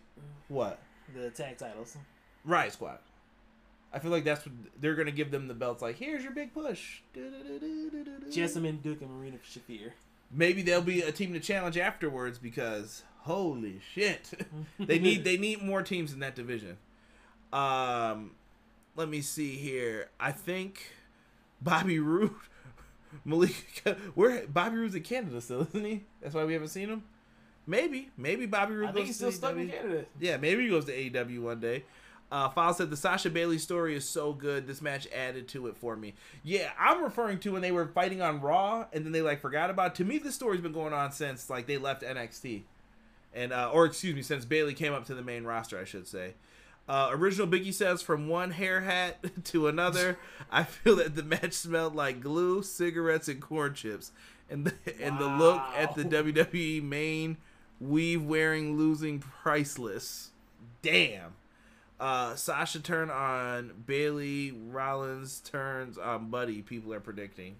What? 0.48 0.80
The 1.14 1.30
tag 1.30 1.58
titles. 1.58 1.98
Riot 2.46 2.72
Squad. 2.72 3.00
I 3.94 4.00
feel 4.00 4.12
like 4.12 4.24
that's 4.24 4.46
what 4.46 4.56
they're 4.80 4.96
gonna 4.96 5.12
give 5.12 5.30
them 5.30 5.50
the 5.50 5.54
belts. 5.54 5.82
Like, 5.82 5.98
here's 5.98 6.24
your 6.24 6.32
big 6.32 6.54
push. 6.54 7.02
Jessamyn, 8.30 8.82
Duke, 8.82 9.02
and 9.02 9.12
Marina 9.12 9.38
Shafir. 9.40 9.92
Maybe 10.32 10.62
there'll 10.62 10.82
be 10.82 11.02
a 11.02 11.12
team 11.12 11.34
to 11.34 11.42
challenge 11.42 11.78
afterwards 11.78 12.40
because 12.40 13.04
holy 13.24 13.82
shit, 13.94 14.32
they 14.80 15.00
need 15.00 15.26
they 15.26 15.36
need 15.36 15.62
more 15.62 15.84
teams 15.84 16.14
in 16.14 16.20
that 16.20 16.34
division. 16.34 16.78
Um, 17.54 18.32
let 18.96 19.10
me 19.10 19.22
see 19.22 19.56
here. 19.56 20.10
I 20.20 20.32
think 20.32 20.94
Bobby 21.62 22.00
Roode, 22.00 22.32
Malik, 23.26 23.84
where 24.16 24.46
Bobby 24.48 24.78
Roode's 24.78 24.96
in 24.96 25.04
Canada 25.04 25.42
still, 25.42 25.62
isn't 25.62 25.86
he? 25.86 26.04
That's 26.22 26.36
why 26.36 26.46
we 26.46 26.54
haven't 26.54 26.70
seen 26.70 26.90
him. 26.90 27.04
Maybe, 27.68 28.10
maybe 28.18 28.46
Bobby 28.46 28.74
Roode 28.74 28.90
I 28.90 28.92
goes 28.92 28.96
think 28.96 29.08
he's 29.08 29.18
to 29.18 29.32
still 29.32 29.50
stuck 29.50 29.58
in 29.58 29.70
Canada. 29.70 30.06
Yeah, 30.20 30.38
maybe 30.38 30.64
he 30.64 30.70
goes 30.70 30.86
to 30.86 30.94
AEW 30.94 31.42
one 31.42 31.60
day. 31.60 31.84
Uh, 32.32 32.48
File 32.48 32.74
said 32.74 32.90
the 32.90 32.98
Sasha 32.98 33.30
Bayley 33.30 33.58
story 33.58 33.94
is 33.94 34.08
so 34.08 34.32
good. 34.32 34.66
This 34.66 34.82
match 34.82 35.06
added 35.14 35.50
to 35.50 35.68
it 35.68 35.76
for 35.76 35.98
me. 35.98 36.14
Yeah, 36.44 36.72
I'm 36.80 37.04
referring 37.04 37.40
to 37.40 37.52
when 37.52 37.62
they 37.62 37.74
were 37.74 37.88
fighting 37.88 38.22
on 38.22 38.40
Raw 38.40 38.86
and 38.94 39.04
then 39.06 39.12
they 39.12 39.22
like 39.22 39.42
forgot 39.42 39.70
about. 39.70 39.92
It. 39.92 39.96
To 39.96 40.06
me, 40.06 40.18
this 40.18 40.34
story's 40.34 40.62
been 40.62 40.72
going 40.72 40.94
on 40.94 41.12
since 41.12 41.50
like 41.50 41.68
they 41.68 41.78
left 41.78 42.04
NXT, 42.04 42.62
and 43.34 43.52
uh, 43.52 43.70
or 43.74 43.86
excuse 43.86 44.16
me, 44.16 44.22
since 44.22 44.46
Bayley 44.46 44.74
came 44.74 44.94
up 44.94 45.06
to 45.08 45.14
the 45.14 45.22
main 45.22 45.44
roster, 45.44 45.78
I 45.78 45.84
should 45.84 46.08
say. 46.08 46.36
Uh, 46.88 47.10
original 47.12 47.48
Biggie 47.48 47.74
says 47.74 48.02
from 48.02 48.28
one 48.28 48.52
hair 48.52 48.82
hat 48.82 49.24
to 49.46 49.68
another, 49.68 50.18
I 50.52 50.64
feel 50.64 50.96
that 50.98 51.16
the 51.16 51.24
match 51.24 51.54
smelled 51.54 51.96
like 51.96 52.22
glue, 52.22 52.64
cigarettes, 52.64 53.28
and 53.28 53.42
corn 53.42 53.74
chips, 53.74 54.12
and 54.50 54.66
the, 54.66 54.74
and 55.02 55.18
the 55.18 55.28
look 55.28 55.62
at 55.78 55.96
the 55.96 56.04
WWE 56.04 56.84
main 56.84 57.38
weave 57.80 58.24
wearing 58.24 58.78
losing 58.78 59.20
priceless. 59.20 60.32
Damn. 60.82 61.34
Uh, 62.00 62.36
Sasha 62.36 62.80
turn 62.80 63.12
on 63.12 63.72
Bayley. 63.86 64.52
Rollins 64.52 65.40
turns 65.40 66.00
on 66.00 66.30
Buddy. 66.30 66.64
People 66.64 66.94
are 66.94 67.00
predicting, 67.00 67.56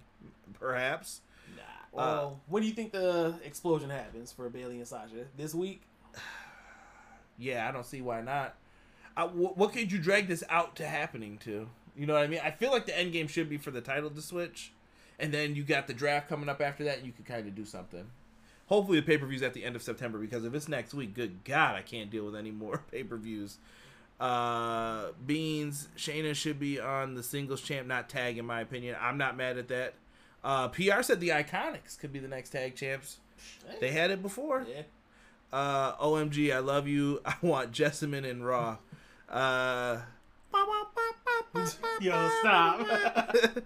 perhaps. 0.58 1.20
Nah. 1.56 1.62
Well, 1.92 2.40
when 2.48 2.62
do 2.62 2.68
you 2.68 2.74
think 2.74 2.90
the 2.90 3.34
explosion 3.44 3.88
happens 3.88 4.32
for 4.32 4.48
Bayley 4.50 4.78
and 4.78 4.86
Sasha? 4.88 5.26
This 5.36 5.54
week? 5.54 5.82
Yeah, 7.38 7.66
I 7.66 7.72
don't 7.72 7.86
see 7.86 8.02
why 8.02 8.20
not. 8.20 8.54
Wh- 9.16 9.56
what 9.56 9.72
could 9.72 9.92
you 9.92 9.98
drag 9.98 10.28
this 10.28 10.44
out 10.48 10.76
to 10.76 10.86
happening 10.86 11.38
to? 11.38 11.68
You 11.96 12.06
know 12.06 12.14
what 12.14 12.22
I 12.22 12.26
mean? 12.26 12.40
I 12.42 12.50
feel 12.50 12.70
like 12.70 12.86
the 12.86 12.98
end 12.98 13.12
game 13.12 13.28
should 13.28 13.48
be 13.48 13.58
for 13.58 13.70
the 13.70 13.80
title 13.80 14.10
to 14.10 14.22
switch, 14.22 14.72
and 15.18 15.32
then 15.32 15.54
you 15.54 15.62
got 15.62 15.86
the 15.86 15.94
draft 15.94 16.28
coming 16.28 16.48
up 16.48 16.60
after 16.60 16.84
that, 16.84 16.98
and 16.98 17.06
you 17.06 17.12
could 17.12 17.26
kind 17.26 17.46
of 17.46 17.54
do 17.54 17.64
something. 17.64 18.06
Hopefully, 18.66 19.00
the 19.00 19.06
pay 19.06 19.18
per 19.18 19.26
views 19.26 19.42
at 19.42 19.52
the 19.52 19.64
end 19.64 19.76
of 19.76 19.82
September 19.82 20.18
because 20.18 20.44
if 20.44 20.54
it's 20.54 20.68
next 20.68 20.94
week, 20.94 21.14
good 21.14 21.44
God, 21.44 21.74
I 21.74 21.82
can't 21.82 22.10
deal 22.10 22.24
with 22.24 22.36
any 22.36 22.50
more 22.50 22.82
pay 22.90 23.02
per 23.02 23.16
views. 23.16 23.58
Uh, 24.18 25.08
Beans, 25.26 25.88
Shayna 25.96 26.34
should 26.34 26.58
be 26.60 26.78
on 26.78 27.14
the 27.14 27.22
singles 27.22 27.60
champ, 27.60 27.88
not 27.88 28.08
tag, 28.08 28.38
in 28.38 28.46
my 28.46 28.60
opinion. 28.60 28.96
I'm 29.00 29.18
not 29.18 29.36
mad 29.36 29.58
at 29.58 29.68
that. 29.68 29.94
Uh, 30.44 30.68
PR 30.68 31.02
said 31.02 31.20
the 31.20 31.30
Iconics 31.30 31.98
could 31.98 32.12
be 32.12 32.18
the 32.18 32.28
next 32.28 32.50
tag 32.50 32.76
champs. 32.76 33.18
They 33.80 33.90
had 33.90 34.10
it 34.10 34.22
before. 34.22 34.64
Yeah. 34.68 34.82
Uh, 35.52 35.96
OMG, 35.96 36.54
I 36.54 36.60
love 36.60 36.86
you. 36.86 37.20
I 37.24 37.34
want 37.42 37.72
Jessamyn 37.72 38.28
and 38.28 38.46
Raw. 38.46 38.78
Uh, 39.32 39.98
Yo, 42.00 42.30
stop. 42.40 42.86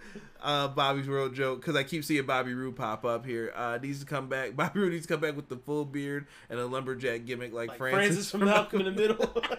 uh, 0.43 0.69
Bobby's 0.69 1.09
World 1.09 1.35
joke 1.35 1.61
because 1.61 1.75
I 1.75 1.83
keep 1.83 2.05
seeing 2.05 2.27
Bobby 2.27 2.55
Roode 2.55 2.77
pop 2.77 3.05
up 3.05 3.25
here. 3.27 3.53
Uh, 3.55 3.79
needs 3.83 4.01
to 4.01 4.07
come 4.07 4.29
back. 4.29 4.55
Bobby 4.57 4.81
Roode 4.81 4.93
needs 4.93 5.07
to 5.07 5.15
come 5.15 5.21
back 5.21 5.37
with 5.37 5.49
the 5.49 5.57
full 5.57 5.85
beard 5.85 6.27
and 6.51 6.59
a 6.61 6.67
lumberjack 6.67 7.25
gimmick 7.25 7.53
like, 7.53 7.71
like 7.71 7.79
Francis, 7.79 8.01
Francis 8.07 8.31
from 8.31 8.45
Malcolm 8.45 8.81
in 8.81 8.87
the 8.87 8.93
Middle. 8.93 9.43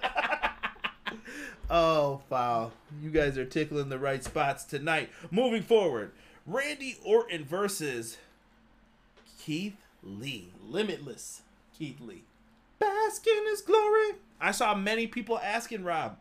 Oh, 1.69 2.21
foul. 2.29 2.71
You 3.01 3.09
guys 3.09 3.37
are 3.37 3.43
tickling 3.43 3.89
the 3.89 3.99
right 3.99 4.23
spots 4.23 4.63
tonight. 4.63 5.09
Moving 5.31 5.61
forward, 5.61 6.11
Randy 6.45 6.97
Orton 7.03 7.43
versus 7.43 8.17
Keith 9.37 9.75
Lee. 10.01 10.53
Limitless. 10.65 11.41
Keith 11.77 11.99
Lee. 11.99 12.23
Bask 12.79 13.25
in 13.27 13.45
his 13.47 13.61
glory. 13.61 14.13
I 14.39 14.51
saw 14.51 14.75
many 14.75 15.07
people 15.07 15.39
asking 15.39 15.83
Rob, 15.83 16.17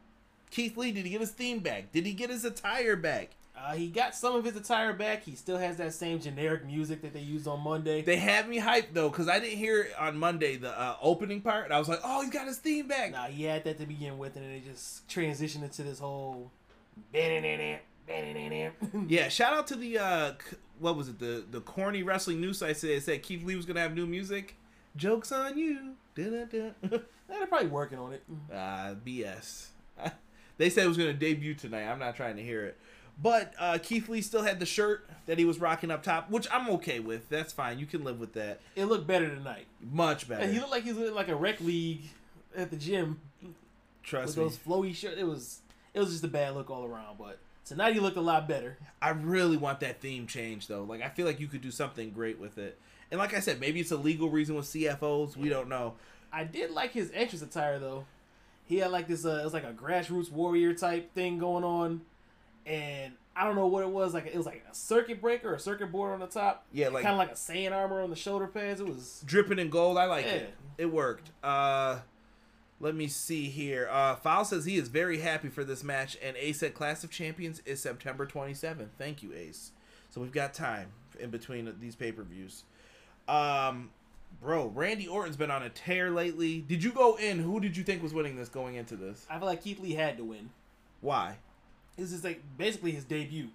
Keith 0.50 0.76
Lee, 0.76 0.92
did 0.92 1.04
he 1.04 1.10
get 1.10 1.20
his 1.20 1.32
theme 1.32 1.58
back? 1.58 1.92
Did 1.92 2.06
he 2.06 2.12
get 2.12 2.30
his 2.30 2.44
attire 2.44 2.96
back? 2.96 3.30
Uh, 3.58 3.72
he 3.72 3.88
got 3.88 4.14
some 4.14 4.34
of 4.36 4.44
his 4.44 4.54
attire 4.54 4.92
back. 4.92 5.22
He 5.24 5.34
still 5.34 5.56
has 5.56 5.78
that 5.78 5.94
same 5.94 6.20
generic 6.20 6.66
music 6.66 7.00
that 7.02 7.14
they 7.14 7.20
used 7.20 7.48
on 7.48 7.60
Monday. 7.60 8.02
They 8.02 8.16
had 8.16 8.48
me 8.48 8.60
hyped 8.60 8.92
though, 8.92 9.08
because 9.08 9.28
I 9.28 9.40
didn't 9.40 9.58
hear 9.58 9.82
it 9.82 9.92
on 9.98 10.18
Monday 10.18 10.56
the 10.56 10.78
uh, 10.78 10.96
opening 11.00 11.40
part, 11.40 11.64
and 11.64 11.72
I 11.72 11.78
was 11.78 11.88
like, 11.88 12.00
"Oh, 12.04 12.20
he's 12.20 12.30
got 12.30 12.46
his 12.46 12.58
theme 12.58 12.86
back." 12.86 13.12
Nah, 13.12 13.26
he 13.26 13.44
had 13.44 13.64
that 13.64 13.78
to 13.78 13.86
begin 13.86 14.18
with, 14.18 14.36
and 14.36 14.44
then 14.44 14.52
it 14.52 14.64
just 14.64 15.08
transitioned 15.08 15.62
into 15.62 15.82
this 15.82 15.98
whole. 15.98 16.50
Yeah, 17.14 17.78
Yeah, 19.08 19.28
shout 19.28 19.54
out 19.54 19.66
to 19.68 19.76
the 19.76 19.98
uh, 19.98 20.32
what 20.78 20.96
was 20.96 21.08
it 21.08 21.18
the 21.18 21.44
the 21.50 21.60
corny 21.60 22.02
wrestling 22.02 22.40
news 22.40 22.58
site 22.58 22.76
said 22.76 22.90
it 22.90 23.02
said 23.04 23.22
Keith 23.22 23.42
Lee 23.42 23.56
was 23.56 23.64
gonna 23.64 23.80
have 23.80 23.94
new 23.94 24.06
music. 24.06 24.54
Jokes 24.96 25.32
on 25.32 25.58
you. 25.58 25.92
They're 26.14 27.46
probably 27.48 27.68
working 27.68 27.98
on 27.98 28.12
it. 28.14 28.22
uh, 28.52 28.94
BS. 29.04 29.66
they 30.58 30.70
said 30.70 30.84
it 30.84 30.88
was 30.88 30.96
gonna 30.96 31.12
debut 31.12 31.54
tonight. 31.54 31.84
I'm 31.84 31.98
not 31.98 32.16
trying 32.16 32.36
to 32.36 32.42
hear 32.42 32.64
it. 32.64 32.76
But 33.22 33.54
uh, 33.58 33.78
Keith 33.82 34.08
Lee 34.08 34.20
still 34.20 34.42
had 34.42 34.60
the 34.60 34.66
shirt 34.66 35.08
that 35.24 35.38
he 35.38 35.44
was 35.46 35.58
rocking 35.58 35.90
up 35.90 36.02
top, 36.02 36.30
which 36.30 36.46
I'm 36.52 36.68
okay 36.70 37.00
with. 37.00 37.28
That's 37.30 37.52
fine. 37.52 37.78
You 37.78 37.86
can 37.86 38.04
live 38.04 38.20
with 38.20 38.34
that. 38.34 38.60
It 38.74 38.84
looked 38.86 39.06
better 39.06 39.28
tonight. 39.28 39.66
Much 39.80 40.28
better. 40.28 40.42
And 40.42 40.52
he 40.52 40.58
looked 40.58 40.70
like 40.70 40.84
he 40.84 40.92
was 40.92 41.08
in 41.08 41.14
like 41.14 41.28
a 41.28 41.36
rec 41.36 41.60
league 41.60 42.02
at 42.54 42.70
the 42.70 42.76
gym 42.76 43.20
Trust 44.02 44.36
with 44.36 44.36
me. 44.36 44.44
those 44.44 44.58
flowy 44.58 44.94
shirts. 44.94 45.16
It 45.18 45.26
was 45.26 45.60
it 45.94 46.00
was 46.00 46.10
just 46.10 46.24
a 46.24 46.28
bad 46.28 46.54
look 46.54 46.70
all 46.70 46.84
around. 46.84 47.16
But 47.18 47.38
tonight 47.64 47.94
he 47.94 48.00
looked 48.00 48.18
a 48.18 48.22
lot 48.22 48.46
better. 48.46 48.76
I 49.00 49.10
really 49.10 49.56
want 49.56 49.80
that 49.80 50.00
theme 50.00 50.26
change 50.26 50.66
though. 50.66 50.84
Like 50.84 51.02
I 51.02 51.08
feel 51.08 51.26
like 51.26 51.40
you 51.40 51.48
could 51.48 51.62
do 51.62 51.70
something 51.70 52.10
great 52.10 52.38
with 52.38 52.58
it. 52.58 52.78
And 53.10 53.18
like 53.18 53.34
I 53.34 53.40
said, 53.40 53.60
maybe 53.60 53.80
it's 53.80 53.92
a 53.92 53.96
legal 53.96 54.30
reason 54.30 54.56
with 54.56 54.66
CFOs. 54.66 55.36
We 55.36 55.48
don't 55.48 55.68
know. 55.68 55.94
I 56.32 56.44
did 56.44 56.70
like 56.70 56.92
his 56.92 57.10
entrance 57.14 57.42
attire 57.42 57.78
though. 57.78 58.04
He 58.66 58.78
had 58.78 58.90
like 58.90 59.06
this 59.06 59.24
uh 59.24 59.38
it 59.40 59.44
was 59.44 59.54
like 59.54 59.64
a 59.64 59.72
grassroots 59.72 60.30
warrior 60.30 60.74
type 60.74 61.14
thing 61.14 61.38
going 61.38 61.64
on. 61.64 62.02
And 62.66 63.12
I 63.36 63.44
don't 63.44 63.54
know 63.54 63.68
what 63.68 63.82
it 63.84 63.90
was. 63.90 64.12
Like 64.12 64.26
it 64.26 64.36
was 64.36 64.46
like 64.46 64.64
a 64.70 64.74
circuit 64.74 65.20
breaker 65.20 65.50
or 65.50 65.54
a 65.54 65.60
circuit 65.60 65.92
board 65.92 66.12
on 66.12 66.20
the 66.20 66.26
top. 66.26 66.66
Yeah, 66.72 66.88
like 66.88 67.04
kind 67.04 67.14
of 67.14 67.18
like 67.18 67.30
a 67.30 67.34
Saiyan 67.34 67.72
armor 67.72 68.00
on 68.00 68.10
the 68.10 68.16
shoulder 68.16 68.46
pads. 68.48 68.80
It 68.80 68.88
was 68.88 69.22
dripping 69.24 69.58
in 69.58 69.70
gold. 69.70 69.98
I 69.98 70.06
like 70.06 70.26
it. 70.26 70.54
Yeah. 70.78 70.84
It 70.84 70.92
worked. 70.92 71.30
Uh 71.44 72.00
let 72.80 72.94
me 72.94 73.06
see 73.06 73.46
here. 73.48 73.88
Uh 73.90 74.16
Foul 74.16 74.44
says 74.44 74.64
he 74.64 74.76
is 74.76 74.88
very 74.88 75.20
happy 75.20 75.48
for 75.48 75.62
this 75.62 75.84
match 75.84 76.18
and 76.22 76.36
Ace 76.36 76.62
at 76.64 76.74
Clash 76.74 77.04
of 77.04 77.10
Champions 77.12 77.62
is 77.64 77.80
September 77.80 78.26
27th. 78.26 78.88
Thank 78.98 79.22
you, 79.22 79.32
Ace. 79.32 79.70
So 80.10 80.20
we've 80.20 80.32
got 80.32 80.54
time 80.54 80.88
in 81.20 81.30
between 81.30 81.72
these 81.80 81.94
pay-per-views. 81.94 82.64
Um 83.28 83.90
bro, 84.40 84.66
Randy 84.68 85.08
Orton's 85.08 85.36
been 85.36 85.50
on 85.50 85.62
a 85.62 85.68
tear 85.70 86.10
lately. 86.10 86.60
Did 86.60 86.82
you 86.84 86.92
go 86.92 87.16
in? 87.16 87.38
Who 87.38 87.60
did 87.60 87.76
you 87.76 87.84
think 87.84 88.02
was 88.02 88.14
winning 88.14 88.36
this 88.36 88.48
going 88.48 88.76
into 88.76 88.96
this? 88.96 89.26
I 89.30 89.38
feel 89.38 89.46
like 89.46 89.62
Keith 89.62 89.80
Lee 89.80 89.92
had 89.94 90.16
to 90.18 90.24
win. 90.24 90.50
Why? 91.00 91.36
This 91.96 92.12
is 92.12 92.22
like 92.24 92.42
basically 92.56 92.92
his 92.92 93.04
debut. 93.04 93.48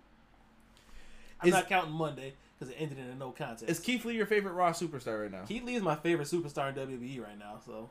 I'm 1.41 1.47
Is- 1.49 1.53
not 1.53 1.69
counting 1.69 1.93
Monday 1.93 2.33
because 2.59 2.73
it 2.73 2.77
ended 2.79 2.99
in 2.99 3.05
a 3.05 3.15
no 3.15 3.31
contest. 3.31 3.69
Is 3.69 3.79
Keith 3.79 4.05
Lee 4.05 4.15
your 4.15 4.25
favorite 4.25 4.53
Raw 4.53 4.71
superstar 4.71 5.23
right 5.23 5.31
now? 5.31 5.43
Keith 5.45 5.63
Lee 5.63 5.75
is 5.75 5.83
my 5.83 5.95
favorite 5.95 6.27
superstar 6.27 6.69
in 6.69 6.75
WWE 6.75 7.21
right 7.23 7.37
now. 7.39 7.59
So 7.65 7.89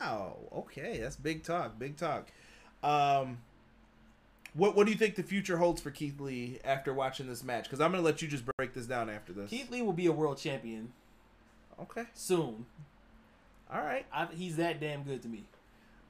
Wow. 0.00 0.36
Okay, 0.54 0.98
that's 1.00 1.16
big 1.16 1.42
talk. 1.42 1.78
Big 1.78 1.96
talk. 1.96 2.28
Um, 2.82 3.38
what 4.54 4.74
what 4.76 4.86
do 4.86 4.92
you 4.92 4.98
think 4.98 5.16
the 5.16 5.22
future 5.22 5.56
holds 5.58 5.80
for 5.80 5.90
Keith 5.90 6.20
Lee 6.20 6.58
after 6.64 6.94
watching 6.94 7.26
this 7.26 7.42
match? 7.42 7.64
Because 7.64 7.80
I'm 7.80 7.90
gonna 7.90 8.02
let 8.02 8.22
you 8.22 8.28
just 8.28 8.44
break 8.56 8.74
this 8.74 8.86
down 8.86 9.10
after 9.10 9.32
this. 9.32 9.50
Keith 9.50 9.70
Lee 9.70 9.82
will 9.82 9.92
be 9.92 10.06
a 10.06 10.12
world 10.12 10.38
champion 10.38 10.92
Okay. 11.80 12.04
soon. 12.14 12.66
All 13.72 13.80
right. 13.80 14.06
I, 14.12 14.26
he's 14.26 14.56
that 14.56 14.80
damn 14.80 15.02
good 15.02 15.22
to 15.22 15.28
me. 15.28 15.44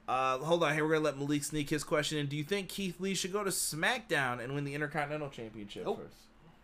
Uh, 0.07 0.37
hold 0.37 0.63
on. 0.63 0.73
Here 0.73 0.85
we're 0.85 0.93
gonna 0.93 1.05
let 1.05 1.17
Malik 1.17 1.43
sneak 1.43 1.69
his 1.69 1.83
question 1.83 2.17
in. 2.17 2.27
Do 2.27 2.37
you 2.37 2.43
think 2.43 2.69
Keith 2.69 2.99
Lee 2.99 3.13
should 3.13 3.33
go 3.33 3.43
to 3.43 3.49
SmackDown 3.49 4.41
and 4.43 4.53
win 4.55 4.63
the 4.63 4.73
Intercontinental 4.73 5.29
Championship 5.29 5.83
Nope. 5.85 6.01
first? 6.03 6.15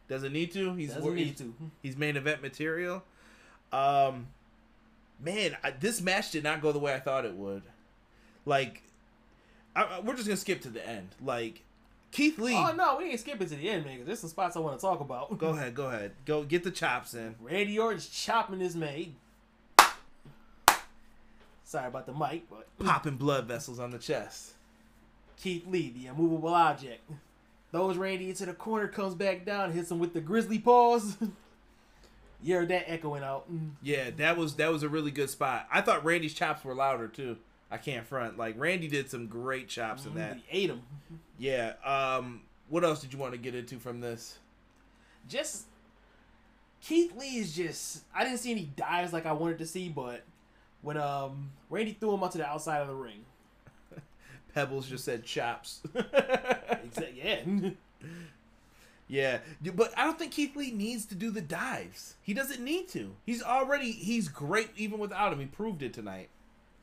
Doesn't 0.08 0.32
need 0.34 0.52
to. 0.54 0.74
He's 0.76 0.94
Doesn't 0.94 1.16
need 1.16 1.38
to. 1.38 1.54
He's 1.82 1.98
main 1.98 2.16
event 2.16 2.42
material. 2.42 3.04
Um, 3.72 4.28
man, 5.20 5.58
I, 5.64 5.72
this 5.72 6.02
match 6.02 6.32
did 6.32 6.44
not 6.44 6.62
go 6.62 6.72
the 6.72 6.80
way 6.80 6.94
I 6.94 7.00
thought 7.00 7.26
it 7.26 7.34
would. 7.36 7.64
Like, 8.46 8.84
I, 9.76 9.84
I- 9.84 10.00
we're 10.02 10.14
just 10.16 10.28
gonna 10.28 10.38
skip 10.38 10.62
to 10.62 10.70
the 10.70 10.88
end. 10.88 11.10
Like, 11.22 11.64
Keith 12.14 12.38
Lee. 12.38 12.56
Oh 12.56 12.72
no, 12.78 12.98
we 12.98 13.10
ain't 13.10 13.20
skipping 13.20 13.50
to 13.50 13.56
the 13.56 13.70
end, 13.70 13.86
man. 13.86 14.06
there's 14.06 14.20
some 14.20 14.30
spots 14.30 14.56
I 14.56 14.60
want 14.60 14.80
to 14.80 14.82
talk 14.82 15.00
about. 15.00 15.36
Go 15.38 15.50
ahead, 15.50 15.74
go 15.74 15.88
ahead, 15.88 16.12
go 16.26 16.44
get 16.44 16.64
the 16.64 16.72
chops 16.72 17.16
in. 17.16 17.36
Randy 17.42 17.78
Orton's 17.78 18.08
chopping 18.08 18.60
his 18.60 18.76
mate. 18.76 19.16
Sorry 21.66 21.88
about 21.88 22.06
the 22.06 22.14
mic, 22.14 22.48
but 22.50 22.68
Popping 22.86 23.18
blood 23.18 23.46
vessels 23.46 23.80
on 23.80 23.90
the 23.90 23.98
chest. 23.98 24.52
Keith 25.42 25.66
Lee, 25.68 25.90
the 25.90 26.06
immovable 26.06 26.54
object, 26.54 27.02
throws 27.72 27.98
Randy 27.98 28.30
into 28.30 28.46
the 28.46 28.54
corner, 28.54 28.88
comes 28.88 29.16
back 29.16 29.44
down, 29.44 29.72
hits 29.72 29.90
him 29.90 29.98
with 29.98 30.14
the 30.14 30.22
grizzly 30.22 30.60
paws. 30.60 31.18
you 32.44 32.56
heard 32.56 32.68
that 32.68 32.92
echoing 32.92 33.24
out. 33.24 33.52
Mm. 33.52 33.72
Yeah, 33.82 34.12
that 34.18 34.38
was 34.38 34.56
that 34.58 34.72
was 34.72 34.84
a 34.84 34.90
really 34.90 35.10
good 35.12 35.32
spot. 35.32 35.68
I 35.74 35.82
thought 35.82 36.06
Randy's 36.06 36.36
chops 36.36 36.64
were 36.64 36.76
louder 36.76 37.08
too. 37.08 37.38
I 37.72 37.78
can't 37.78 38.06
front. 38.06 38.38
Like 38.38 38.56
Randy 38.58 38.88
did 38.88 39.10
some 39.10 39.28
great 39.28 39.68
chops 39.68 40.06
in 40.06 40.16
that. 40.16 40.38
He 40.48 40.64
ate 40.64 40.70
him. 40.70 40.82
Yeah. 41.38 41.74
Um. 41.86 42.42
What 42.70 42.84
else 42.84 43.02
did 43.02 43.14
you 43.14 43.20
want 43.20 43.34
to 43.34 43.38
get 43.38 43.56
into 43.56 43.78
from 43.80 44.00
this? 44.00 44.38
Just 45.28 45.66
Keith 46.82 47.16
Lee 47.18 47.38
is 47.38 47.56
just. 47.56 48.04
I 48.16 48.24
didn't 48.24 48.40
see 48.40 48.52
any 48.52 48.70
dives 48.76 49.14
like 49.14 49.26
I 49.26 49.32
wanted 49.34 49.58
to 49.60 49.66
see, 49.66 49.90
but 49.90 50.24
when 50.82 50.98
um 50.98 51.52
Randy 51.70 51.98
threw 52.00 52.14
him 52.14 52.24
out 52.24 52.32
to 52.34 52.38
the 52.40 52.46
outside 52.48 52.80
of 52.82 52.88
the 52.88 52.96
ring, 52.96 53.26
Pebbles 54.54 54.88
just 54.88 55.06
said 55.06 55.24
chops. 55.24 55.82
Exa- 55.96 57.16
yeah. 57.16 57.42
yeah, 59.08 59.40
Yeah, 59.62 59.72
but 59.76 59.98
I 59.98 60.04
don't 60.06 60.20
think 60.20 60.32
Keith 60.32 60.56
Lee 60.56 60.72
needs 60.72 61.06
to 61.08 61.16
do 61.16 61.32
the 61.32 61.42
dives. 61.42 62.16
He 62.22 62.34
doesn't 62.34 62.62
need 62.64 62.88
to. 62.90 63.16
He's 63.26 63.42
already 63.44 63.92
he's 63.92 64.28
great 64.28 64.70
even 64.76 65.00
without 65.00 65.34
him. 65.34 65.40
He 65.40 65.46
proved 65.46 65.82
it 65.84 65.94
tonight. 65.94 66.30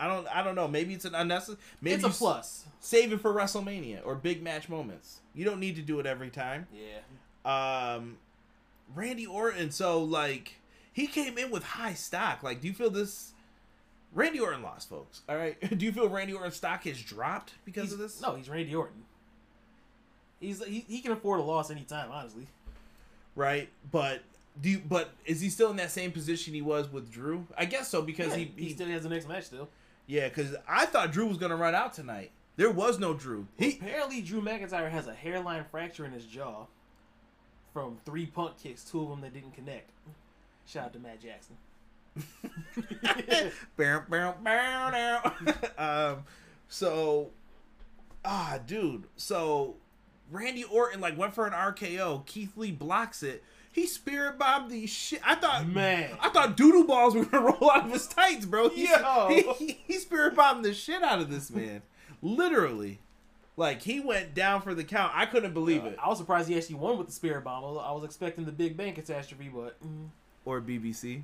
I 0.00 0.06
don't 0.08 0.26
I 0.34 0.42
don't 0.42 0.54
know. 0.54 0.66
Maybe 0.66 0.94
it's 0.94 1.04
an 1.04 1.14
unnecessary. 1.14 1.58
Maybe 1.80 1.96
it's 1.96 2.04
a 2.04 2.08
plus. 2.18 2.64
Save 2.80 3.12
it 3.12 3.20
for 3.20 3.32
WrestleMania 3.34 4.00
or 4.04 4.14
big 4.14 4.42
match 4.42 4.68
moments. 4.68 5.20
You 5.34 5.44
don't 5.44 5.60
need 5.60 5.76
to 5.76 5.82
do 5.82 6.00
it 6.00 6.06
every 6.06 6.30
time. 6.30 6.66
Yeah. 6.72 7.94
um 7.96 8.16
Randy 8.94 9.26
Orton 9.26 9.70
so 9.70 10.02
like 10.02 10.56
he 10.92 11.06
came 11.06 11.38
in 11.38 11.50
with 11.50 11.62
high 11.62 11.94
stock 11.94 12.42
like 12.42 12.60
do 12.60 12.66
you 12.68 12.74
feel 12.74 12.90
this 12.90 13.32
Randy 14.12 14.40
Orton 14.40 14.62
lost 14.62 14.88
folks 14.88 15.20
all 15.28 15.36
right 15.36 15.56
do 15.78 15.84
you 15.84 15.92
feel 15.92 16.08
Randy 16.08 16.32
Orton's 16.32 16.56
stock 16.56 16.82
has 16.84 17.00
dropped 17.00 17.52
because 17.64 17.84
He's- 17.84 17.92
of 17.92 17.98
this 18.00 18.20
No, 18.20 18.34
he's 18.34 18.48
Randy 18.48 18.74
Orton. 18.74 19.04
He's 20.40 20.64
he, 20.64 20.84
he 20.88 21.00
can 21.00 21.12
afford 21.12 21.40
a 21.40 21.42
loss 21.42 21.70
anytime, 21.70 22.10
honestly. 22.10 22.46
right 23.36 23.68
but 23.92 24.22
do 24.60 24.68
you 24.70 24.82
but 24.88 25.10
is 25.24 25.40
he 25.40 25.48
still 25.50 25.70
in 25.70 25.76
that 25.76 25.90
same 25.92 26.10
position 26.10 26.52
he 26.54 26.62
was 26.62 26.90
with 26.90 27.12
Drew 27.12 27.46
I 27.56 27.66
guess 27.66 27.88
so 27.88 28.02
because 28.02 28.28
Yeah, 28.30 28.36
he, 28.38 28.52
he, 28.56 28.64
he, 28.64 28.74
still 28.74 28.88
has 28.88 29.02
the 29.04 29.08
next 29.08 29.28
match 29.28 29.44
still. 29.44 29.68
Yeah 30.10 30.28
because 30.28 30.56
I 30.68 30.86
thought 30.86 31.12
Drew 31.12 31.26
was 31.26 31.38
gonna 31.38 31.56
run 31.56 31.74
out 31.74 31.94
tonight 31.94 32.30
there 32.56 32.70
was 32.70 32.98
no 32.98 33.14
Drew 33.14 33.46
he 33.56 33.78
Apparently, 33.80 34.20
Drew 34.20 34.42
McIntyre 34.42 34.90
has 34.90 35.06
a 35.06 35.14
hairline 35.14 35.64
fracture 35.70 36.04
in 36.04 36.12
his 36.12 36.26
jaw 36.26 36.66
from 37.72 37.98
three 38.04 38.26
punt 38.26 38.56
kicks, 38.62 38.84
two 38.84 39.02
of 39.02 39.08
them 39.08 39.20
that 39.20 39.32
didn't 39.32 39.54
connect. 39.54 39.90
Shout 40.66 40.86
out 40.86 40.92
to 40.94 40.98
Matt 40.98 41.20
Jackson. 41.20 41.56
Bow, 43.76 44.02
bow, 44.08 44.34
now. 44.44 45.34
um, 45.78 46.24
so, 46.68 47.30
ah, 48.24 48.58
dude. 48.66 49.04
So, 49.16 49.76
Randy 50.30 50.64
Orton 50.64 51.00
like 51.00 51.16
went 51.16 51.34
for 51.34 51.46
an 51.46 51.52
RKO. 51.52 52.26
Keith 52.26 52.56
Lee 52.56 52.72
blocks 52.72 53.22
it. 53.22 53.42
He 53.72 53.86
spirit 53.86 54.38
bombed 54.38 54.70
the 54.70 54.86
shit. 54.86 55.20
I 55.24 55.36
thought, 55.36 55.68
Man. 55.68 56.10
I 56.20 56.28
thought 56.30 56.56
doodle 56.56 56.84
balls 56.84 57.14
were 57.14 57.24
gonna 57.24 57.46
roll 57.60 57.70
out 57.70 57.86
of 57.86 57.92
his 57.92 58.06
tights, 58.08 58.44
bro. 58.44 58.68
He, 58.68 58.88
Yo. 58.88 59.28
he, 59.28 59.42
he, 59.66 59.80
he 59.86 59.98
spirit 59.98 60.34
bombed 60.34 60.64
the 60.64 60.74
shit 60.74 61.02
out 61.02 61.20
of 61.20 61.30
this 61.30 61.50
man, 61.50 61.82
literally. 62.20 62.98
Like 63.56 63.82
he 63.82 64.00
went 64.00 64.34
down 64.34 64.62
for 64.62 64.74
the 64.74 64.84
count. 64.84 65.12
I 65.14 65.26
couldn't 65.26 65.52
believe 65.54 65.84
it. 65.84 65.98
I 66.02 66.08
was 66.08 66.18
surprised 66.18 66.48
he 66.48 66.56
actually 66.56 66.76
won 66.76 66.96
with 66.96 67.08
the 67.08 67.12
Spirit 67.12 67.44
Bomb. 67.44 67.62
I 67.78 67.92
was 67.92 68.04
expecting 68.04 68.46
the 68.46 68.52
Big 68.52 68.76
Bang 68.76 68.94
catastrophe, 68.94 69.50
but 69.54 69.76
mm, 69.86 70.08
Or 70.46 70.60
BBC. 70.62 71.22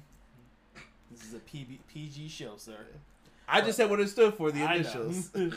this 1.10 1.24
is 1.24 1.32
a 1.34 1.38
PB, 1.38 1.78
PG 1.88 2.28
show, 2.28 2.54
sir. 2.58 2.76
I 3.48 3.62
just 3.62 3.76
said 3.78 3.88
what 3.88 4.00
it 4.00 4.08
stood 4.08 4.34
for. 4.34 4.50
The 4.52 4.62
initials. 4.70 5.30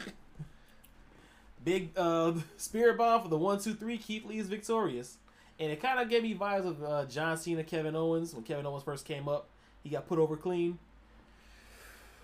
Big 1.66 1.90
uh, 1.98 2.34
Spirit 2.56 2.98
Bomb 2.98 3.24
for 3.24 3.28
the 3.28 3.38
one, 3.38 3.60
two, 3.60 3.74
three. 3.74 3.98
Keith 3.98 4.24
Lee 4.26 4.40
is 4.40 4.48
victorious, 4.48 5.18
and 5.60 5.72
it 5.72 5.82
kind 5.82 5.99
of 5.99 6.10
gave 6.10 6.24
me 6.24 6.36
vibes 6.36 6.66
of 6.66 6.84
uh, 6.84 7.05
John 7.05 7.38
Cena, 7.38 7.64
Kevin 7.64 7.95
Owens 7.95 8.34
when 8.34 8.43
Kevin 8.43 8.66
Owens 8.66 8.84
first 8.84 9.05
came 9.05 9.28
up. 9.28 9.47
He 9.84 9.89
got 9.89 10.07
put 10.07 10.20
over 10.20 10.36
clean. 10.38 10.78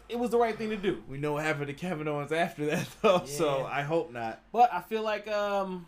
It 0.07 0.19
was 0.19 0.29
the 0.29 0.37
right 0.37 0.55
thing 0.55 0.69
to 0.69 0.77
do, 0.77 1.01
We 1.09 1.17
know 1.17 1.33
what 1.33 1.43
happened 1.43 1.67
to 1.67 1.73
Kevin 1.73 2.07
Owens 2.07 2.31
after 2.31 2.67
that, 2.67 2.87
though. 3.01 3.23
So 3.25 3.65
I 3.65 3.81
hope 3.81 4.11
not. 4.13 4.39
but 4.51 4.71
I 4.71 4.81
feel 4.81 5.01
like 5.03 5.27
um, 5.27 5.87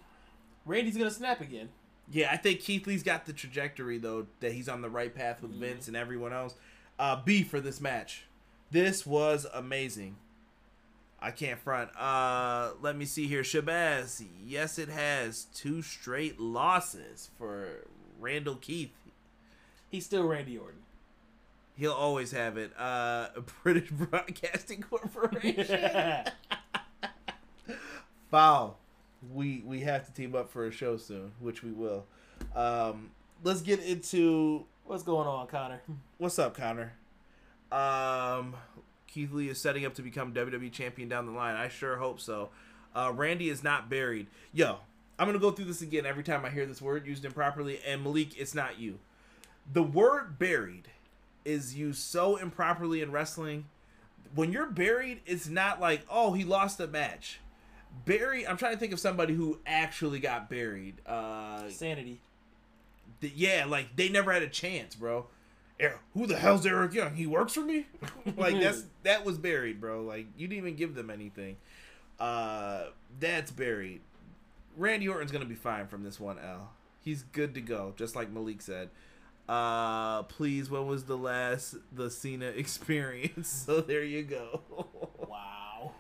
Randy's 0.66 0.98
gonna 0.98 1.12
snap 1.12 1.40
again. 1.42 1.70
Yeah, 2.10 2.30
I 2.32 2.38
think 2.38 2.62
Keith 2.62 2.88
Lee's 2.88 3.04
got 3.04 3.26
the 3.26 3.34
trajectory 3.34 3.98
though 3.98 4.28
that 4.40 4.54
he's 4.54 4.70
on 4.70 4.82
the 4.82 4.90
right 4.90 5.14
path 5.14 5.42
with 5.42 5.52
Vince 5.52 5.88
and 5.88 5.96
everyone 5.98 6.34
else. 6.34 6.56
Uh, 6.98 7.22
B 7.24 7.44
for 7.44 7.60
this 7.60 7.80
match. 7.80 8.26
This 8.72 9.06
was 9.06 9.46
amazing. 9.54 10.16
I 11.20 11.32
can't 11.32 11.60
front. 11.60 11.90
Uh, 11.98 12.72
let 12.82 12.96
me 12.96 13.06
see 13.06 13.28
here. 13.28 13.42
Shabazz. 13.42 14.24
Yes, 14.46 14.78
it 14.78 14.90
has 14.90 15.46
two 15.54 15.82
straight 15.82 16.40
losses 16.40 17.30
for 17.38 17.88
Randall 18.20 18.56
Keith. 18.56 18.92
He's 19.90 20.06
still 20.06 20.28
Randy 20.28 20.58
Orton. 20.58 20.82
He'll 21.76 21.94
always 21.94 22.32
have 22.32 22.58
it. 22.58 22.72
Uh, 22.78 23.30
British 23.64 23.90
Broadcasting 23.90 24.82
Corporation. 24.82 26.26
Foul. 28.32 28.78
We 29.34 29.64
we 29.66 29.82
have 29.82 30.06
to 30.06 30.14
team 30.14 30.36
up 30.36 30.52
for 30.52 30.68
a 30.68 30.72
show 30.72 30.98
soon, 30.98 31.32
which 31.40 31.64
we 31.64 31.72
will. 31.72 32.06
Um, 32.56 33.10
let's 33.44 33.62
get 33.62 33.80
into 33.80 34.66
What's 34.86 35.04
going 35.04 35.28
on, 35.28 35.48
Connor? 35.48 35.82
what's 36.18 36.40
up, 36.40 36.56
Connor. 36.56 36.94
Um, 37.72 38.56
Keith 39.18 39.34
Lee 39.34 39.50
is 39.50 39.60
setting 39.60 39.84
up 39.84 39.96
to 39.96 40.04
become 40.04 40.32
WWE 40.32 40.72
champion 40.72 41.10
down 41.10 41.26
the 41.26 41.32
line. 41.32 41.56
I 41.56 41.70
sure 41.70 41.98
hope 41.98 42.20
so. 42.20 42.50
Uh, 42.96 43.12
Randy 43.16 43.50
is 43.50 43.64
not 43.64 43.90
buried. 43.90 44.28
Yo, 44.54 44.78
I'm 45.18 45.26
gonna 45.26 45.40
go 45.40 45.50
through 45.50 45.66
this 45.66 45.82
again 45.82 46.06
every 46.06 46.22
time 46.22 46.46
I 46.46 46.52
hear 46.52 46.68
this 46.68 46.84
word 46.84 47.08
used 47.08 47.26
improperly. 47.26 47.80
And 47.84 48.04
Malik, 48.04 48.38
it's 48.40 48.54
not 48.54 48.78
you. 48.78 49.00
The 49.74 49.82
word 49.82 50.38
buried 50.38 50.90
is 51.46 51.74
used 51.74 51.98
so 51.98 52.36
improperly 52.36 53.02
in 53.02 53.12
wrestling. 53.12 53.66
When 54.36 54.52
you're 54.52 54.70
buried, 54.70 55.22
it's 55.26 55.48
not 55.48 55.82
like, 55.82 56.06
oh, 56.12 56.34
he 56.34 56.44
lost 56.44 56.80
a 56.80 56.86
match. 56.86 57.40
Buried. 58.06 58.46
I'm 58.46 58.58
trying 58.58 58.74
to 58.74 58.80
think 58.80 58.94
of 58.94 59.00
somebody 59.00 59.34
who 59.34 59.58
actually 59.66 60.20
got 60.20 60.48
buried. 60.48 61.02
Uh, 61.08 61.68
Sanity. 61.70 62.20
th- 63.22 63.34
yeah, 63.34 63.66
like 63.68 63.96
they 63.96 64.10
never 64.10 64.32
had 64.32 64.44
a 64.44 64.48
chance, 64.48 64.94
bro. 64.94 65.26
Who 66.14 66.26
the 66.26 66.38
hell's 66.38 66.66
Eric 66.66 66.94
Young? 66.94 67.16
He 67.16 67.28
works 67.28 67.54
for 67.54 67.62
me. 67.62 67.86
like 68.38 68.60
that's 68.60 68.84
that 69.04 69.24
was 69.24 69.38
buried, 69.38 69.80
bro. 69.80 70.02
Like 70.02 70.28
you 70.38 70.48
didn't 70.48 70.60
even 70.60 70.76
give 70.76 70.96
them 70.96 71.10
anything. 71.10 71.58
Uh, 72.20 72.86
that's 73.20 73.52
buried. 73.52 74.02
Randy 74.76 75.08
Orton's 75.08 75.32
gonna 75.32 75.46
be 75.46 75.56
fine 75.56 75.88
from 75.88 76.04
this 76.04 76.20
one 76.20 76.38
L. 76.40 76.72
He's 77.02 77.24
good 77.24 77.54
to 77.56 77.62
go, 77.62 77.94
just 77.96 78.16
like 78.16 78.32
Malik 78.32 78.62
said. 78.62 78.90
Uh, 79.48 80.24
please, 80.24 80.70
when 80.70 80.88
was 80.88 81.06
the 81.06 81.18
last 81.18 81.76
the 81.92 82.10
Cena 82.10 82.48
experience? 82.56 83.48
So 83.48 83.82
there 83.82 84.04
you 84.04 84.24
go. 84.24 84.62
Wow. 85.28 85.92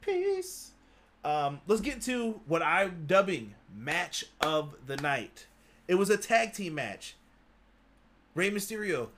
Peace. 0.00 0.72
Um, 1.24 1.60
let's 1.66 1.80
get 1.80 2.02
to 2.02 2.40
what 2.46 2.60
I'm 2.60 3.04
dubbing 3.06 3.54
match 3.74 4.24
of 4.40 4.74
the 4.86 4.96
night. 4.96 5.46
It 5.88 5.94
was 5.94 6.10
a 6.10 6.16
tag 6.16 6.52
team 6.52 6.74
match. 6.74 7.14
Rey 8.34 8.50
Mysterio 8.50 9.08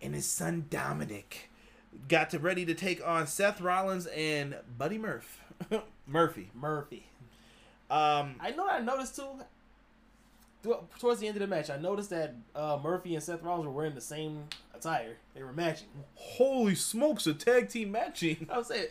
and 0.00 0.14
his 0.14 0.26
son 0.26 0.66
Dominik 0.70 1.48
got 2.08 2.30
to 2.30 2.38
ready 2.38 2.64
to 2.66 2.74
take 2.74 3.04
on 3.06 3.26
Seth 3.26 3.60
Rollins 3.60 4.06
and 4.06 4.56
Buddy 4.76 4.98
Murph. 4.98 5.40
Murphy. 6.06 6.50
Murphy. 6.54 7.06
Um, 7.90 8.36
I 8.40 8.52
know. 8.56 8.68
I 8.68 8.80
noticed 8.80 9.16
too. 9.16 9.42
towards 10.98 11.20
the 11.20 11.26
end 11.26 11.36
of 11.36 11.40
the 11.40 11.46
match, 11.46 11.70
I 11.70 11.78
noticed 11.78 12.10
that 12.10 12.34
uh, 12.54 12.78
Murphy 12.82 13.14
and 13.14 13.22
Seth 13.22 13.42
Rollins 13.42 13.66
were 13.66 13.72
wearing 13.72 13.94
the 13.94 14.00
same 14.00 14.44
attire. 14.74 15.16
They 15.34 15.42
were 15.42 15.52
matching. 15.52 15.88
Holy 16.14 16.74
smokes, 16.74 17.26
a 17.26 17.34
tag 17.34 17.70
team 17.70 17.90
matching. 17.90 18.46
I 18.50 18.58
was 18.58 18.68
say 18.68 18.88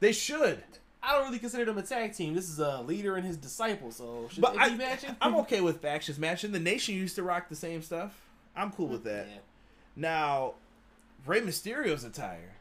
They 0.00 0.12
should. 0.12 0.62
I 1.02 1.12
don't 1.12 1.26
really 1.26 1.38
consider 1.38 1.64
them 1.66 1.78
a 1.78 1.82
tag 1.82 2.14
team. 2.14 2.34
This 2.34 2.48
is 2.48 2.58
a 2.58 2.80
leader 2.82 3.16
and 3.16 3.24
his 3.24 3.36
disciple, 3.36 3.92
so 3.92 4.28
should 4.30 4.40
But 4.40 4.54
they 4.54 4.58
I, 4.60 4.68
be 4.70 4.76
matching? 4.76 5.14
I'm 5.20 5.36
okay 5.36 5.60
with 5.60 5.80
factions 5.80 6.18
matching. 6.18 6.52
The 6.52 6.58
Nation 6.58 6.94
used 6.94 7.14
to 7.16 7.22
rock 7.22 7.48
the 7.48 7.54
same 7.56 7.82
stuff. 7.82 8.25
I'm 8.56 8.70
cool 8.70 8.88
with 8.88 9.04
that. 9.04 9.28
Yeah. 9.30 9.38
Now, 9.94 10.54
Rey 11.26 11.40
Mysterio's 11.40 12.04
attire. 12.04 12.54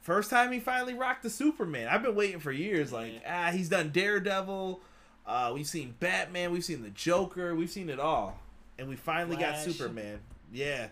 First 0.00 0.30
time 0.30 0.52
he 0.52 0.60
finally 0.60 0.94
rocked 0.94 1.22
the 1.22 1.30
Superman. 1.30 1.88
I've 1.88 2.02
been 2.02 2.14
waiting 2.14 2.40
for 2.40 2.52
years. 2.52 2.92
Like, 2.92 3.22
ah, 3.28 3.50
he's 3.52 3.68
done 3.68 3.90
Daredevil. 3.90 4.80
Uh, 5.26 5.50
we've 5.54 5.66
seen 5.66 5.94
Batman. 6.00 6.50
We've 6.52 6.64
seen 6.64 6.82
the 6.82 6.90
Joker. 6.90 7.54
We've 7.54 7.70
seen 7.70 7.90
it 7.90 8.00
all, 8.00 8.38
and 8.78 8.88
we 8.88 8.96
finally 8.96 9.36
got 9.36 9.58
Superman. 9.58 10.20
Yeah, 10.50 10.88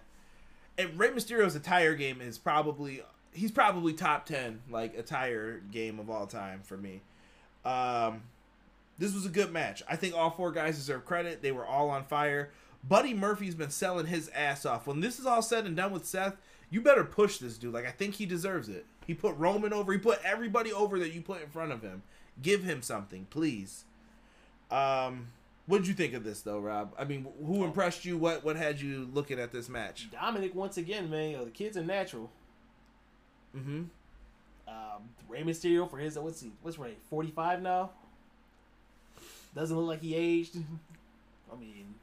and 0.76 0.98
Rey 0.98 1.08
Mysterio's 1.08 1.56
attire 1.56 1.94
game 1.94 2.20
is 2.20 2.36
probably 2.36 3.02
he's 3.32 3.50
probably 3.50 3.94
top 3.94 4.26
ten 4.26 4.60
like 4.68 4.96
attire 4.96 5.62
game 5.70 5.98
of 5.98 6.10
all 6.10 6.26
time 6.26 6.60
for 6.62 6.76
me. 6.76 7.00
Um, 7.64 8.22
this 8.98 9.14
was 9.14 9.24
a 9.24 9.30
good 9.30 9.52
match. 9.52 9.82
I 9.88 9.96
think 9.96 10.14
all 10.14 10.30
four 10.30 10.52
guys 10.52 10.76
deserve 10.76 11.04
credit. 11.06 11.40
They 11.40 11.52
were 11.52 11.64
all 11.64 11.88
on 11.88 12.04
fire. 12.04 12.50
Buddy 12.88 13.14
Murphy's 13.14 13.54
been 13.54 13.70
selling 13.70 14.06
his 14.06 14.28
ass 14.30 14.64
off. 14.64 14.86
When 14.86 15.00
this 15.00 15.18
is 15.18 15.26
all 15.26 15.42
said 15.42 15.66
and 15.66 15.76
done 15.76 15.92
with 15.92 16.06
Seth, 16.06 16.36
you 16.70 16.80
better 16.80 17.04
push 17.04 17.38
this 17.38 17.58
dude. 17.58 17.74
Like 17.74 17.86
I 17.86 17.90
think 17.90 18.14
he 18.14 18.26
deserves 18.26 18.68
it. 18.68 18.86
He 19.06 19.14
put 19.14 19.36
Roman 19.36 19.72
over. 19.72 19.92
He 19.92 19.98
put 19.98 20.20
everybody 20.24 20.72
over 20.72 20.98
that 20.98 21.12
you 21.12 21.20
put 21.20 21.42
in 21.42 21.48
front 21.48 21.72
of 21.72 21.82
him. 21.82 22.02
Give 22.42 22.64
him 22.64 22.82
something, 22.82 23.26
please. 23.30 23.84
Um, 24.70 25.28
what 25.66 25.78
did 25.78 25.88
you 25.88 25.94
think 25.94 26.14
of 26.14 26.24
this 26.24 26.42
though, 26.42 26.58
Rob? 26.58 26.92
I 26.98 27.04
mean, 27.04 27.26
who 27.44 27.64
impressed 27.64 28.04
you? 28.04 28.18
What 28.18 28.44
what 28.44 28.56
had 28.56 28.80
you 28.80 29.08
looking 29.12 29.38
at 29.38 29.52
this 29.52 29.68
match? 29.68 30.08
Dominik 30.12 30.54
once 30.54 30.76
again, 30.76 31.10
man. 31.10 31.30
Yo, 31.30 31.44
the 31.44 31.50
kid's 31.50 31.76
a 31.76 31.82
natural. 31.82 32.30
Mm-hmm. 33.56 33.84
Um, 34.68 35.02
Rey 35.28 35.42
Mysterio 35.42 35.88
for 35.88 35.98
his 35.98 36.18
what's 36.18 36.40
he? 36.40 36.52
What's 36.62 36.78
Rey 36.78 36.94
Forty 37.08 37.30
five 37.30 37.62
now. 37.62 37.90
Doesn't 39.54 39.76
look 39.76 39.88
like 39.88 40.02
he 40.02 40.14
aged. 40.14 40.56
I 41.52 41.56
mean, 41.56 41.94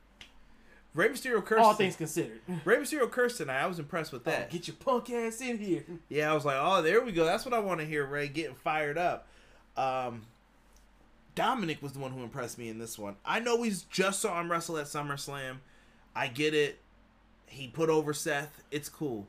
Rey 0.93 1.09
Mysterio 1.09 1.43
cursed. 1.43 1.63
all 1.63 1.73
things 1.73 1.95
considered. 1.95 2.39
Rey 2.65 2.77
Mysterio 2.77 3.09
cursed 3.09 3.37
tonight. 3.37 3.61
I 3.63 3.65
was 3.67 3.79
impressed 3.79 4.11
with 4.11 4.27
Oh, 4.27 4.31
that. 4.31 4.49
get 4.51 4.67
your 4.67 4.75
punk 4.75 5.09
ass 5.09 5.41
in 5.41 5.57
here. 5.57 5.83
Yeah, 6.09 6.31
I 6.31 6.35
was 6.35 6.45
like, 6.45 6.57
oh, 6.59 6.81
there 6.83 7.01
we 7.03 7.11
go. 7.11 7.25
That's 7.25 7.45
what 7.45 7.53
I 7.53 7.59
want 7.59 7.79
to 7.79 7.85
hear. 7.85 8.05
Rey 8.05 8.27
getting 8.27 8.53
fired 8.55 8.97
up. 8.97 9.27
Um, 9.75 10.27
Dominik 11.35 11.81
was 11.81 11.93
the 11.93 11.99
one 11.99 12.11
who 12.11 12.21
impressed 12.21 12.59
me 12.59 12.69
in 12.69 12.77
this 12.77 12.99
one. 12.99 13.15
I 13.25 13.39
know 13.39 13.55
we 13.55 13.73
just 13.89 14.19
saw 14.21 14.39
him 14.39 14.51
wrestle 14.51 14.77
at 14.77 14.85
SummerSlam. 14.85 15.57
I 16.15 16.27
get 16.27 16.53
it. 16.53 16.79
He 17.47 17.67
put 17.67 17.89
over 17.89 18.13
Seth. 18.13 18.61
It's 18.69 18.87
cool. 18.89 19.25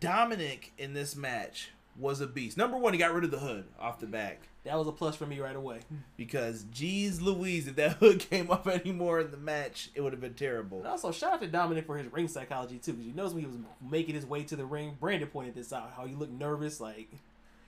Dominik 0.00 0.70
in 0.76 0.92
this 0.92 1.16
match 1.16 1.70
was 1.98 2.20
a 2.20 2.26
beast. 2.26 2.56
Number 2.56 2.76
one, 2.78 2.92
he 2.94 2.98
got 2.98 3.12
rid 3.12 3.24
of 3.24 3.30
the 3.30 3.38
hood 3.38 3.64
off 3.78 4.00
the 4.00 4.06
back 4.06 4.48
That 4.64 4.78
was 4.78 4.88
a 4.88 4.92
plus 4.92 5.14
for 5.16 5.26
me 5.26 5.40
right 5.40 5.54
away. 5.56 5.80
because, 6.16 6.64
geez, 6.70 7.20
Louise, 7.20 7.66
if 7.68 7.76
that 7.76 7.92
hood 8.00 8.20
came 8.30 8.50
up 8.50 8.66
anymore 8.66 9.20
in 9.20 9.30
the 9.30 9.36
match, 9.36 9.90
it 9.94 10.00
would 10.00 10.12
have 10.12 10.20
been 10.20 10.34
terrible. 10.34 10.78
And 10.78 10.86
also, 10.86 11.12
shout 11.12 11.34
out 11.34 11.40
to 11.42 11.48
Dominik 11.48 11.84
for 11.86 11.96
his 11.98 12.10
ring 12.12 12.28
psychology 12.28 12.78
too, 12.78 12.92
because 12.92 13.06
you 13.06 13.14
notice 13.14 13.32
when 13.34 13.42
he 13.42 13.46
was 13.48 13.56
making 13.90 14.14
his 14.14 14.24
way 14.26 14.42
to 14.44 14.56
the 14.56 14.64
ring, 14.64 14.96
Brandon 15.00 15.28
pointed 15.28 15.54
this 15.54 15.72
out. 15.72 15.92
How 15.96 16.06
he 16.06 16.14
looked 16.14 16.32
nervous, 16.32 16.80
like 16.80 17.08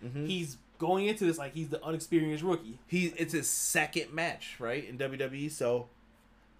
Mhm. 0.04 0.26
he's 0.26 0.56
going 0.78 1.06
into 1.06 1.24
this 1.24 1.38
like 1.38 1.54
he's 1.54 1.68
the 1.68 1.82
unexperienced 1.84 2.42
rookie. 2.44 2.78
He 2.86 3.06
it's 3.16 3.32
his 3.32 3.48
second 3.48 4.12
match, 4.12 4.56
right, 4.58 4.86
in 4.88 4.96
WWE. 4.98 5.50
So, 5.50 5.88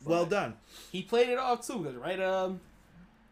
well 0.05 0.27
done. 0.27 0.55
He 0.93 1.03
played 1.03 1.29
it 1.31 1.39
off 1.39 1.67
too, 1.67 1.79
because 1.79 1.97
right, 1.97 2.21
um, 2.21 2.61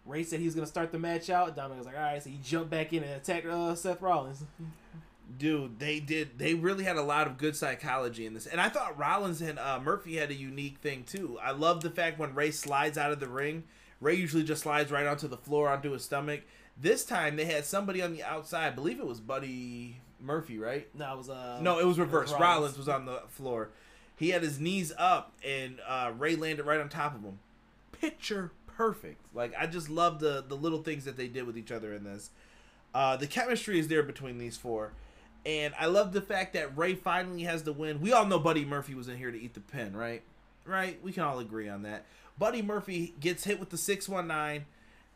Rey 0.05 0.23
said 0.25 0.41
he 0.41 0.47
was 0.47 0.55
gonna 0.55 0.67
start 0.67 0.93
the 0.93 0.99
match 0.99 1.31
out. 1.31 1.57
Dominik 1.57 1.79
was 1.79 1.87
like, 1.87 1.97
all 1.97 2.03
right, 2.03 2.23
so 2.23 2.31
he 2.31 2.39
jumped 2.43 2.71
back 2.71 2.93
in 2.93 3.03
and 3.03 3.13
attacked 3.13 3.47
uh, 3.47 3.75
Seth 3.75 4.03
Rollins. 4.03 4.45
Dude, 5.39 5.79
they 5.79 5.99
did. 6.01 6.39
They 6.39 6.55
really 6.55 6.85
had 6.85 6.97
a 6.97 7.03
lot 7.03 7.27
of 7.27 7.39
good 7.39 7.57
psychology 7.57 8.27
in 8.27 8.35
this, 8.35 8.47
and 8.47 8.61
I 8.61 8.69
thought 8.69 8.99
Rollins 8.99 9.41
and 9.41 9.59
uh, 9.59 9.81
Murphy 9.81 10.17
had 10.17 10.31
a 10.31 10.35
unique 10.35 10.79
thing 10.79 11.05
too. 11.05 11.39
I 11.43 11.53
love 11.53 11.81
the 11.83 11.91
fact 11.91 12.19
when 12.19 12.35
Rey 12.35 12.51
slides 12.51 12.99
out 12.99 13.13
of 13.13 13.21
the 13.21 13.29
ring, 13.29 13.65
Rey 14.01 14.15
usually 14.15 14.43
just 14.43 14.63
slides 14.65 14.91
right 14.91 15.07
onto 15.07 15.29
the 15.29 15.37
floor 15.39 15.69
onto 15.69 15.93
his 15.93 16.05
stomach. 16.05 16.43
This 16.77 17.05
time 17.05 17.37
they 17.37 17.45
had 17.45 17.65
somebody 17.65 18.03
on 18.03 18.13
the 18.13 18.23
outside. 18.25 18.67
I 18.67 18.71
believe 18.71 18.99
it 18.99 19.07
was 19.07 19.21
Buddy 19.21 20.01
Murphy, 20.21 20.59
right? 20.59 20.89
No, 20.95 21.15
it 21.15 21.19
was 21.19 21.31
uh, 21.31 21.61
No, 21.63 21.79
it 21.79 21.87
was 21.87 21.99
reversed. 21.99 22.35
Rollins 22.39 22.77
was 22.77 22.89
on 22.89 23.07
the 23.07 23.23
floor. 23.29 23.71
He 24.17 24.31
had 24.31 24.43
his 24.43 24.61
knees 24.61 24.93
up, 24.99 25.33
and 25.47 25.79
uh, 25.87 26.13
Rey 26.19 26.37
landed 26.37 26.65
right 26.65 26.81
on 26.81 26.89
top 26.89 27.15
of 27.15 27.23
him. 27.23 27.39
Picture 27.93 28.51
perfect. 28.87 29.25
Like 29.35 29.53
I 29.59 29.67
just 29.67 29.89
love 29.89 30.19
the 30.21 30.45
the 30.47 30.57
little 30.57 30.83
things 30.83 31.05
that 31.05 31.17
they 31.17 31.29
did 31.29 31.45
with 31.47 31.57
each 31.57 31.71
other 31.73 31.93
in 31.95 32.05
this. 32.05 32.31
Uh, 32.95 33.17
the 33.17 33.27
chemistry 33.27 33.79
is 33.79 33.89
there 33.89 34.03
between 34.03 34.39
these 34.39 34.57
four, 34.57 34.93
and 35.47 35.73
I 35.79 35.87
love 35.87 36.13
the 36.13 36.21
fact 36.21 36.53
that 36.55 36.77
Rey 36.77 36.95
finally 36.95 37.43
has 37.45 37.63
the 37.63 37.73
win. 37.73 38.01
We 38.01 38.13
all 38.13 38.27
know 38.27 38.39
Buddy 38.39 38.65
Murphy 38.65 38.95
was 38.95 39.09
in 39.09 39.17
here 39.17 39.31
to 39.31 39.41
eat 39.41 39.55
the 39.55 39.61
pin, 39.61 39.97
right? 39.97 40.23
Right? 40.67 41.03
We 41.03 41.13
can 41.13 41.23
all 41.23 41.39
agree 41.39 41.69
on 41.69 41.83
that. 41.83 42.05
Buddy 42.39 42.61
Murphy 42.63 43.15
gets 43.21 43.45
hit 43.45 43.59
with 43.61 43.71
the 43.71 43.79
six 43.79 44.09
one 44.09 44.27
nine. 44.27 44.67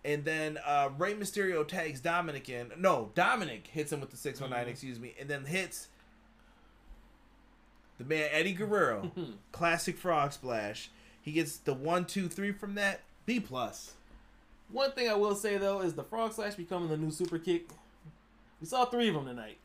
And 0.04 0.24
then 0.24 0.56
uh, 0.64 0.90
Rey 0.96 1.14
Mysterio 1.14 1.66
tags 1.66 2.00
Dominik 2.00 2.48
in. 2.48 2.70
No, 2.78 3.10
Dominik 3.16 3.66
hits 3.66 3.90
him 3.92 4.00
with 4.00 4.10
the 4.12 4.16
619, 4.16 4.68
Mhm. 4.68 4.70
excuse 4.70 5.00
me, 5.00 5.14
and 5.18 5.28
then 5.28 5.44
hits 5.46 5.88
the 7.98 8.04
man 8.04 8.28
Eddie 8.30 8.52
Guerrero. 8.52 9.10
classic 9.52 9.96
frog 9.98 10.32
splash. 10.32 10.90
He 11.20 11.32
gets 11.32 11.56
the 11.56 11.74
one, 11.74 12.04
two, 12.04 12.28
three 12.28 12.52
from 12.52 12.76
that. 12.76 13.00
B 13.27 13.41
plus. 13.41 13.93
One 14.70 14.93
thing 14.93 15.09
I 15.09 15.14
will 15.14 15.35
say 15.35 15.57
though 15.59 15.81
is 15.81 15.95
the 15.95 16.03
frog 16.05 16.33
slash 16.33 16.55
becoming 16.55 16.89
the 16.89 16.97
new 16.97 17.11
super 17.11 17.39
kick. 17.39 17.68
We 18.61 18.66
saw 18.66 18.85
three 18.87 19.09
of 19.09 19.14
them 19.14 19.27
tonight. 19.27 19.59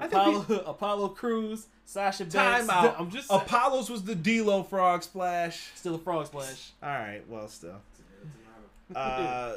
I 0.00 0.08
think 0.08 0.12
Apollo, 0.14 0.46
we, 0.48 0.56
Apollo 0.66 1.08
Crews, 1.10 1.66
Sasha 1.84 2.24
Banks. 2.24 2.66
time 2.66 2.70
out. 2.70 2.96
I'm 2.98 3.10
just 3.10 3.30
Apollo's 3.30 3.88
was 3.88 4.02
the 4.02 4.14
D'Lo 4.14 4.62
frog 4.62 5.02
splash. 5.02 5.70
still 5.74 5.94
a 5.94 5.98
frog 5.98 6.26
splash. 6.26 6.70
All 6.82 6.88
right, 6.88 7.22
well, 7.28 7.48
still. 7.48 7.80
Uh, 8.94 9.56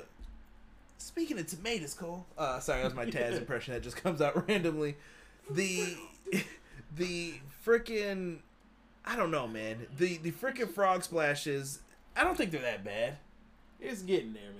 speaking 0.97 1.38
of 1.38 1.45
tomatoes, 1.45 1.93
Cole. 1.93 2.26
Uh, 2.36 2.60
sorry, 2.60 2.80
that 2.82 2.86
was 2.86 2.95
my 2.95 3.05
Taz 3.12 3.38
impression 3.38 3.76
that 3.76 3.84
just 3.84 3.95
comes 3.95 4.22
out 4.22 4.47
randomly. 4.47 4.95
The 5.51 5.95
the 6.97 7.36
freaking 7.64 8.39
I 9.05 9.16
don't 9.16 9.30
know, 9.30 9.47
man. 9.47 9.86
The 9.99 10.18
the 10.18 10.32
freaking 10.32 10.72
frog 10.74 11.03
splashes. 11.03 11.78
I 12.16 12.24
don't 12.24 12.38
think 12.38 12.51
they're 12.51 12.62
that 12.62 12.84
bad. 12.84 13.18
It's 13.80 14.01
getting 14.01 14.34
there, 14.34 14.43
man. 14.43 14.55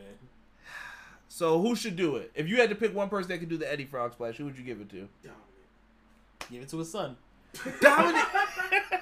So 1.28 1.62
who 1.62 1.76
should 1.76 1.96
do 1.96 2.16
it? 2.16 2.32
If 2.36 2.48
you 2.48 2.58
had 2.58 2.70
to 2.70 2.76
pick 2.76 2.96
one 2.96 3.10
person 3.10 3.30
that 3.30 3.38
could 3.40 3.50
do 3.50 3.58
the 3.58 3.72
Eddie 3.72 3.86
Frog 3.86 4.14
Splash, 4.14 4.38
who 4.38 4.46
would 4.46 4.58
you 4.58 4.64
give 4.64 4.82
it 4.82 4.90
to? 4.90 5.08
Give 6.52 6.62
it 6.64 6.70
to 6.70 6.78
his 6.80 6.92
son. 6.92 7.18
Dominik. 7.56 8.26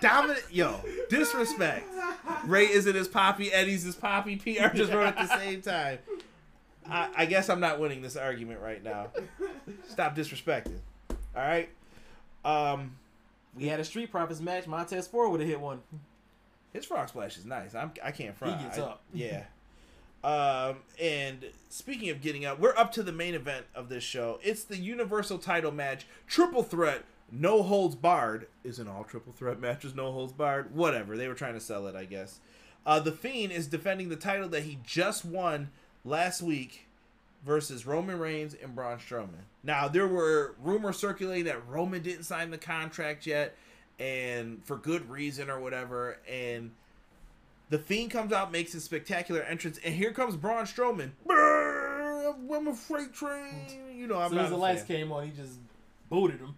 Dominik. 0.02 0.44
Yo, 0.52 0.80
disrespect. 1.10 1.88
Rey 2.46 2.66
isn't 2.70 2.96
his 2.96 3.08
poppy. 3.08 3.52
Eddie's 3.52 3.84
his 3.84 3.96
poppy. 3.96 4.36
PR 4.36 4.76
just 4.76 4.92
wrote 4.92 5.08
at 5.08 5.18
the 5.18 5.28
same 5.38 5.62
time. 5.62 6.00
I, 6.90 7.10
I 7.16 7.26
guess 7.26 7.50
I'm 7.50 7.60
not 7.60 7.80
winning 7.80 8.02
this 8.02 8.16
argument 8.16 8.62
right 8.62 8.84
now. 8.84 9.08
Stop 9.90 10.16
disrespecting. 10.16 10.80
All 11.10 11.18
right. 11.36 11.70
Um, 12.46 12.96
We 13.56 13.68
had 13.68 13.80
a 13.80 13.84
Street 13.84 14.12
Profits 14.12 14.40
match. 14.40 14.68
Montez 14.68 15.08
Ford 15.08 15.32
would 15.32 15.40
have 15.42 15.50
hit 15.50 15.60
one. 15.60 15.82
His 16.74 16.86
frog 16.86 17.10
splash 17.10 17.38
is 17.38 17.46
nice. 17.46 17.74
I'm, 17.76 17.92
I 18.04 18.12
can't 18.12 18.36
front. 18.38 18.58
He 18.60 18.64
gets 18.66 18.78
I- 18.80 18.82
up. 18.82 19.02
Yeah. 19.14 19.44
Um, 20.24 20.78
and 21.00 21.46
speaking 21.70 22.10
of 22.10 22.22
getting 22.22 22.44
up, 22.46 22.60
we're 22.60 22.76
up 22.76 22.92
to 22.94 23.04
the 23.04 23.12
main 23.12 23.36
event 23.36 23.66
of 23.76 23.88
this 23.88 24.04
show. 24.04 24.40
It's 24.44 24.64
the 24.64 24.78
Universal 24.78 25.38
Title 25.40 25.72
match, 25.72 26.06
triple 26.26 26.64
threat, 26.64 27.04
no 27.32 27.62
holds 27.64 27.96
barred. 27.96 28.48
Isn't 28.64 28.88
all 28.88 29.04
triple 29.04 29.32
threat 29.34 29.60
matches 29.62 29.96
no 29.96 30.12
holds 30.12 30.34
barred? 30.34 30.76
Whatever. 30.76 31.16
They 31.18 31.28
were 31.28 31.34
trying 31.34 31.54
to 31.54 31.60
sell 31.60 31.88
it, 31.88 31.96
I 31.96 32.06
guess. 32.06 32.40
Uh, 32.86 33.00
the 33.00 33.12
Fiend 33.12 33.52
is 33.52 33.68
defending 33.68 34.10
the 34.10 34.16
title 34.16 34.50
that 34.50 34.64
he 34.64 34.80
just 34.84 35.24
won 35.24 35.70
last 36.04 36.42
week 36.42 36.88
versus 37.46 37.86
Roman 37.86 38.18
Reigns 38.20 38.56
and 38.62 38.74
Braun 38.74 38.98
Strowman. 38.98 39.46
Now 39.64 39.88
there 39.88 40.08
were 40.08 40.56
rumors 40.62 40.98
circulating 40.98 41.46
that 41.46 41.66
Roman 41.68 42.02
didn't 42.02 42.24
sign 42.24 42.50
the 42.50 42.58
contract 42.58 43.26
yet, 43.28 43.56
and 44.00 44.64
for 44.64 44.78
good 44.78 45.10
reason 45.10 45.50
or 45.50 45.60
whatever. 45.60 46.18
And 46.30 46.72
the 47.70 47.80
Fiend 47.80 48.12
comes 48.12 48.32
out, 48.32 48.52
makes 48.52 48.74
a 48.74 48.82
spectacular 48.82 49.42
entrance, 49.42 49.80
and 49.84 49.94
here 49.94 50.12
comes 50.12 50.36
Braun 50.36 50.66
Strowman. 50.66 51.12
I'm 51.30 52.68
a 52.68 52.74
freight 52.76 53.14
train. 53.14 53.66
You 53.96 54.08
know, 54.08 54.20
I'm 54.20 54.34
not 54.34 54.46
as 54.46 54.50
the 54.52 54.58
lights 54.58 54.84
fan. 54.84 54.98
came 54.98 55.12
on, 55.12 55.26
he 55.26 55.32
just 55.32 55.60
booted 56.10 56.40
him. 56.40 56.56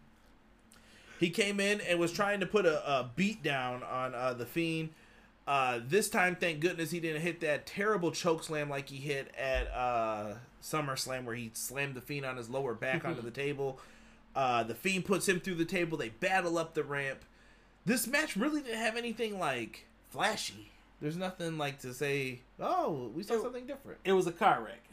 He 1.20 1.30
came 1.30 1.60
in 1.60 1.82
and 1.82 2.00
was 2.00 2.14
trying 2.14 2.40
to 2.40 2.46
put 2.46 2.66
a, 2.66 2.88
a 2.88 3.12
beat 3.16 3.44
down 3.44 3.84
on 3.84 4.16
uh, 4.16 4.34
the 4.34 4.46
Fiend. 4.46 4.90
Uh, 5.46 5.80
this 5.86 6.10
time, 6.10 6.38
thank 6.40 6.60
goodness 6.60 6.92
he 6.92 7.00
didn't 7.00 7.22
hit 7.22 7.42
that 7.42 7.66
terrible 7.66 8.12
choke 8.12 8.44
slam 8.44 8.70
like 8.70 8.88
he 8.88 8.98
hit 8.98 9.34
at 9.36 9.68
uh, 9.74 10.36
SummerSlam, 10.62 11.26
where 11.26 11.36
he 11.36 11.50
slammed 11.54 11.96
the 11.96 12.02
Fiend 12.02 12.26
on 12.26 12.38
his 12.38 12.50
lower 12.50 12.74
back 12.74 13.04
onto 13.04 13.22
the 13.24 13.32
table. 13.32 13.80
Uh, 14.36 14.63
the 14.63 14.75
Fiend 14.75 15.05
puts 15.05 15.27
him 15.27 15.39
through 15.39 15.55
the 15.55 15.65
table. 15.65 15.97
They 15.97 16.09
battle 16.09 16.57
up 16.57 16.73
the 16.73 16.84
ramp. 16.84 17.19
This 17.86 18.07
match 18.07 18.36
really 18.36 18.61
didn't 18.61 18.77
have 18.80 18.95
anything 18.95 19.39
like 19.39 19.86
flashy. 20.09 20.71
There's 21.01 21.17
nothing 21.17 21.57
like 21.57 21.80
to 21.80 21.93
say. 21.93 22.41
Oh, 22.59 23.11
we 23.15 23.23
saw 23.23 23.36
It- 23.36 23.41
something 23.41 23.65
different. 23.65 23.99
It 24.03 24.13
was 24.13 24.27
a 24.27 24.32
car 24.32 24.61
wreck. 24.63 24.84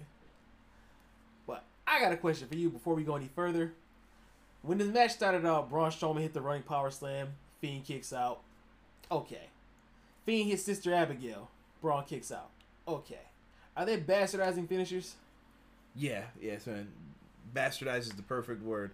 But 1.47 1.65
I 1.87 2.01
got 2.01 2.13
a 2.13 2.17
question 2.17 2.49
for 2.49 2.55
you 2.57 2.71
before 2.71 2.95
we 2.95 3.03
go 3.05 3.17
any 3.17 3.29
further. 3.35 3.73
When 4.63 4.79
this 4.79 4.89
match 4.89 5.13
started 5.13 5.45
out, 5.47 5.69
Braun 5.71 5.91
Strowman 5.91 6.23
hit 6.23 6.33
the 6.35 6.41
running 6.41 6.63
power 6.63 6.91
slam. 6.91 7.29
Fiend 7.61 7.85
kicks 7.85 8.13
out. 8.13 8.41
Okay. 9.11 9.49
Fiend 10.25 10.51
hits 10.51 10.63
Sister 10.65 10.93
Abigail. 10.95 11.51
Braun 11.81 12.05
kicks 12.05 12.33
out. 12.33 12.51
Okay. 12.89 13.21
Are 13.77 13.85
they 13.85 14.01
bastardizing 14.01 14.69
finishers? 14.69 15.15
Yeah, 15.95 16.25
yes, 16.41 16.67
man. 16.67 16.89
Bastardize 17.55 18.01
is 18.01 18.11
the 18.11 18.23
perfect 18.23 18.63
word. 18.63 18.91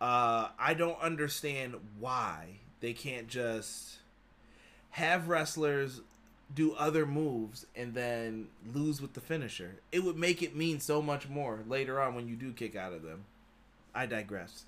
Uh, 0.00 0.48
I 0.58 0.74
don't 0.74 1.00
understand 1.00 1.74
why 1.98 2.58
they 2.80 2.92
can't 2.92 3.28
just 3.28 3.96
have 4.90 5.28
wrestlers 5.28 6.00
do 6.54 6.72
other 6.74 7.06
moves 7.06 7.66
and 7.74 7.94
then 7.94 8.48
lose 8.72 9.00
with 9.00 9.14
the 9.14 9.20
finisher. 9.20 9.76
It 9.90 10.04
would 10.04 10.16
make 10.16 10.42
it 10.42 10.54
mean 10.54 10.80
so 10.80 11.02
much 11.02 11.28
more 11.28 11.60
later 11.66 12.00
on 12.00 12.14
when 12.14 12.28
you 12.28 12.36
do 12.36 12.52
kick 12.52 12.76
out 12.76 12.92
of 12.92 13.02
them. 13.02 13.24
I 13.94 14.06
digress. 14.06 14.64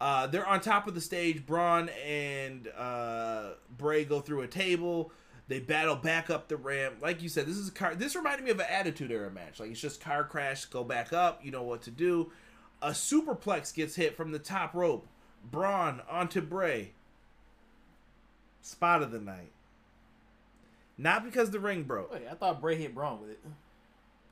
Uh, 0.00 0.26
they're 0.26 0.46
on 0.46 0.60
top 0.60 0.86
of 0.88 0.94
the 0.94 1.00
stage. 1.00 1.46
Braun 1.46 1.90
and 2.04 2.68
uh, 2.76 3.50
Bray 3.76 4.04
go 4.04 4.20
through 4.20 4.42
a 4.42 4.48
table. 4.48 5.12
They 5.48 5.60
battle 5.60 5.96
back 5.96 6.30
up 6.30 6.48
the 6.48 6.56
ramp. 6.56 6.96
Like 7.00 7.22
you 7.22 7.28
said, 7.28 7.46
this 7.46 7.56
is 7.56 7.68
a 7.68 7.72
car. 7.72 7.94
This 7.94 8.16
reminded 8.16 8.44
me 8.44 8.50
of 8.50 8.58
an 8.58 8.66
Attitude 8.68 9.12
Era 9.12 9.30
match. 9.30 9.60
Like 9.60 9.70
it's 9.70 9.80
just 9.80 10.00
car 10.00 10.24
crash, 10.24 10.64
go 10.64 10.82
back 10.82 11.12
up. 11.12 11.44
You 11.44 11.50
know 11.50 11.62
what 11.62 11.82
to 11.82 11.90
do. 11.90 12.32
A 12.82 12.90
superplex 12.90 13.72
gets 13.72 13.94
hit 13.94 14.16
from 14.16 14.32
the 14.32 14.38
top 14.38 14.74
rope. 14.74 15.06
Braun 15.50 16.02
onto 16.10 16.40
Bray. 16.40 16.90
Spot 18.60 19.02
of 19.02 19.10
the 19.10 19.20
night. 19.20 19.52
Not 20.98 21.24
because 21.24 21.50
the 21.50 21.60
ring 21.60 21.84
broke. 21.84 22.12
Wait, 22.12 22.22
I 22.30 22.34
thought 22.34 22.60
Bray 22.60 22.76
hit 22.76 22.94
Braun 22.94 23.20
with 23.20 23.30
it. 23.30 23.40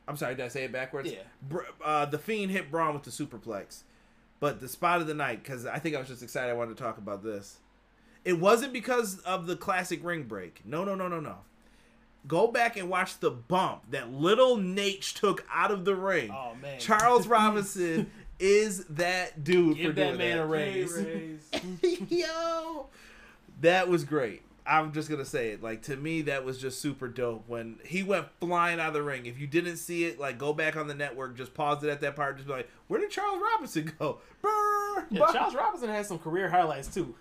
I'm 0.06 0.16
sorry, 0.16 0.34
did 0.34 0.44
I 0.44 0.48
say 0.48 0.64
it 0.64 0.72
backwards? 0.72 1.10
Yeah. 1.10 1.22
Br- 1.48 1.60
uh, 1.84 2.04
the 2.04 2.18
Fiend 2.18 2.50
hit 2.50 2.70
Braun 2.70 2.94
with 2.94 3.04
the 3.04 3.10
superplex. 3.10 3.82
But 4.40 4.60
the 4.60 4.68
spot 4.68 5.00
of 5.00 5.06
the 5.06 5.14
night, 5.14 5.42
because 5.42 5.66
I 5.66 5.78
think 5.78 5.94
I 5.94 5.98
was 5.98 6.08
just 6.08 6.22
excited 6.22 6.50
I 6.50 6.54
wanted 6.54 6.76
to 6.76 6.82
talk 6.82 6.98
about 6.98 7.22
this. 7.22 7.58
It 8.24 8.38
wasn't 8.38 8.72
because 8.72 9.20
of 9.20 9.46
the 9.46 9.56
classic 9.56 10.04
ring 10.04 10.24
break. 10.24 10.62
No, 10.64 10.84
no, 10.84 10.94
no, 10.94 11.08
no, 11.08 11.20
no. 11.20 11.36
Go 12.26 12.48
back 12.48 12.76
and 12.76 12.90
watch 12.90 13.18
the 13.20 13.30
bump 13.30 13.84
that 13.90 14.12
little 14.12 14.56
Nate 14.56 15.02
took 15.02 15.44
out 15.52 15.70
of 15.70 15.84
the 15.84 15.94
ring. 15.94 16.30
Oh 16.30 16.54
man. 16.60 16.78
Charles 16.78 17.26
Robinson 17.26 18.10
is 18.40 18.84
that 18.86 19.44
dude 19.44 19.76
for 19.76 19.82
Give 19.82 19.94
doing 19.94 20.08
that 20.12 20.18
man 20.18 20.36
that. 20.38 20.42
a 20.42 20.46
raise. 20.46 21.40
Yo, 22.10 22.86
that 23.60 23.88
was 23.88 24.04
great. 24.04 24.42
I'm 24.66 24.92
just 24.92 25.08
gonna 25.10 25.24
say 25.24 25.50
it. 25.50 25.62
Like 25.62 25.82
to 25.82 25.96
me, 25.96 26.22
that 26.22 26.44
was 26.44 26.58
just 26.58 26.80
super 26.80 27.08
dope 27.08 27.44
when 27.48 27.78
he 27.84 28.02
went 28.02 28.26
flying 28.40 28.78
out 28.78 28.88
of 28.88 28.94
the 28.94 29.02
ring. 29.02 29.26
If 29.26 29.38
you 29.38 29.46
didn't 29.46 29.76
see 29.78 30.04
it, 30.04 30.18
like 30.20 30.38
go 30.38 30.52
back 30.52 30.76
on 30.76 30.86
the 30.86 30.94
network, 30.94 31.36
just 31.36 31.54
pause 31.54 31.82
it 31.82 31.90
at 31.90 32.00
that 32.02 32.14
part, 32.16 32.36
just 32.36 32.46
be 32.46 32.52
like, 32.54 32.68
"Where 32.88 33.00
did 33.00 33.10
Charles 33.10 33.40
Robinson 33.42 33.92
go?" 33.98 34.18
Brr, 34.42 35.06
Yeah, 35.10 35.18
brr. 35.24 35.32
Charles 35.32 35.54
Robinson 35.54 35.88
has 35.88 36.06
some 36.08 36.18
career 36.18 36.48
highlights 36.50 36.92
too. 36.92 37.14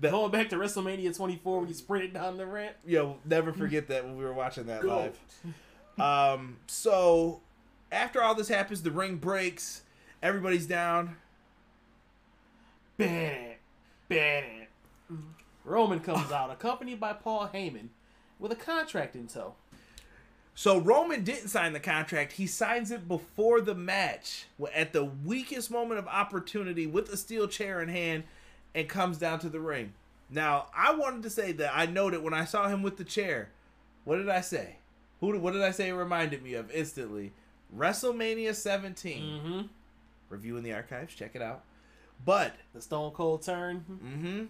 That- 0.00 0.10
Going 0.10 0.30
back 0.30 0.48
to 0.50 0.56
WrestleMania 0.56 1.16
24 1.16 1.58
when 1.60 1.66
he 1.68 1.74
sprinted 1.74 2.12
down 2.12 2.36
the 2.36 2.46
ramp. 2.46 2.74
Yo, 2.86 3.16
never 3.24 3.52
forget 3.52 3.88
that 3.88 4.04
when 4.04 4.16
we 4.16 4.24
were 4.24 4.32
watching 4.34 4.66
that 4.66 4.84
live. 4.84 5.18
Um, 5.98 6.58
so 6.66 7.40
after 7.90 8.22
all 8.22 8.34
this 8.34 8.48
happens, 8.48 8.82
the 8.82 8.90
ring 8.90 9.16
breaks. 9.16 9.82
Everybody's 10.22 10.66
down. 10.66 11.16
Banned. 12.96 13.56
Banned. 14.08 14.66
Roman 15.64 16.00
comes 16.00 16.30
out, 16.32 16.50
accompanied 16.50 17.00
by 17.00 17.12
Paul 17.12 17.50
Heyman, 17.52 17.88
with 18.38 18.52
a 18.52 18.56
contract 18.56 19.14
in 19.14 19.26
tow. 19.26 19.54
So 20.54 20.78
Roman 20.78 21.24
didn't 21.24 21.48
sign 21.48 21.72
the 21.72 21.80
contract. 21.80 22.32
He 22.32 22.46
signs 22.46 22.90
it 22.90 23.08
before 23.08 23.60
the 23.60 23.74
match 23.74 24.46
at 24.74 24.92
the 24.92 25.04
weakest 25.04 25.70
moment 25.70 25.98
of 25.98 26.06
opportunity 26.06 26.86
with 26.86 27.08
a 27.12 27.16
steel 27.16 27.48
chair 27.48 27.80
in 27.80 27.88
hand 27.88 28.24
and 28.74 28.88
comes 28.88 29.18
down 29.18 29.38
to 29.40 29.48
the 29.48 29.60
ring. 29.60 29.94
Now, 30.30 30.66
I 30.76 30.94
wanted 30.94 31.22
to 31.24 31.30
say 31.30 31.52
that 31.52 31.72
I 31.74 31.86
noted 31.86 32.22
when 32.22 32.34
I 32.34 32.44
saw 32.44 32.68
him 32.68 32.82
with 32.82 32.96
the 32.96 33.04
chair. 33.04 33.50
What 34.04 34.16
did 34.16 34.28
I 34.28 34.40
say? 34.40 34.76
Who 35.20 35.38
what 35.38 35.52
did 35.52 35.62
I 35.62 35.70
say 35.70 35.88
it 35.88 35.94
reminded 35.94 36.42
me 36.42 36.54
of 36.54 36.70
instantly? 36.70 37.32
WrestleMania 37.76 38.54
17. 38.54 39.22
Mm-hmm. 39.22 39.60
Review 40.32 40.56
in 40.56 40.64
the 40.64 40.72
archives, 40.72 41.14
check 41.14 41.32
it 41.34 41.42
out. 41.42 41.62
But 42.24 42.54
The 42.72 42.80
Stone 42.80 43.12
Cold 43.12 43.42
turn. 43.42 43.84
Mm-hmm. 43.90 44.44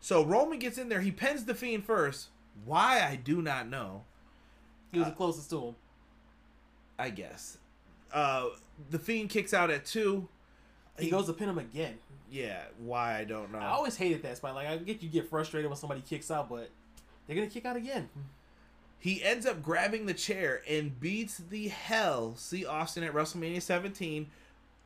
So 0.00 0.24
Roman 0.24 0.58
gets 0.58 0.78
in 0.78 0.88
there. 0.88 1.00
He 1.00 1.10
pins 1.10 1.44
the 1.44 1.54
Fiend 1.54 1.84
first. 1.84 2.28
Why 2.64 3.02
I 3.02 3.16
do 3.16 3.40
not 3.42 3.68
know. 3.68 4.04
He 4.92 4.98
was 4.98 5.08
the 5.08 5.14
closest 5.14 5.50
to 5.50 5.60
him. 5.66 5.74
I 6.98 7.10
guess. 7.10 7.58
Uh, 8.12 8.48
the 8.90 8.98
Fiend 8.98 9.30
kicks 9.30 9.54
out 9.54 9.70
at 9.70 9.84
two. 9.84 10.28
He 10.98 11.10
goes 11.10 11.26
to 11.26 11.32
pin 11.32 11.48
him 11.48 11.58
again. 11.58 11.98
Yeah, 12.30 12.62
why 12.78 13.18
I 13.18 13.24
don't 13.24 13.50
know. 13.52 13.58
I 13.58 13.68
always 13.68 13.96
hated 13.96 14.22
that 14.22 14.36
spot. 14.36 14.54
Like 14.54 14.68
I 14.68 14.76
get 14.76 15.02
you 15.02 15.08
get 15.08 15.28
frustrated 15.28 15.68
when 15.68 15.76
somebody 15.76 16.02
kicks 16.02 16.30
out, 16.30 16.48
but 16.48 16.70
they're 17.26 17.36
gonna 17.36 17.48
kick 17.48 17.64
out 17.64 17.76
again. 17.76 18.08
He 18.98 19.24
ends 19.24 19.46
up 19.46 19.62
grabbing 19.62 20.06
the 20.06 20.14
chair 20.14 20.62
and 20.68 21.00
beats 21.00 21.38
the 21.38 21.68
hell 21.68 22.34
see 22.36 22.66
Austin 22.66 23.02
at 23.02 23.14
WrestleMania 23.14 23.62
17 23.62 24.28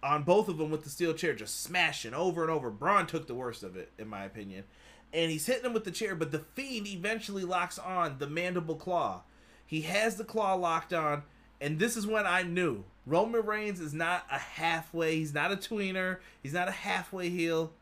on 0.05 0.23
both 0.23 0.49
of 0.49 0.59
them 0.59 0.71
with 0.71 0.85
the 0.85 0.91
steel 0.91 1.15
chair, 1.15 1.35
just 1.35 1.63
smashing 1.63 2.13
over 2.13 2.43
and 2.43 2.51
over. 2.51 2.71
Braun 2.71 3.07
took 3.07 3.27
the 3.27 3.35
worst 3.35 3.63
of 3.63 3.75
it, 3.75 3.91
in 3.99 4.07
my 4.07 4.25
opinion. 4.25 4.65
And 5.13 5.31
he's 5.31 5.47
hitting 5.47 5.65
him 5.65 5.73
with 5.73 5.85
the 5.85 5.91
chair, 5.91 6.15
but 6.15 6.31
the 6.31 6.41
Fiend 6.41 6.87
eventually 6.87 7.45
locks 7.45 7.79
on 7.79 8.19
the 8.19 8.27
mandible 8.27 8.77
claw. 8.77 9.23
He 9.67 9.83
has 9.83 10.17
the 10.17 10.25
claw 10.25 10.55
locked 10.55 10.93
on, 10.93 11.23
and 11.61 11.79
this 11.79 11.97
is 11.97 12.07
when 12.07 12.27
I 12.27 12.43
knew 12.43 12.85
Roman 13.07 13.47
Reigns 13.47 13.81
is 13.81 13.95
not 13.95 14.27
a 14.31 14.39
halfway, 14.39 15.17
he's 15.17 15.33
not 15.33 15.53
a 15.53 15.57
tweener, 15.57 16.19
he's 16.43 16.53
not 16.53 16.69
a 16.69 16.73
halfway 16.73 17.31
heel. 17.31 17.73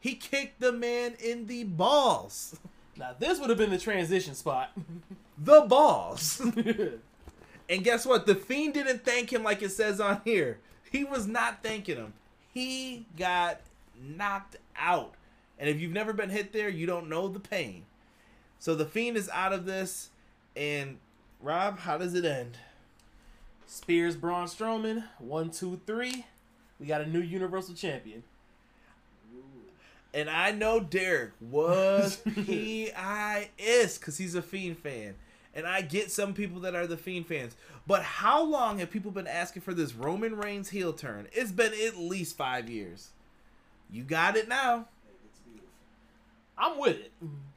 He 0.00 0.14
kicked 0.14 0.60
the 0.60 0.72
man 0.72 1.16
in 1.22 1.46
the 1.46 1.64
balls. 1.64 2.58
Now 2.96 3.14
this 3.16 3.38
would 3.38 3.48
have 3.48 3.58
been 3.58 3.70
the 3.70 3.78
transition 3.78 4.34
spot. 4.34 4.72
The 5.38 5.60
balls. 5.60 6.42
And 7.70 7.84
guess 7.84 8.06
what? 8.06 8.26
The 8.26 8.34
Fiend 8.34 8.74
didn't 8.74 9.04
thank 9.04 9.32
him 9.32 9.42
like 9.42 9.62
it 9.62 9.70
says 9.70 10.00
on 10.00 10.22
here. 10.24 10.58
He 10.90 11.04
was 11.04 11.26
not 11.26 11.62
thanking 11.62 11.96
him. 11.96 12.14
He 12.52 13.06
got 13.16 13.60
knocked 14.00 14.56
out. 14.76 15.14
And 15.58 15.68
if 15.68 15.80
you've 15.80 15.92
never 15.92 16.12
been 16.12 16.30
hit 16.30 16.52
there, 16.52 16.68
you 16.68 16.86
don't 16.86 17.08
know 17.08 17.28
the 17.28 17.40
pain. 17.40 17.84
So 18.58 18.74
the 18.74 18.84
Fiend 18.84 19.16
is 19.16 19.28
out 19.30 19.52
of 19.52 19.66
this. 19.66 20.10
And 20.56 20.98
Rob, 21.40 21.80
how 21.80 21.98
does 21.98 22.14
it 22.14 22.24
end? 22.24 22.58
Spears 23.66 24.16
Braun 24.16 24.46
Strowman. 24.46 25.04
One, 25.18 25.50
two, 25.50 25.80
three. 25.86 26.24
We 26.80 26.86
got 26.86 27.00
a 27.00 27.06
new 27.06 27.20
Universal 27.20 27.74
Champion. 27.74 28.22
And 30.14 30.30
I 30.30 30.52
know 30.52 30.80
Derek 30.80 31.32
was 31.40 32.16
P.I.S. 32.46 33.98
because 33.98 34.16
he's 34.16 34.34
a 34.34 34.42
Fiend 34.42 34.78
fan. 34.78 35.14
And 35.54 35.66
I 35.66 35.80
get 35.80 36.10
some 36.10 36.34
people 36.34 36.60
that 36.60 36.74
are 36.74 36.86
the 36.86 36.96
Fiend 36.96 37.26
fans. 37.26 37.56
But 37.86 38.02
how 38.02 38.42
long 38.42 38.78
have 38.78 38.90
people 38.90 39.10
been 39.10 39.26
asking 39.26 39.62
for 39.62 39.74
this 39.74 39.94
Roman 39.94 40.36
Reigns 40.36 40.68
heel 40.70 40.92
turn? 40.92 41.26
It's 41.32 41.52
been 41.52 41.72
at 41.86 41.96
least 41.96 42.36
five 42.36 42.68
years. 42.68 43.10
You 43.90 44.02
got 44.02 44.36
it 44.36 44.48
now. 44.48 44.86
I'm 46.56 46.78
with 46.78 46.96
it. 46.98 47.12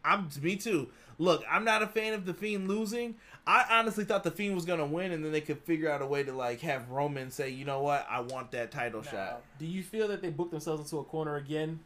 I'm 0.06 0.30
me 0.42 0.56
too. 0.56 0.90
Look, 1.18 1.44
I'm 1.50 1.64
not 1.64 1.82
a 1.84 1.88
fan 1.88 2.14
of 2.14 2.26
the 2.26 2.34
Fiend 2.34 2.68
losing. 2.68 3.16
I 3.46 3.66
honestly 3.70 4.06
thought 4.06 4.24
the 4.24 4.32
Fiend 4.32 4.56
was 4.56 4.66
gonna 4.66 4.86
win, 4.86 5.12
and 5.12 5.26
then 5.26 5.32
they 5.32 5.42
could 5.42 5.60
figure 5.60 5.90
out 5.90 6.02
a 6.02 6.06
way 6.06 6.24
to 6.24 6.32
like 6.32 6.62
have 6.62 6.90
Roman 6.90 7.32
say, 7.32 7.50
"You 7.50 7.66
know 7.66 7.82
what? 7.82 8.08
I 8.10 8.22
want 8.22 8.52
that 8.52 8.72
title 8.72 9.02
Now, 9.04 9.12
shot." 9.12 9.44
do 9.60 9.66
you 9.66 9.84
feel 9.84 10.08
that 10.10 10.22
they 10.22 10.30
booked 10.30 10.52
themselves 10.52 10.84
into 10.84 11.00
a 11.00 11.04
corner 11.04 11.36
again, 11.36 11.80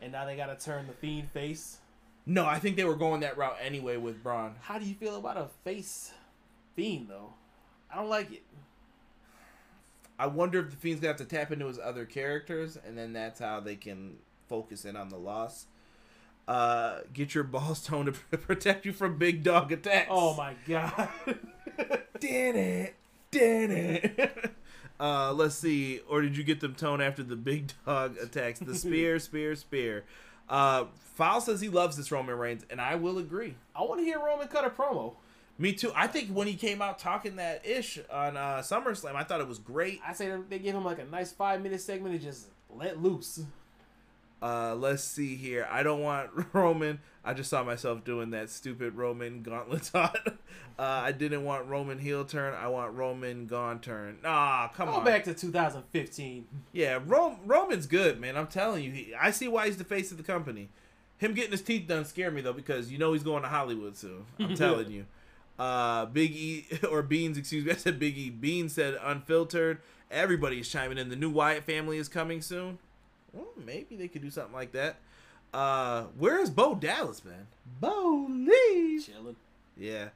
and 0.00 0.12
now 0.12 0.24
they 0.24 0.36
got 0.36 0.46
to 0.46 0.64
turn 0.64 0.86
the 0.86 0.92
Fiend 0.92 1.30
face? 1.30 1.78
No, 2.26 2.44
I 2.44 2.58
think 2.58 2.76
they 2.76 2.84
were 2.84 2.96
going 2.96 3.20
that 3.20 3.38
route 3.38 3.56
anyway 3.62 3.96
with 3.96 4.22
Braun. 4.22 4.56
How 4.60 4.78
do 4.78 4.84
you 4.84 4.96
feel 4.96 5.16
about 5.16 5.36
a 5.36 5.46
face 5.64 6.12
Fiend 6.74 7.08
though? 7.08 7.34
I 7.90 7.96
don't 7.96 8.08
like 8.08 8.32
it. 8.32 8.42
I 10.18 10.26
wonder 10.26 10.58
if 10.58 10.70
the 10.70 10.76
Fiend's 10.76 11.00
gonna 11.00 11.12
have 11.12 11.18
to 11.18 11.24
tap 11.24 11.52
into 11.52 11.66
his 11.66 11.78
other 11.78 12.04
characters, 12.04 12.76
and 12.84 12.98
then 12.98 13.12
that's 13.12 13.38
how 13.38 13.60
they 13.60 13.76
can 13.76 14.16
focus 14.48 14.84
in 14.84 14.96
on 14.96 15.08
the 15.08 15.16
loss. 15.16 15.66
Uh, 16.48 17.00
get 17.12 17.34
your 17.34 17.44
balls 17.44 17.82
toned 17.86 18.14
to 18.30 18.38
protect 18.38 18.84
you 18.84 18.92
from 18.92 19.18
big 19.18 19.42
dog 19.42 19.70
attacks. 19.70 20.08
Oh 20.10 20.34
my 20.34 20.54
god. 20.66 21.08
did 22.20 22.56
it, 22.56 22.94
did 23.30 23.70
it. 23.70 24.52
Uh, 24.98 25.32
let's 25.32 25.54
see. 25.54 26.00
Or 26.08 26.22
did 26.22 26.36
you 26.36 26.42
get 26.42 26.60
them 26.60 26.74
toned 26.74 27.02
after 27.02 27.22
the 27.22 27.36
big 27.36 27.72
dog 27.84 28.16
attacks? 28.18 28.60
The 28.60 28.74
spear, 28.74 29.18
spear, 29.18 29.54
spear. 29.54 30.04
Uh, 30.48 30.84
Fowl 31.14 31.40
says 31.40 31.60
he 31.60 31.68
loves 31.68 31.96
this 31.96 32.12
Roman 32.12 32.36
Reigns, 32.36 32.64
and 32.70 32.80
I 32.80 32.94
will 32.96 33.18
agree. 33.18 33.54
I 33.74 33.82
want 33.82 34.00
to 34.00 34.04
hear 34.04 34.18
Roman 34.18 34.48
cut 34.48 34.64
a 34.64 34.70
promo. 34.70 35.14
Me 35.58 35.72
too. 35.72 35.90
I 35.94 36.06
think 36.06 36.28
when 36.28 36.46
he 36.46 36.54
came 36.54 36.82
out 36.82 36.98
talking 36.98 37.36
that 37.36 37.64
ish 37.64 37.98
on 38.10 38.36
uh, 38.36 38.58
SummerSlam, 38.58 39.14
I 39.14 39.24
thought 39.24 39.40
it 39.40 39.48
was 39.48 39.58
great. 39.58 40.00
I 40.06 40.12
say 40.12 40.30
they 40.50 40.58
gave 40.58 40.74
him 40.74 40.84
like 40.84 40.98
a 40.98 41.04
nice 41.04 41.32
five 41.32 41.62
minute 41.62 41.80
segment 41.80 42.14
and 42.14 42.22
just 42.22 42.48
let 42.68 43.02
loose. 43.02 43.40
Uh, 44.42 44.74
let's 44.74 45.02
see 45.02 45.34
here. 45.36 45.66
I 45.70 45.82
don't 45.82 46.00
want 46.02 46.30
Roman. 46.52 47.00
I 47.24 47.34
just 47.34 47.50
saw 47.50 47.64
myself 47.64 48.04
doing 48.04 48.30
that 48.30 48.50
stupid 48.50 48.94
Roman 48.94 49.42
gauntlet 49.42 49.82
thought. 49.82 50.18
uh, 50.78 50.82
I 50.82 51.12
didn't 51.12 51.44
want 51.44 51.66
Roman 51.66 51.98
heel 51.98 52.24
turn. 52.24 52.54
I 52.54 52.68
want 52.68 52.94
Roman 52.94 53.46
gone 53.46 53.80
turn. 53.80 54.18
Ah, 54.24 54.70
come 54.74 54.88
Go 54.88 54.94
on. 54.94 54.98
Go 55.00 55.04
back 55.04 55.24
to 55.24 55.34
2015. 55.34 56.46
Yeah, 56.72 57.00
Rom- 57.04 57.38
Roman's 57.44 57.86
good, 57.86 58.20
man. 58.20 58.36
I'm 58.36 58.46
telling 58.46 58.84
you. 58.84 58.92
He, 58.92 59.14
I 59.14 59.30
see 59.30 59.48
why 59.48 59.66
he's 59.66 59.78
the 59.78 59.84
face 59.84 60.10
of 60.10 60.18
the 60.18 60.22
company. 60.22 60.68
Him 61.18 61.32
getting 61.32 61.50
his 61.50 61.62
teeth 61.62 61.88
done 61.88 62.04
scare 62.04 62.30
me 62.30 62.42
though 62.42 62.52
because 62.52 62.92
you 62.92 62.98
know 62.98 63.14
he's 63.14 63.22
going 63.22 63.42
to 63.42 63.48
Hollywood 63.48 63.96
soon. 63.96 64.26
I'm 64.38 64.54
telling 64.56 64.90
you. 64.90 65.06
Uh, 65.58 66.04
Big 66.04 66.32
E 66.32 66.66
or 66.90 67.02
Beans, 67.02 67.38
excuse 67.38 67.64
me. 67.64 67.72
I 67.72 67.76
said 67.76 67.98
Big 67.98 68.18
E. 68.18 68.28
Beans 68.28 68.74
said 68.74 68.98
unfiltered. 69.02 69.80
Everybody's 70.10 70.68
chiming 70.68 70.98
in. 70.98 71.08
The 71.08 71.16
new 71.16 71.30
Wyatt 71.30 71.64
family 71.64 71.96
is 71.96 72.08
coming 72.08 72.42
soon. 72.42 72.78
Well, 73.36 73.46
maybe 73.64 73.96
they 73.96 74.08
could 74.08 74.22
do 74.22 74.30
something 74.30 74.54
like 74.54 74.72
that. 74.72 74.96
Uh, 75.54 76.04
where 76.18 76.40
is 76.40 76.50
Bo 76.50 76.74
Dallas, 76.74 77.24
man? 77.24 77.46
Bo 77.80 78.26
Lee. 78.30 79.00
Chilling. 79.04 79.36
Yeah. 79.76 80.08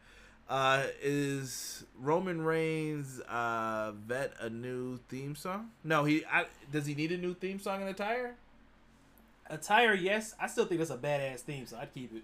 Uh, 0.49 0.87
is 1.01 1.85
Roman 2.01 2.43
Reigns 2.43 3.21
uh 3.29 3.93
vet 3.93 4.33
a 4.41 4.51
new 4.51 4.99
theme 5.09 5.37
song? 5.37 5.71
No, 5.85 6.05
he 6.05 6.25
I, 6.25 6.47
does 6.73 6.87
he 6.87 6.95
need 6.97 7.12
a 7.12 7.18
new 7.18 7.35
theme 7.35 7.61
song 7.61 7.83
and 7.83 7.91
attire? 7.91 8.35
Attire, 9.49 9.95
yes. 9.95 10.35
I 10.41 10.47
still 10.47 10.64
think 10.64 10.79
that's 10.81 10.91
a 10.91 10.97
badass 10.97 11.41
theme, 11.41 11.66
so 11.66 11.77
I'd 11.81 11.93
keep 11.95 12.14
it. 12.14 12.23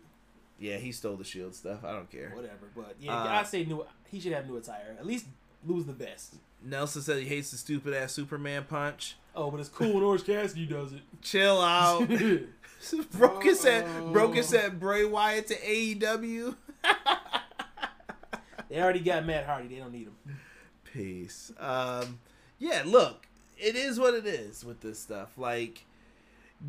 Yeah, 0.58 0.76
he 0.78 0.90
stole 0.92 1.16
the 1.16 1.24
Shield 1.24 1.54
stuff. 1.54 1.84
I 1.84 1.92
don't 1.92 2.10
care. 2.10 2.30
Whatever. 2.34 2.68
But 2.74 2.96
yeah, 3.00 3.14
Uh, 3.16 3.28
I 3.28 3.42
say 3.42 3.64
new. 3.64 3.84
He 4.10 4.18
should 4.20 4.32
have 4.32 4.46
new 4.48 4.56
attire. 4.56 4.96
At 4.98 5.06
least 5.06 5.26
lose 5.64 5.84
the 5.84 5.92
vest. 5.92 6.34
Nelson 6.64 7.02
said 7.02 7.18
he 7.22 7.28
hates 7.28 7.50
the 7.50 7.58
stupid 7.58 7.94
ass 7.94 8.12
Superman 8.12 8.64
punch. 8.68 9.16
Oh, 9.36 9.50
but 9.50 9.60
it's 9.60 9.68
cool 9.68 9.92
when 9.92 10.02
Orange 10.02 10.24
Cassidy 10.24 10.66
does 10.66 10.92
it. 10.92 11.02
Chill 11.20 11.60
out. 11.60 12.10
it. 12.10 12.48
Broken 13.12 13.54
said 13.54 13.86
Broken 14.12 14.42
said 14.42 14.80
Bray 14.80 15.04
Wyatt 15.04 15.48
to 15.48 15.56
AEW. 15.56 16.56
they 18.68 18.80
already 18.80 19.00
got 19.00 19.26
Matt 19.26 19.44
Hardy. 19.46 19.68
They 19.68 19.76
don't 19.76 19.92
need 19.92 20.08
him. 20.08 20.38
Peace. 20.84 21.52
Um, 21.58 22.20
yeah, 22.58 22.82
look, 22.84 23.26
it 23.58 23.76
is 23.76 23.98
what 23.98 24.14
it 24.14 24.26
is 24.26 24.64
with 24.64 24.80
this 24.80 24.98
stuff. 24.98 25.36
Like 25.36 25.84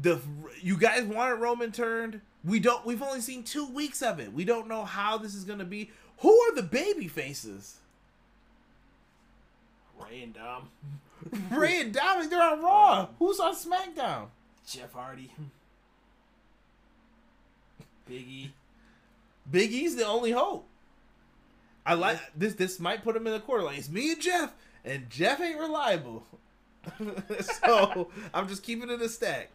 the 0.02 0.20
you 0.62 0.78
guys 0.78 1.04
wanted 1.04 1.36
Roman 1.36 1.72
turned. 1.72 2.22
We 2.44 2.60
don't. 2.60 2.86
We've 2.86 3.04
only 3.04 3.22
seen 3.22 3.44
two 3.44 3.68
weeks 3.68 4.02
of 4.02 4.20
it. 4.20 4.34
We 4.34 4.44
don't 4.44 4.68
know 4.68 4.86
how 4.86 5.18
this 5.18 5.36
is 5.36 5.44
gonna 5.44 5.66
be. 5.66 5.92
Who 6.20 6.36
are 6.42 6.56
the 6.56 6.64
baby 6.64 7.08
faces? 7.08 7.78
Rey 10.00 10.24
and 10.24 10.34
Dom, 10.34 10.70
Rey 11.52 11.82
and 11.82 11.94
Dominik, 11.94 12.30
they're 12.30 12.42
on 12.42 12.62
Raw. 12.62 13.08
Who's 13.20 13.40
on 13.40 13.56
SmackDown? 13.56 14.28
Jeff 14.68 14.94
Hardy, 14.94 15.32
Biggie. 18.10 18.50
Biggie's 19.50 19.96
the 19.96 20.06
only 20.06 20.32
hope. 20.32 20.68
I 21.86 21.94
like 21.94 22.20
this. 22.36 22.56
This 22.56 22.80
might 22.80 23.04
put 23.04 23.16
him 23.16 23.26
in 23.28 23.34
the 23.34 23.40
corner. 23.40 23.64
Like 23.64 23.78
it's 23.78 23.90
me 23.90 24.12
and 24.12 24.22
Jeff, 24.22 24.54
and 24.84 25.10
Jeff 25.10 25.40
ain't 25.40 25.60
reliable. 25.60 26.26
so 27.40 28.10
I'm 28.34 28.48
just 28.48 28.64
keeping 28.64 28.90
it 28.90 29.02
a 29.02 29.10
stack. 29.10 29.50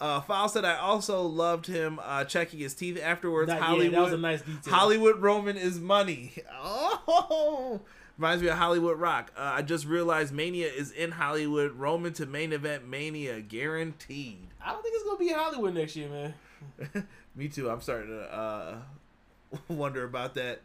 Uh, 0.00 0.20
File 0.20 0.48
said 0.48 0.64
I 0.64 0.76
also 0.76 1.22
loved 1.22 1.66
him 1.66 1.98
uh, 2.02 2.24
checking 2.24 2.58
his 2.58 2.74
teeth 2.74 3.00
afterwards. 3.02 3.48
That, 3.48 3.60
yeah, 3.60 3.66
Hollywood, 3.66 3.94
that 3.94 4.02
was 4.02 4.12
a 4.12 4.18
nice 4.18 4.42
detail. 4.42 4.74
Hollywood 4.74 5.22
Roman 5.22 5.56
is 5.56 5.80
money. 5.80 6.32
Oh, 6.58 7.80
reminds 8.16 8.42
me 8.42 8.48
of 8.48 8.58
Hollywood 8.58 8.98
Rock. 8.98 9.32
Uh, 9.36 9.52
I 9.56 9.62
just 9.62 9.86
realized 9.86 10.32
Mania 10.32 10.68
is 10.68 10.90
in 10.90 11.12
Hollywood. 11.12 11.72
Roman 11.72 12.12
to 12.14 12.26
main 12.26 12.52
event 12.52 12.86
Mania 12.86 13.40
guaranteed. 13.40 14.48
I 14.64 14.72
don't 14.72 14.82
think 14.82 14.94
it's 14.94 15.04
gonna 15.04 15.18
be 15.18 15.30
in 15.30 15.34
Hollywood 15.34 15.74
next 15.74 15.96
year, 15.96 16.08
man. 16.08 17.06
Me 17.36 17.48
too. 17.48 17.70
I'm 17.70 17.80
starting 17.80 18.10
to 18.10 18.34
uh, 18.34 18.76
wonder 19.68 20.04
about 20.04 20.34
that. 20.34 20.62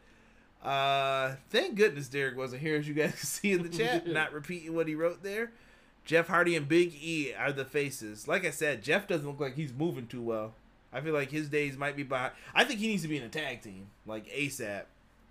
Uh, 0.62 1.34
thank 1.50 1.74
goodness 1.74 2.08
Derek 2.08 2.36
wasn't 2.36 2.62
here, 2.62 2.76
as 2.76 2.86
you 2.86 2.94
guys 2.94 3.10
can 3.10 3.26
see 3.26 3.52
in 3.52 3.62
the 3.62 3.68
chat. 3.68 4.06
not 4.06 4.32
repeating 4.32 4.74
what 4.74 4.88
he 4.88 4.94
wrote 4.94 5.22
there. 5.22 5.52
Jeff 6.04 6.28
Hardy 6.28 6.56
and 6.56 6.68
Big 6.68 6.94
E 6.94 7.32
are 7.34 7.52
the 7.52 7.64
faces. 7.64 8.26
Like 8.26 8.44
I 8.44 8.50
said, 8.50 8.82
Jeff 8.82 9.06
doesn't 9.06 9.26
look 9.26 9.40
like 9.40 9.54
he's 9.54 9.72
moving 9.72 10.06
too 10.06 10.22
well. 10.22 10.54
I 10.92 11.00
feel 11.00 11.14
like 11.14 11.30
his 11.30 11.48
days 11.48 11.76
might 11.76 11.96
be 11.96 12.02
behind. 12.02 12.32
I 12.54 12.64
think 12.64 12.80
he 12.80 12.88
needs 12.88 13.02
to 13.02 13.08
be 13.08 13.16
in 13.16 13.22
a 13.22 13.28
tag 13.28 13.62
team, 13.62 13.88
like 14.04 14.26
ASAP. 14.26 14.82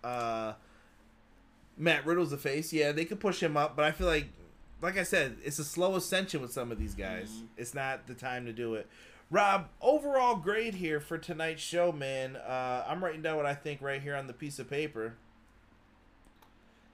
Uh, 0.03 0.53
Matt 1.77 2.05
Riddle's 2.05 2.31
the 2.31 2.37
face. 2.37 2.71
Yeah, 2.73 2.91
they 2.91 3.05
could 3.05 3.19
push 3.19 3.41
him 3.41 3.57
up, 3.57 3.75
but 3.75 3.85
I 3.85 3.91
feel 3.91 4.07
like, 4.07 4.27
like 4.81 4.97
I 4.97 5.03
said, 5.03 5.37
it's 5.43 5.59
a 5.59 5.63
slow 5.63 5.95
ascension 5.95 6.41
with 6.41 6.51
some 6.51 6.71
of 6.71 6.79
these 6.79 6.95
guys. 6.95 7.29
Mhm. 7.29 7.47
It's 7.57 7.73
not 7.73 8.07
the 8.07 8.13
time 8.13 8.45
to 8.45 8.53
do 8.53 8.75
it. 8.75 8.87
Rob, 9.29 9.69
overall 9.81 10.35
grade 10.35 10.75
here 10.75 10.99
for 10.99 11.17
tonight's 11.17 11.61
show, 11.61 11.91
man. 11.91 12.35
Uh, 12.35 12.83
I'm 12.87 13.03
writing 13.03 13.21
down 13.21 13.37
what 13.37 13.45
I 13.45 13.55
think 13.55 13.81
right 13.81 14.01
here 14.01 14.15
on 14.15 14.27
the 14.27 14.33
piece 14.33 14.59
of 14.59 14.69
paper. 14.69 15.15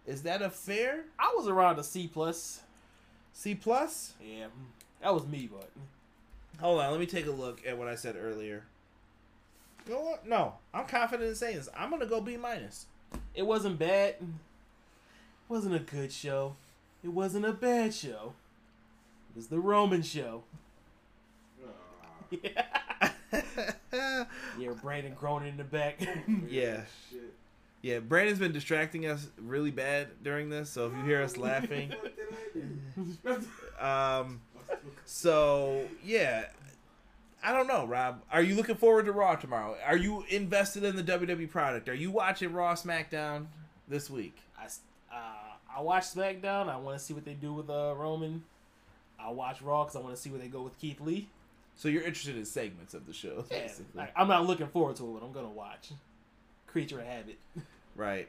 Is 0.06 0.24
that 0.24 0.42
a 0.42 0.50
fair 0.50 1.06
I 1.20 1.34
was 1.36 1.48
around 1.48 1.80
a 1.80 1.84
C 1.84 2.08
plus. 2.08 2.62
C 3.34 3.56
plus? 3.56 4.14
Yeah, 4.22 4.48
that 5.02 5.14
was 5.14 5.26
me, 5.26 5.50
but 5.52 5.70
Hold 6.62 6.80
on, 6.82 6.90
let 6.92 7.00
me 7.00 7.06
take 7.06 7.28
a 7.28 7.32
look 7.32 7.62
at 7.68 7.78
what 7.78 7.88
I 7.88 7.94
said 7.96 8.16
earlier. 8.16 8.64
You 9.88 9.94
know 9.94 10.02
what? 10.02 10.28
No, 10.28 10.56
I'm 10.74 10.86
confident 10.88 11.30
in 11.30 11.36
saying 11.36 11.58
this. 11.58 11.70
I'm 11.78 11.90
gonna 11.92 12.06
go 12.08 12.20
B 12.22 12.36
minus. 12.38 12.86
it 13.34 13.44
wasn't 13.46 13.78
bad. 13.80 14.16
It 15.50 15.54
wasn't 15.54 15.76
a 15.76 15.80
good 15.80 16.12
show. 16.12 16.56
It 17.04 17.10
wasn't 17.10 17.45
a 17.45 17.54
bad 17.54 17.93
show. 17.93 18.34
It 19.30 19.36
was 19.36 19.48
the 19.48 19.60
Roman 19.60 20.02
show. 20.02 20.43
Yeah, 22.30 22.66
yeah, 24.60 24.72
Brandon 24.82 25.14
groaning 25.14 25.50
in 25.50 25.58
the 25.58 25.64
back. 25.64 26.06
yeah, 26.50 26.82
yeah. 27.82 28.00
Brandon's 28.00 28.39
been 28.39 28.52
distracting 28.52 29.06
us 29.06 29.28
really 29.38 29.72
bad 29.72 30.10
during 30.24 30.50
this, 30.50 30.70
so 30.70 30.88
if 30.88 30.93
you 30.93 31.04
hear 31.04 31.22
us 31.22 31.38
laughing, 31.38 31.93
What 32.02 33.24
did 33.24 33.39
I 33.39 33.39
do? 33.80 33.86
um, 33.86 34.41
so 35.06 35.86
yeah. 36.04 36.45
I 37.41 37.54
don't 37.54 37.68
know, 37.68 37.86
Rob. 37.86 38.24
Are 38.32 38.41
you 38.41 38.56
looking 38.56 38.76
forward 38.76 39.06
to 39.06 39.14
Raw 39.14 39.36
tomorrow? 39.36 39.78
Are 39.86 39.95
you 39.95 40.26
invested 40.30 40.84
in 40.84 40.98
the 40.98 41.04
WWE 41.04 41.50
product? 41.50 41.88
Are 41.88 41.93
you 41.93 42.12
watching 42.12 42.52
Raw 42.52 42.74
SmackDown 42.74 43.45
this 43.88 44.10
week? 44.10 44.36
Uh, 45.18 45.78
I 45.78 45.82
watch 45.82 46.03
SmackDown. 46.03 46.70
I 46.70 46.78
want 46.78 46.97
to 46.97 47.03
see 47.03 47.13
what 47.13 47.26
they 47.26 47.34
do 47.34 47.53
with 47.53 47.70
uh, 47.70 47.93
Roman. 47.97 48.43
I 49.20 49.32
watch 49.32 49.61
Raw 49.61 49.84
because 49.84 49.95
I 49.95 49.99
want 49.99 50.15
to 50.15 50.22
see 50.22 50.30
where 50.30 50.39
they 50.39 50.47
go 50.47 50.61
with 50.61 50.78
Keith 50.80 51.01
Lee. 51.01 51.28
So 51.76 51.88
you're 51.89 52.03
interested 52.03 52.36
in 52.38 52.45
segments 52.45 52.93
of 52.93 53.05
the 53.05 53.13
show, 53.13 53.45
Yeah, 53.51 53.61
basically. 53.61 53.86
like, 53.95 54.11
I'm 54.15 54.28
not 54.28 54.45
looking 54.47 54.68
forward 54.68 54.95
to 54.97 55.03
it, 55.09 55.20
but 55.20 55.26
I'm 55.26 55.32
gonna 55.32 55.47
watch. 55.49 55.89
Creature 56.68 56.99
of 57.01 57.05
habit. 57.07 57.38
Right. 57.95 58.28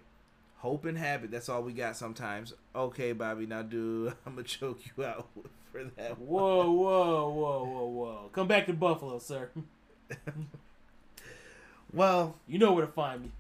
Hope 0.61 0.87
and 0.87 0.97
habit. 0.97 1.31
That's 1.31 1.51
all 1.51 1.63
we 1.63 1.73
got 1.75 1.95
sometimes. 1.95 2.55
Okay, 2.75 3.13
Bobby. 3.13 3.45
Now, 3.47 3.61
dude, 3.63 4.15
I'm 4.27 4.33
gonna 4.35 4.45
choke 4.45 4.81
you 4.97 5.05
out 5.05 5.29
for 5.73 5.85
that. 5.97 6.19
one. 6.19 6.27
Whoa, 6.29 6.71
whoa, 6.71 7.29
whoa, 7.29 7.65
whoa, 7.65 7.87
whoa! 7.87 8.31
Come 8.33 8.49
back 8.49 8.67
to 8.67 8.73
Buffalo, 8.73 9.19
sir. 9.19 9.51
Well, 11.93 12.37
You 12.47 12.59
know 12.59 12.73
where 12.73 12.87
to 12.87 12.93
find 12.93 13.23
me. 13.23 13.31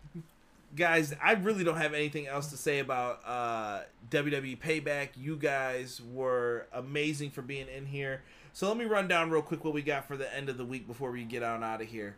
Guys, 0.78 1.14
I 1.22 1.32
really 1.32 1.64
don't 1.64 1.76
have 1.76 1.92
anything 1.92 2.26
else 2.26 2.50
to 2.50 2.56
say 2.56 2.78
about 2.78 3.20
uh, 3.26 3.80
WWE 4.10 4.58
Payback. 4.58 5.10
You 5.16 5.36
guys 5.36 6.00
were 6.14 6.66
amazing 6.72 7.30
for 7.30 7.42
being 7.42 7.66
in 7.68 7.86
here. 7.86 8.22
So 8.54 8.68
let 8.68 8.76
me 8.76 8.86
run 8.86 9.08
down 9.08 9.30
real 9.30 9.42
quick 9.42 9.64
what 9.64 9.74
we 9.74 9.82
got 9.82 10.06
for 10.06 10.16
the 10.16 10.34
end 10.34 10.48
of 10.48 10.56
the 10.56 10.64
week 10.64 10.86
before 10.86 11.10
we 11.10 11.24
get 11.24 11.42
on 11.42 11.62
out 11.62 11.82
of 11.82 11.88
here. 11.88 12.16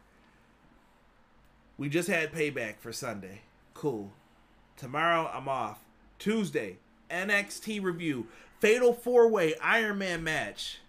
We 1.77 1.89
just 1.89 2.09
had 2.09 2.33
Payback 2.33 2.79
for 2.79 2.93
Sunday. 2.93 3.41
Cool. 3.75 4.13
Tomorrow 4.77 5.31
I'm 5.33 5.49
off. 5.49 5.81
Tuesday, 6.19 6.77
NXT 7.11 7.83
review, 7.83 8.27
Fatal 8.61 8.93
Four 8.93 9.29
Way 9.29 9.55
Iron 9.63 9.99
Man 9.99 10.23
match. 10.23 10.81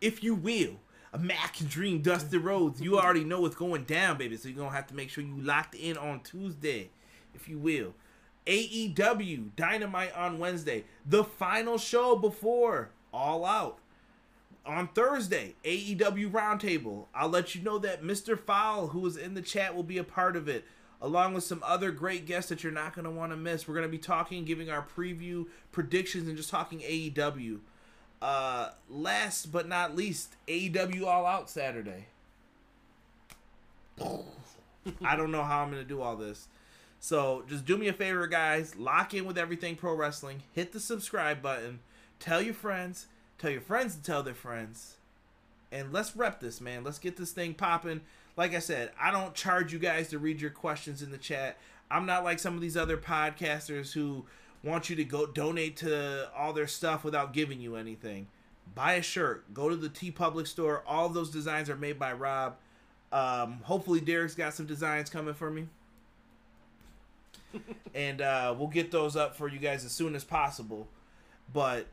If 0.00 0.22
you 0.22 0.34
will. 0.34 0.76
Mac 1.18 1.56
Dream, 1.68 2.02
Dusty 2.02 2.38
Rhodes. 2.38 2.80
You 2.80 2.98
already 2.98 3.24
know 3.24 3.40
what's 3.40 3.54
going 3.54 3.84
down, 3.84 4.18
baby. 4.18 4.36
So 4.36 4.48
you're 4.48 4.58
gonna 4.58 4.74
have 4.74 4.86
to 4.88 4.94
make 4.94 5.10
sure 5.10 5.22
you 5.22 5.40
locked 5.40 5.74
in 5.74 5.96
on 5.96 6.20
Tuesday, 6.20 6.90
if 7.34 7.48
you 7.48 7.58
will. 7.58 7.94
AEW 8.46 9.54
Dynamite 9.56 10.14
on 10.14 10.38
Wednesday. 10.38 10.84
The 11.06 11.24
final 11.24 11.78
show 11.78 12.16
before 12.16 12.90
All 13.12 13.44
Out. 13.44 13.78
On 14.66 14.88
Thursday, 14.88 15.54
AEW 15.64 16.30
Roundtable. 16.30 17.06
I'll 17.14 17.28
let 17.28 17.54
you 17.54 17.62
know 17.62 17.78
that 17.78 18.02
Mr. 18.02 18.38
Fowl, 18.38 18.88
who 18.88 19.06
is 19.06 19.16
in 19.16 19.34
the 19.34 19.42
chat, 19.42 19.74
will 19.74 19.82
be 19.82 19.98
a 19.98 20.04
part 20.04 20.36
of 20.36 20.48
it, 20.48 20.64
along 21.02 21.34
with 21.34 21.44
some 21.44 21.62
other 21.66 21.90
great 21.90 22.24
guests 22.24 22.48
that 22.48 22.62
you're 22.62 22.72
not 22.72 22.94
going 22.94 23.04
to 23.04 23.10
want 23.10 23.32
to 23.32 23.36
miss. 23.36 23.68
We're 23.68 23.74
going 23.74 23.86
to 23.86 23.90
be 23.90 23.98
talking, 23.98 24.46
giving 24.46 24.70
our 24.70 24.86
preview, 24.96 25.46
predictions, 25.70 26.28
and 26.28 26.36
just 26.36 26.48
talking 26.48 26.80
AEW. 26.80 27.60
Uh, 28.24 28.70
last 28.88 29.52
but 29.52 29.68
not 29.68 29.94
least, 29.94 30.34
AEW 30.48 31.04
All 31.04 31.26
Out 31.26 31.50
Saturday. 31.50 32.06
I 34.00 35.14
don't 35.14 35.30
know 35.30 35.42
how 35.42 35.60
I'm 35.62 35.70
going 35.70 35.82
to 35.82 35.88
do 35.88 36.00
all 36.00 36.16
this. 36.16 36.48
So 37.00 37.44
just 37.50 37.66
do 37.66 37.76
me 37.76 37.88
a 37.88 37.92
favor, 37.92 38.26
guys. 38.26 38.76
Lock 38.76 39.12
in 39.12 39.26
with 39.26 39.36
everything 39.36 39.76
pro 39.76 39.94
wrestling. 39.94 40.42
Hit 40.54 40.72
the 40.72 40.80
subscribe 40.80 41.42
button. 41.42 41.80
Tell 42.18 42.40
your 42.40 42.54
friends. 42.54 43.08
Tell 43.38 43.50
your 43.50 43.60
friends 43.60 43.94
to 43.96 44.02
tell 44.02 44.22
their 44.22 44.34
friends. 44.34 44.96
and 45.70 45.92
let's 45.92 46.16
rep 46.16 46.40
this, 46.40 46.60
man. 46.62 46.84
Let's 46.84 46.98
get 46.98 47.16
this 47.16 47.32
thing 47.32 47.52
popping. 47.54 48.00
Like 48.36 48.54
I 48.54 48.60
said, 48.60 48.92
I 48.98 49.10
don't 49.10 49.34
charge 49.34 49.72
you 49.72 49.78
guys 49.78 50.08
to 50.10 50.18
read 50.18 50.40
your 50.40 50.50
questions 50.50 51.02
in 51.02 51.10
the 51.10 51.18
chat. 51.18 51.58
I'm 51.90 52.06
not 52.06 52.24
like 52.24 52.38
some 52.38 52.54
of 52.54 52.60
these 52.62 52.76
other 52.76 52.96
podcasters 52.96 53.92
who 53.92 54.24
want 54.64 54.88
you 54.88 54.96
to 54.96 55.04
go 55.04 55.26
donate 55.26 55.76
to 55.78 56.30
all 56.36 56.52
their 56.52 56.66
stuff 56.66 57.04
without 57.04 57.32
giving 57.32 57.60
you 57.60 57.76
anything. 57.76 58.28
Buy 58.74 58.94
a 58.94 59.02
shirt. 59.02 59.52
Go 59.52 59.68
to 59.68 59.76
the 59.76 59.88
TeePublic 59.88 60.46
store. 60.46 60.82
All 60.86 61.08
those 61.08 61.30
designs 61.30 61.68
are 61.68 61.76
made 61.76 61.98
by 61.98 62.12
Rob. 62.12 62.56
Um, 63.12 63.60
hopefully, 63.62 64.00
Derek's 64.00 64.34
got 64.34 64.54
some 64.54 64.66
designs 64.66 65.10
coming 65.10 65.34
for 65.34 65.50
me. 65.50 65.68
and 67.94 68.20
uh, 68.20 68.54
we'll 68.58 68.68
get 68.68 68.90
those 68.90 69.14
up 69.14 69.36
for 69.36 69.48
you 69.48 69.58
guys 69.58 69.84
as 69.84 69.92
soon 69.92 70.14
as 70.14 70.24
possible. 70.24 70.88
But 71.52 71.86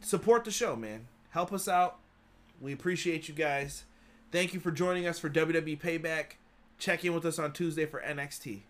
support 0.00 0.44
the 0.44 0.50
show, 0.50 0.76
man. 0.76 1.06
Help 1.30 1.52
us 1.52 1.66
out. 1.66 1.98
We 2.60 2.72
appreciate 2.72 3.28
you 3.28 3.34
guys. 3.34 3.84
Thank 4.30 4.54
you 4.54 4.60
for 4.60 4.70
joining 4.70 5.06
us 5.06 5.18
for 5.18 5.28
WWE 5.28 5.80
Payback. 5.80 6.32
Check 6.78 7.04
in 7.04 7.14
with 7.14 7.24
us 7.24 7.38
on 7.38 7.52
Tuesday 7.52 7.86
for 7.86 8.00
NXT. 8.00 8.60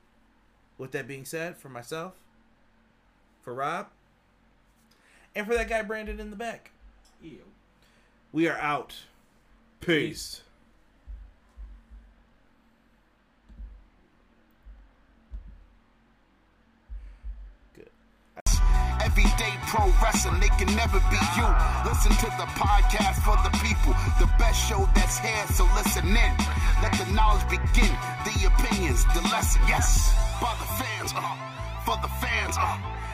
With 0.79 0.93
that 0.93 1.07
being 1.07 1.27
said, 1.27 1.59
for 1.59 1.69
myself, 1.69 2.15
for 3.43 3.55
Rob, 3.55 3.89
and 5.35 5.47
for 5.47 5.55
that 5.55 5.69
guy 5.69 5.83
Brandon 5.83 6.21
in 6.21 6.31
the 6.31 6.37
back, 6.37 6.71
Yeah. 7.23 7.39
we 8.33 8.49
are 8.49 8.59
out. 8.59 8.95
Peace. 9.81 10.43
Everyday 19.03 19.53
pro 19.69 19.89
wrestling, 20.03 20.41
they 20.41 20.49
can 20.61 20.69
never 20.77 21.01
be 21.11 21.19
you. 21.37 21.49
Listen 21.89 22.13
to 22.21 22.29
the 22.37 22.47
podcast 22.61 23.19
for 23.25 23.37
the 23.43 23.51
people, 23.65 23.93
the 24.21 24.29
best 24.39 24.61
show 24.69 24.89
that's 24.95 25.19
here, 25.19 25.47
so 25.57 25.65
listen 25.75 26.07
in. 26.07 26.33
Let 26.83 26.93
the 27.01 27.11
knowledge 27.13 27.45
begin, 27.49 27.91
the 28.25 28.37
opinions, 28.53 29.05
the 29.15 29.23
lesson, 29.33 29.63
yes. 29.67 30.15
By 30.41 30.55
the 30.61 30.69
fans, 30.85 31.13
uh, 31.17 31.37
for 31.85 31.97
the 32.03 32.09
fans, 32.21 32.57
uh, 32.59 32.77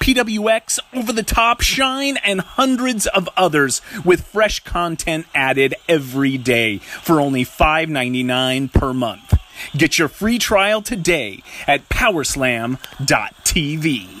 PWX, 0.00 0.78
Over 0.94 1.12
the 1.12 1.22
Top, 1.22 1.60
Shine, 1.60 2.16
and 2.18 2.40
hundreds 2.40 3.06
of 3.06 3.28
others 3.36 3.80
with 4.04 4.26
fresh 4.26 4.60
content 4.60 5.26
added 5.34 5.74
every 5.88 6.38
day 6.38 6.78
for 6.78 7.20
only 7.20 7.44
$5.99 7.44 8.72
per 8.72 8.92
month. 8.92 9.38
Get 9.76 9.98
your 9.98 10.08
free 10.08 10.38
trial 10.38 10.82
today 10.82 11.42
at 11.66 11.88
powerslam.tv. 11.88 14.15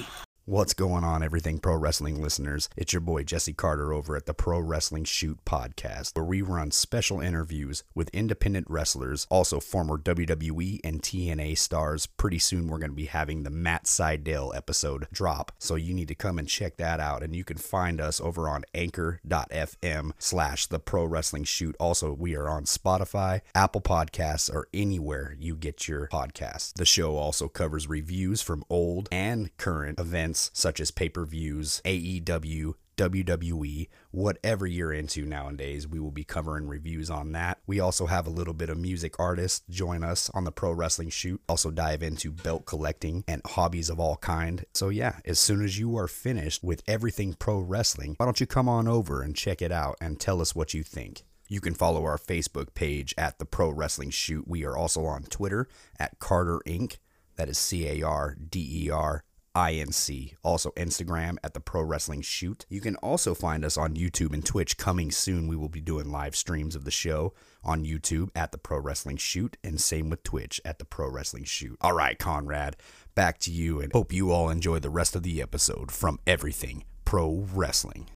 What's 0.48 0.74
going 0.74 1.02
on, 1.02 1.24
everything 1.24 1.58
pro 1.58 1.74
wrestling 1.74 2.22
listeners? 2.22 2.68
It's 2.76 2.92
your 2.92 3.00
boy 3.00 3.24
Jesse 3.24 3.52
Carter 3.52 3.92
over 3.92 4.14
at 4.14 4.26
the 4.26 4.32
Pro 4.32 4.60
Wrestling 4.60 5.02
Shoot 5.02 5.44
podcast, 5.44 6.14
where 6.14 6.24
we 6.24 6.40
run 6.40 6.70
special 6.70 7.20
interviews 7.20 7.82
with 7.96 8.10
independent 8.10 8.70
wrestlers, 8.70 9.26
also 9.28 9.58
former 9.58 9.98
WWE 9.98 10.78
and 10.84 11.02
TNA 11.02 11.58
stars. 11.58 12.06
Pretty 12.06 12.38
soon, 12.38 12.68
we're 12.68 12.78
going 12.78 12.92
to 12.92 12.96
be 12.96 13.06
having 13.06 13.42
the 13.42 13.50
Matt 13.50 13.88
Seidel 13.88 14.52
episode 14.54 15.08
drop, 15.12 15.50
so 15.58 15.74
you 15.74 15.92
need 15.92 16.06
to 16.06 16.14
come 16.14 16.38
and 16.38 16.46
check 16.46 16.76
that 16.76 17.00
out. 17.00 17.24
And 17.24 17.34
you 17.34 17.42
can 17.42 17.56
find 17.56 18.00
us 18.00 18.20
over 18.20 18.48
on 18.48 18.64
anchor.fm 18.72 20.12
slash 20.16 20.66
the 20.66 20.78
Pro 20.78 21.06
Wrestling 21.06 21.42
Shoot. 21.42 21.74
Also, 21.80 22.12
we 22.12 22.36
are 22.36 22.48
on 22.48 22.66
Spotify, 22.66 23.40
Apple 23.56 23.80
Podcasts, 23.80 24.48
or 24.48 24.68
anywhere 24.72 25.34
you 25.36 25.56
get 25.56 25.88
your 25.88 26.06
podcasts. 26.06 26.72
The 26.74 26.84
show 26.84 27.16
also 27.16 27.48
covers 27.48 27.88
reviews 27.88 28.42
from 28.42 28.62
old 28.70 29.08
and 29.10 29.50
current 29.56 29.98
events 30.36 30.50
such 30.52 30.80
as 30.80 30.90
pay 30.90 31.08
per 31.08 31.24
views, 31.24 31.80
AEW, 31.84 32.74
WWE, 32.96 33.88
whatever 34.10 34.66
you're 34.66 34.92
into 34.92 35.26
nowadays, 35.26 35.86
we 35.86 36.00
will 36.00 36.10
be 36.10 36.24
covering 36.24 36.66
reviews 36.66 37.10
on 37.10 37.32
that. 37.32 37.58
We 37.66 37.78
also 37.78 38.06
have 38.06 38.26
a 38.26 38.30
little 38.30 38.54
bit 38.54 38.70
of 38.70 38.78
music 38.78 39.20
artists 39.20 39.62
join 39.68 40.02
us 40.02 40.30
on 40.32 40.44
the 40.44 40.52
pro 40.52 40.72
wrestling 40.72 41.10
shoot. 41.10 41.40
Also 41.46 41.70
dive 41.70 42.02
into 42.02 42.32
belt 42.32 42.64
collecting 42.64 43.22
and 43.28 43.42
hobbies 43.44 43.90
of 43.90 44.00
all 44.00 44.16
kind. 44.16 44.64
So 44.72 44.88
yeah, 44.88 45.18
as 45.26 45.38
soon 45.38 45.62
as 45.62 45.78
you 45.78 45.96
are 45.98 46.08
finished 46.08 46.64
with 46.64 46.82
everything 46.86 47.34
pro 47.34 47.58
wrestling, 47.58 48.14
why 48.16 48.26
don't 48.26 48.40
you 48.40 48.46
come 48.46 48.68
on 48.68 48.88
over 48.88 49.20
and 49.22 49.36
check 49.36 49.60
it 49.60 49.72
out 49.72 49.96
and 50.00 50.18
tell 50.18 50.40
us 50.40 50.54
what 50.54 50.72
you 50.72 50.82
think. 50.82 51.22
You 51.48 51.60
can 51.60 51.74
follow 51.74 52.04
our 52.04 52.18
Facebook 52.18 52.74
page 52.74 53.14
at 53.16 53.38
the 53.38 53.44
Pro 53.44 53.70
Wrestling 53.70 54.10
Shoot. 54.10 54.48
We 54.48 54.64
are 54.64 54.76
also 54.76 55.04
on 55.04 55.22
Twitter 55.22 55.68
at 55.96 56.18
Carder 56.18 56.60
Inc. 56.66 56.96
That 57.36 57.48
is 57.48 57.56
C 57.56 57.86
A 57.86 58.02
R 58.04 58.34
D 58.34 58.86
E 58.86 58.90
R 58.90 59.22
INC. 59.56 60.34
Also, 60.42 60.70
Instagram 60.72 61.38
at 61.42 61.54
the 61.54 61.60
Pro 61.60 61.82
Wrestling 61.82 62.20
Shoot. 62.20 62.66
You 62.68 62.82
can 62.82 62.96
also 62.96 63.34
find 63.34 63.64
us 63.64 63.78
on 63.78 63.96
YouTube 63.96 64.34
and 64.34 64.44
Twitch. 64.44 64.76
Coming 64.76 65.10
soon, 65.10 65.48
we 65.48 65.56
will 65.56 65.70
be 65.70 65.80
doing 65.80 66.12
live 66.12 66.36
streams 66.36 66.76
of 66.76 66.84
the 66.84 66.90
show 66.90 67.32
on 67.64 67.86
YouTube 67.86 68.28
at 68.36 68.52
the 68.52 68.58
Pro 68.58 68.78
Wrestling 68.78 69.16
Shoot, 69.16 69.56
and 69.64 69.80
same 69.80 70.10
with 70.10 70.22
Twitch 70.22 70.60
at 70.62 70.78
the 70.78 70.84
Pro 70.84 71.08
Wrestling 71.08 71.44
Shoot. 71.44 71.78
All 71.80 71.94
right, 71.94 72.18
Conrad, 72.18 72.76
back 73.14 73.38
to 73.40 73.50
you, 73.50 73.80
and 73.80 73.90
hope 73.94 74.12
you 74.12 74.30
all 74.30 74.50
enjoy 74.50 74.78
the 74.78 74.90
rest 74.90 75.16
of 75.16 75.22
the 75.22 75.40
episode 75.40 75.90
from 75.90 76.20
Everything 76.26 76.84
Pro 77.06 77.46
Wrestling. 77.54 78.10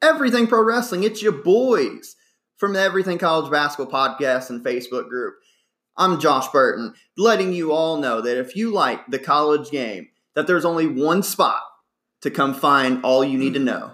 Everything 0.00 0.46
Pro 0.46 0.62
Wrestling, 0.62 1.02
it's 1.02 1.22
your 1.22 1.32
boys 1.32 2.14
from 2.56 2.72
the 2.72 2.80
Everything 2.80 3.18
College 3.18 3.50
Basketball 3.50 3.90
Podcast 3.90 4.48
and 4.50 4.64
Facebook 4.64 5.08
group. 5.08 5.34
I'm 5.96 6.18
Josh 6.18 6.48
Burton, 6.48 6.94
letting 7.16 7.52
you 7.52 7.72
all 7.72 7.98
know 7.98 8.20
that 8.20 8.36
if 8.36 8.56
you 8.56 8.72
like 8.72 9.06
the 9.06 9.18
college 9.18 9.70
game, 9.70 10.08
that 10.34 10.46
there's 10.46 10.64
only 10.64 10.86
one 10.86 11.22
spot 11.22 11.62
to 12.22 12.30
come 12.30 12.52
find 12.52 13.04
all 13.04 13.22
you 13.24 13.38
need 13.38 13.54
to 13.54 13.60
know. 13.60 13.92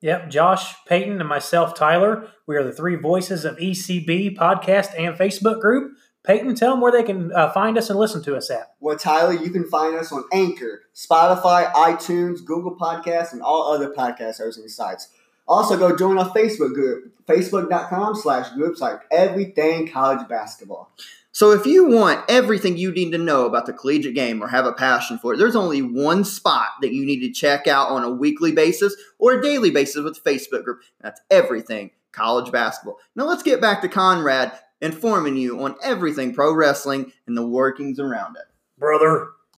Yep, 0.00 0.30
Josh, 0.30 0.74
Peyton, 0.86 1.20
and 1.20 1.28
myself, 1.28 1.74
Tyler. 1.74 2.28
We 2.46 2.56
are 2.56 2.64
the 2.64 2.72
three 2.72 2.96
voices 2.96 3.44
of 3.44 3.56
ECB 3.56 4.36
podcast 4.36 4.98
and 4.98 5.14
Facebook 5.14 5.60
group. 5.60 5.92
Peyton, 6.26 6.56
tell 6.56 6.72
them 6.72 6.80
where 6.80 6.90
they 6.90 7.04
can 7.04 7.32
uh, 7.32 7.52
find 7.52 7.78
us 7.78 7.88
and 7.88 7.98
listen 7.98 8.22
to 8.24 8.36
us 8.36 8.50
at. 8.50 8.74
Well, 8.80 8.98
Tyler, 8.98 9.32
you 9.32 9.50
can 9.50 9.64
find 9.64 9.94
us 9.96 10.10
on 10.10 10.24
Anchor, 10.32 10.82
Spotify, 10.92 11.72
iTunes, 11.72 12.44
Google 12.44 12.76
Podcasts, 12.76 13.32
and 13.32 13.42
all 13.42 13.72
other 13.72 13.90
podcast 13.90 14.38
hosting 14.38 14.66
sites. 14.68 15.08
Also, 15.48 15.76
go 15.76 15.96
join 15.96 16.18
our 16.18 16.30
Facebook 16.30 16.74
group, 16.74 17.12
facebook.com 17.26 18.14
slash 18.16 18.50
groups 18.50 18.80
like 18.80 19.00
everything 19.10 19.88
college 19.88 20.26
basketball. 20.28 20.90
So 21.36 21.52
if 21.52 21.66
you 21.66 21.86
want 21.88 22.24
everything 22.30 22.78
you 22.78 22.90
need 22.92 23.10
to 23.10 23.18
know 23.18 23.44
about 23.44 23.66
the 23.66 23.74
collegiate 23.74 24.14
game 24.14 24.42
or 24.42 24.48
have 24.48 24.64
a 24.64 24.72
passion 24.72 25.18
for 25.18 25.34
it, 25.34 25.36
there's 25.36 25.54
only 25.54 25.82
one 25.82 26.24
spot 26.24 26.68
that 26.80 26.94
you 26.94 27.04
need 27.04 27.20
to 27.20 27.30
check 27.30 27.66
out 27.66 27.90
on 27.90 28.02
a 28.02 28.10
weekly 28.10 28.52
basis 28.52 28.96
or 29.18 29.34
a 29.34 29.42
daily 29.42 29.70
basis 29.70 30.02
with 30.02 30.22
the 30.22 30.30
Facebook 30.30 30.64
group. 30.64 30.80
That's 31.02 31.20
everything 31.30 31.90
college 32.12 32.50
basketball. 32.50 32.98
Now 33.14 33.26
let's 33.26 33.42
get 33.42 33.60
back 33.60 33.82
to 33.82 33.88
Conrad 33.88 34.58
informing 34.80 35.36
you 35.36 35.62
on 35.62 35.76
everything 35.82 36.34
pro 36.34 36.54
wrestling 36.54 37.12
and 37.26 37.36
the 37.36 37.46
workings 37.46 38.00
around 38.00 38.36
it. 38.36 38.44
Brother, 38.78 39.28